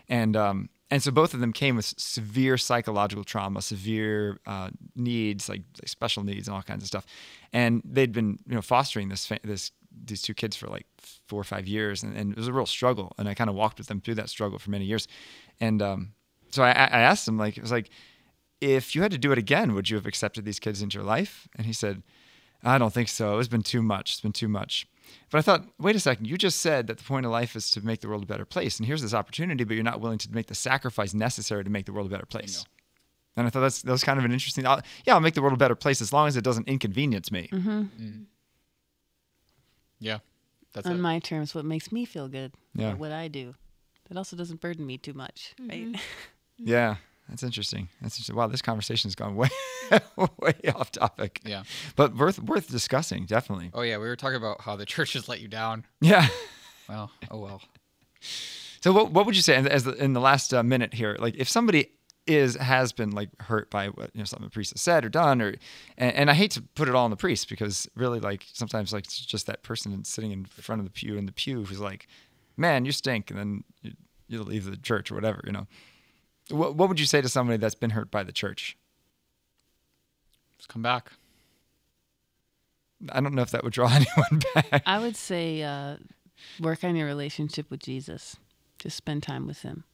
And, 0.09 0.37
um, 0.37 0.69
and 0.91 1.03
so 1.03 1.11
both 1.11 1.33
of 1.33 1.41
them 1.41 1.55
came 1.55 1.75
with 1.75 1.95
severe 1.97 2.59
psychological 2.59 3.25
trauma, 3.25 3.63
severe 3.63 4.39
uh, 4.47 4.69
needs, 4.95 5.49
like, 5.49 5.63
like 5.81 5.89
special 5.89 6.23
needs 6.23 6.49
and 6.49 6.55
all 6.55 6.63
kinds 6.63 6.83
of 6.83 6.87
stuff. 6.87 7.07
And 7.53 7.81
they'd 7.83 8.13
been, 8.13 8.39
you 8.47 8.55
know, 8.55 8.61
fostering 8.61 9.09
this 9.09 9.25
fa- 9.25 9.41
this 9.43 9.73
these 10.05 10.23
two 10.23 10.35
kids 10.35 10.57
for 10.57 10.69
like 10.69 10.87
four 11.27 11.41
or 11.41 11.45
five 11.45 11.67
years, 11.67 12.03
and, 12.03 12.17
and 12.17 12.33
it 12.33 12.37
was 12.37 12.49
a 12.49 12.53
real 12.53 12.67
struggle. 12.67 13.13
And 13.19 13.29
I 13.29 13.35
kind 13.35 13.51
of 13.51 13.57
walked 13.57 13.79
with 13.79 13.89
them 13.89 14.01
through 14.01 14.17
that 14.17 14.29
struggle 14.29 14.59
for 14.59 14.71
many 14.71 14.85
years. 14.85 15.09
And 15.61 15.83
um, 15.83 16.13
so 16.51 16.63
I, 16.63 16.71
I 16.71 17.01
asked 17.01 17.27
him, 17.27 17.39
like, 17.39 17.57
it 17.57 17.63
was 17.63 17.73
like, 17.73 17.91
if 18.61 18.95
you 18.95 19.03
had 19.03 19.13
to 19.13 19.19
do 19.19 19.33
it 19.33 19.39
again, 19.39 19.75
would 19.75 19.91
you 19.91 19.97
have 19.97 20.07
accepted 20.07 20.45
these 20.45 20.61
kids 20.61 20.83
into 20.83 20.99
your 20.99 21.05
life? 21.05 21.49
And 21.57 21.67
he 21.67 21.73
said, 21.73 22.03
I 22.63 22.79
don't 22.79 22.93
think 22.93 23.09
so. 23.09 23.39
It's 23.39 23.49
been 23.49 23.63
too 23.63 23.83
much. 23.83 24.13
It's 24.13 24.21
been 24.21 24.33
too 24.33 24.49
much. 24.49 24.87
But 25.31 25.39
I 25.39 25.43
thought, 25.43 25.65
wait 25.81 25.97
a 25.97 26.01
second, 26.01 26.27
you 26.27 26.39
just 26.39 26.61
said 26.61 26.87
that 26.87 26.99
the 26.99 27.05
point 27.05 27.27
of 27.27 27.33
life 27.33 27.57
is 27.57 27.71
to 27.73 27.85
make 27.85 28.01
the 28.01 28.09
world 28.09 28.23
a 28.23 28.27
better 28.27 28.45
place. 28.45 28.79
And 28.79 28.87
here's 28.87 29.03
this 29.03 29.15
opportunity, 29.15 29.65
but 29.65 29.75
you're 29.75 29.83
not 29.83 30.01
willing 30.01 30.19
to 30.19 30.33
make 30.33 30.47
the 30.47 30.55
sacrifice 30.55 31.13
necessary 31.13 31.65
to 31.65 31.71
make 31.71 31.87
the 31.87 31.93
world 31.93 32.07
a 32.07 32.11
better 32.11 32.27
place. 32.27 32.65
And 33.37 33.47
I 33.47 33.51
thought 33.51 33.61
that's 33.61 33.83
that 33.83 33.91
was 33.91 34.05
kind 34.05 34.19
of 34.19 34.25
an 34.25 34.33
interesting. 34.33 34.67
I'll, 34.67 34.81
yeah, 35.07 35.15
I'll 35.15 35.21
make 35.21 35.35
the 35.35 35.43
world 35.43 35.55
a 35.55 35.57
better 35.57 35.75
place 35.75 36.01
as 36.01 36.13
long 36.13 36.29
as 36.29 36.37
it 36.37 36.45
doesn't 36.45 36.69
inconvenience 36.69 37.33
me. 37.33 37.49
Yeah, 40.03 40.19
that's 40.75 40.87
on 40.87 40.95
it. 40.97 40.99
my 41.01 41.19
terms, 41.21 41.55
what 41.55 41.65
makes 41.65 41.91
me 41.93 42.05
feel 42.05 42.29
good. 42.29 42.53
Yeah. 42.75 42.95
What 42.95 43.12
I 43.12 43.29
do. 43.29 43.55
That 44.09 44.19
also 44.19 44.37
doesn't 44.37 44.61
burden 44.61 44.85
me 44.87 44.99
too 44.99 45.15
much, 45.15 45.55
right? 45.69 45.95
Yeah, 46.65 46.97
that's 47.29 47.43
interesting. 47.43 47.88
That's 48.01 48.15
interesting. 48.17 48.37
Wow, 48.37 48.47
this 48.49 48.62
conversation 48.62 49.09
has 49.09 49.15
gone 49.17 49.35
way, 49.43 49.49
way 50.38 50.55
off 50.77 50.93
topic. 50.93 51.41
Yeah. 51.45 51.62
but 51.97 52.15
worth 52.17 52.38
worth 52.38 52.69
discussing, 52.69 53.25
definitely. 53.27 53.71
Oh 53.75 53.83
yeah, 53.83 53.97
we 53.99 54.07
were 54.07 54.17
talking 54.17 54.37
about 54.37 54.61
how 54.61 54.77
the 54.77 54.87
church 54.95 55.15
has 55.15 55.29
let 55.29 55.41
you 55.41 55.49
down. 55.49 55.85
Yeah. 56.01 56.29
Well, 56.88 57.11
oh 57.31 57.38
well. 57.38 57.62
So 58.81 58.93
what 58.93 59.11
what 59.12 59.27
would 59.27 59.37
you 59.37 59.43
say 59.43 59.57
as- 59.57 59.67
as 59.67 59.85
the, 59.85 59.93
in 59.95 60.12
the 60.12 60.21
last 60.21 60.53
uh, 60.55 60.62
minute 60.62 60.95
here? 60.95 61.17
Like 61.19 61.37
if 61.37 61.49
somebody 61.49 61.91
is 62.27 62.55
has 62.57 62.93
been 62.93 63.11
like 63.11 63.31
hurt 63.43 63.69
by 63.71 63.89
what 63.89 64.11
you 64.15 64.21
know 64.21 64.25
something 64.25 64.47
the 64.47 64.51
priest 64.51 64.73
has 64.73 64.81
said 64.81 65.05
or 65.05 65.09
done 65.09 65.43
or 65.43 65.55
and, 65.99 66.15
and 66.15 66.31
I 66.31 66.35
hate 66.35 66.53
to 66.53 66.63
put 66.63 66.89
it 66.89 66.95
all 66.95 67.05
on 67.05 67.11
the 67.11 67.17
priest 67.17 67.49
because 67.49 67.89
really 67.97 68.21
like 68.21 68.47
sometimes 68.53 68.93
like 68.93 69.05
it's 69.05 69.19
just 69.19 69.47
that 69.47 69.63
person 69.63 70.05
sitting 70.05 70.31
in 70.31 70.45
front 70.45 70.81
of 70.81 70.85
the 70.85 70.93
pew 70.93 71.17
in 71.17 71.27
the 71.27 71.33
pew 71.33 71.65
who's 71.65 71.81
like, 71.81 72.07
man, 72.57 72.85
you 72.85 72.93
stink, 72.93 73.31
and 73.31 73.39
then 73.39 73.65
you, 73.83 73.93
you 74.29 74.43
leave 74.43 74.65
the 74.65 74.77
church 74.77 75.11
or 75.11 75.15
whatever, 75.15 75.41
you 75.45 75.53
know. 75.53 75.67
What 76.51 76.77
what 76.77 76.89
would 76.89 77.01
you 77.01 77.07
say 77.07 77.21
to 77.21 77.29
somebody 77.29 77.57
that's 77.59 77.75
been 77.75 77.91
hurt 77.91 78.11
by 78.11 78.23
the 78.23 78.33
church? 78.33 78.77
Just 80.59 80.69
come 80.69 80.83
back. 80.83 81.13
I 83.11 83.21
don't 83.21 83.35
know 83.35 83.43
if 83.43 83.51
that 83.51 83.65
would 83.65 83.73
draw 83.73 83.89
anyone 83.93 84.43
back. 84.55 84.83
I 84.87 85.01
would 85.01 85.17
say 85.17 85.63
uh, 85.63 85.97
work 86.61 86.85
on 86.85 86.95
your 86.95 87.07
relationship 87.07 87.69
with 87.71 87.81
Jesus. 87.81 88.37
Just 88.79 88.97
spend 88.97 89.23
time 89.23 89.47
with 89.47 89.63
him. 89.63 89.85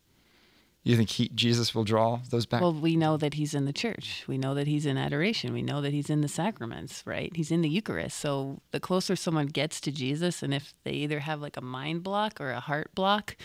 Do 0.89 0.93
you 0.93 0.97
think 0.97 1.11
he, 1.11 1.29
Jesus 1.35 1.75
will 1.75 1.85
draw 1.85 2.21
those 2.31 2.47
back? 2.47 2.63
Well, 2.63 2.73
we 2.73 2.97
know 2.97 3.19
that 3.19 3.35
he's 3.35 3.53
in 3.53 3.67
the 3.67 3.75
church. 3.75 4.25
We 4.27 4.39
know 4.39 4.55
that 4.55 4.67
he's 4.67 4.87
in 4.87 4.97
adoration. 4.97 5.53
We 5.53 5.61
know 5.61 5.83
that 5.83 5.93
he's 5.93 6.09
in 6.09 6.23
the 6.23 6.29
sacraments, 6.29 7.03
right? 7.05 7.31
He's 7.37 7.51
in 7.51 7.61
the 7.61 7.69
Eucharist. 7.69 8.19
So 8.19 8.63
the 8.71 8.81
closer 8.81 9.15
someone 9.15 9.49
gets 9.49 9.83
to 9.83 9.93
Jesus, 9.93 10.43
and 10.43 10.55
if 10.55 10.73
they 10.85 10.93
either 10.93 11.19
have 11.19 11.43
like 11.43 11.59
a 11.59 11.61
mind 11.61 12.03
block 12.03 12.41
or 12.41 12.53
a 12.53 12.61
heart 12.61 12.95
block, 12.95 13.37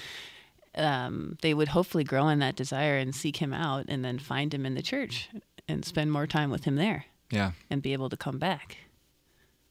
um, 0.76 1.36
they 1.42 1.54
would 1.54 1.68
hopefully 1.68 2.06
grow 2.06 2.30
in 2.30 2.40
that 2.40 2.56
desire 2.56 2.96
and 2.96 3.14
seek 3.14 3.36
him 3.36 3.52
out 3.52 3.88
and 3.90 4.06
then 4.06 4.20
find 4.20 4.54
him 4.54 4.66
in 4.66 4.76
the 4.76 4.82
church 4.82 5.30
and 5.68 5.84
spend 5.84 6.14
more 6.14 6.26
time 6.26 6.50
with 6.50 6.64
him 6.64 6.78
there 6.78 7.08
yeah. 7.30 7.52
and 7.70 7.82
be 7.82 7.92
able 7.92 8.08
to 8.08 8.16
come 8.16 8.40
back. 8.40 8.78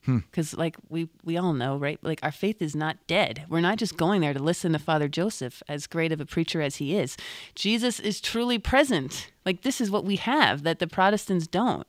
Hmm. 0.05 0.19
Because, 0.19 0.55
like 0.55 0.77
we 0.89 1.09
we 1.25 1.37
all 1.37 1.53
know, 1.53 1.77
right? 1.77 1.99
Like 2.03 2.19
our 2.23 2.33
faith 2.33 2.61
is 2.61 2.75
not 2.75 2.97
dead. 3.07 3.45
We're 3.49 3.61
not 3.61 3.79
just 3.79 3.97
going 3.97 4.21
there 4.21 4.35
to 4.35 4.43
listen 4.43 4.73
to 4.73 4.79
Father 4.79 5.07
Joseph, 5.07 5.63
as 5.69 5.87
great 5.87 6.11
of 6.11 6.21
a 6.21 6.27
preacher 6.27 6.61
as 6.61 6.77
he 6.77 6.97
is. 6.97 7.17
Jesus 7.55 8.01
is 8.01 8.21
truly 8.21 8.59
present. 8.59 9.31
Like 9.47 9.63
this 9.63 9.81
is 9.81 9.91
what 9.91 10.05
we 10.05 10.17
have 10.17 10.65
that 10.65 10.81
the 10.81 10.89
Protestants 10.89 11.47
don't. 11.47 11.87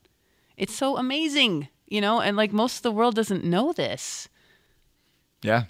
It's 0.57 0.75
so 0.75 0.97
amazing, 0.97 1.69
you 1.87 2.01
know. 2.01 2.21
And 2.21 2.37
like 2.37 2.53
most 2.53 2.77
of 2.77 2.83
the 2.83 2.91
world 2.91 3.15
doesn't 3.15 3.43
know 3.43 3.73
this. 3.73 4.29
Yeah. 5.41 5.63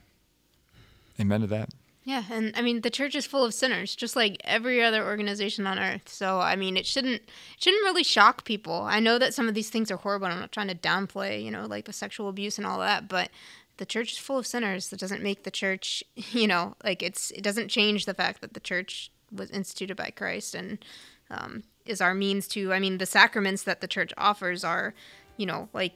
Amen 1.20 1.42
to 1.42 1.48
that. 1.48 1.70
Yeah, 2.06 2.24
and 2.30 2.54
I 2.56 2.62
mean 2.62 2.82
the 2.82 2.90
church 2.90 3.16
is 3.16 3.26
full 3.26 3.46
of 3.46 3.54
sinners, 3.54 3.96
just 3.96 4.16
like 4.16 4.38
every 4.44 4.84
other 4.84 5.06
organization 5.06 5.66
on 5.66 5.80
earth. 5.80 6.10
So 6.10 6.40
I 6.40 6.56
mean 6.56 6.76
it 6.76 6.86
shouldn't 6.86 7.22
it 7.22 7.64
shouldn't 7.64 7.84
really 7.84 8.04
shock 8.04 8.44
people. 8.44 8.82
I 8.82 9.00
know 9.00 9.18
that 9.18 9.34
some 9.34 9.48
of 9.48 9.54
these 9.54 9.70
things 9.70 9.90
are 9.90 9.98
horrible. 9.98 10.28
I'm 10.28 10.40
not 10.40 10.52
trying 10.52 10.68
to 10.68 10.76
downplay, 10.76 11.44
you 11.44 11.52
know, 11.52 11.66
like 11.66 11.86
the 11.86 11.94
sexual 11.94 12.28
abuse 12.28 12.58
and 12.58 12.68
all 12.68 12.80
that, 12.80 13.08
but 13.08 13.30
the 13.78 13.86
church 13.86 14.12
is 14.12 14.18
full 14.18 14.38
of 14.38 14.46
sinners. 14.46 14.90
That 14.90 15.00
doesn't 15.00 15.24
make 15.24 15.44
the 15.44 15.52
church, 15.52 16.04
you 16.16 16.48
know, 16.48 16.76
like 16.84 17.02
it's 17.02 17.32
it 17.32 17.42
doesn't 17.42 17.70
change 17.70 18.06
the 18.06 18.14
fact 18.14 18.42
that 18.42 18.54
the 18.54 18.60
church 18.60 19.10
was 19.32 19.50
instituted 19.52 19.96
by 19.96 20.10
Christ 20.10 20.56
and 20.56 20.84
um, 21.30 21.64
is 21.86 22.02
our 22.02 22.14
means 22.14 22.48
to. 22.50 22.74
I 22.74 22.80
mean, 22.80 22.98
the 22.98 23.06
sacraments 23.06 23.64
that 23.64 23.80
the 23.80 23.88
church 23.88 24.12
offers 24.18 24.64
are, 24.66 24.94
you 25.38 25.46
know, 25.46 25.70
like 25.74 25.96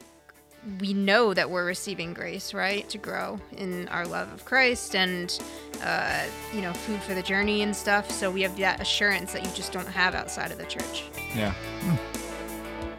we 0.80 0.92
know 0.92 1.34
that 1.34 1.50
we're 1.50 1.64
receiving 1.64 2.12
grace, 2.14 2.52
right, 2.52 2.88
to 2.88 2.98
grow 2.98 3.40
in 3.56 3.88
our 3.88 4.06
love 4.06 4.32
of 4.32 4.44
Christ 4.44 4.94
and, 4.94 5.38
uh, 5.82 6.24
you 6.52 6.60
know, 6.60 6.72
food 6.72 7.00
for 7.02 7.14
the 7.14 7.22
journey 7.22 7.62
and 7.62 7.74
stuff. 7.74 8.10
So 8.10 8.30
we 8.30 8.42
have 8.42 8.56
that 8.58 8.80
assurance 8.80 9.32
that 9.32 9.44
you 9.44 9.50
just 9.52 9.72
don't 9.72 9.86
have 9.86 10.14
outside 10.14 10.50
of 10.50 10.58
the 10.58 10.66
church. 10.66 11.04
Yeah. 11.34 11.54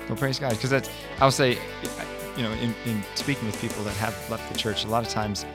Well, 0.08 0.18
praise 0.18 0.40
God. 0.40 0.52
Because 0.52 0.70
that's, 0.70 0.90
I'll 1.20 1.32
say, 1.32 1.60
you 2.38 2.44
know, 2.44 2.52
in, 2.54 2.74
in 2.86 3.04
speaking 3.16 3.46
with 3.46 3.60
people 3.62 3.84
that 3.84 3.96
have 3.98 4.16
left 4.30 4.52
the 4.52 4.58
church, 4.58 4.86
a 4.86 4.88
lot 4.88 5.06
of 5.06 5.10
times 5.10 5.46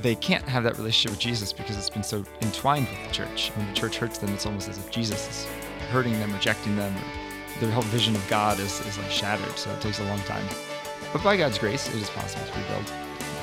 they 0.00 0.14
can't 0.14 0.44
have 0.48 0.64
that 0.64 0.78
relationship 0.78 1.10
with 1.10 1.20
Jesus 1.20 1.52
because 1.52 1.76
it's 1.76 1.90
been 1.90 2.02
so 2.02 2.24
entwined 2.40 2.88
with 2.88 3.08
the 3.08 3.12
church. 3.12 3.50
When 3.56 3.66
the 3.66 3.74
church 3.74 3.98
hurts 3.98 4.18
them, 4.18 4.32
it's 4.32 4.46
almost 4.46 4.68
as 4.68 4.78
if 4.78 4.90
Jesus 4.90 5.28
is 5.28 5.46
hurting 5.90 6.18
them, 6.18 6.32
rejecting 6.32 6.76
them. 6.76 6.94
Their 7.60 7.70
whole 7.70 7.82
vision 7.84 8.16
of 8.16 8.26
God 8.28 8.58
is, 8.58 8.80
is 8.86 8.98
like 8.98 9.10
shattered. 9.10 9.58
So 9.58 9.70
it 9.70 9.80
takes 9.80 10.00
a 10.00 10.04
long 10.04 10.18
time. 10.20 10.46
But 11.12 11.22
by 11.22 11.36
God's 11.36 11.58
grace, 11.58 11.88
it 11.88 11.96
is 11.96 12.10
possible 12.10 12.44
to 12.46 12.58
rebuild. 12.58 12.92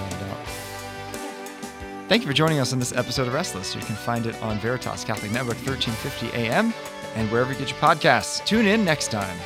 Uh, 0.01 0.35
thank 2.07 2.23
you 2.23 2.27
for 2.27 2.33
joining 2.33 2.59
us 2.59 2.73
on 2.73 2.79
this 2.79 2.93
episode 2.93 3.27
of 3.27 3.33
Restless. 3.33 3.75
You 3.75 3.81
can 3.81 3.95
find 3.95 4.25
it 4.25 4.41
on 4.41 4.59
Veritas 4.59 5.03
Catholic 5.03 5.31
Network, 5.31 5.57
1350 5.57 6.35
AM, 6.37 6.73
and 7.15 7.31
wherever 7.31 7.51
you 7.51 7.59
get 7.59 7.69
your 7.69 7.79
podcasts. 7.79 8.43
Tune 8.45 8.65
in 8.65 8.83
next 8.83 9.11
time. 9.11 9.37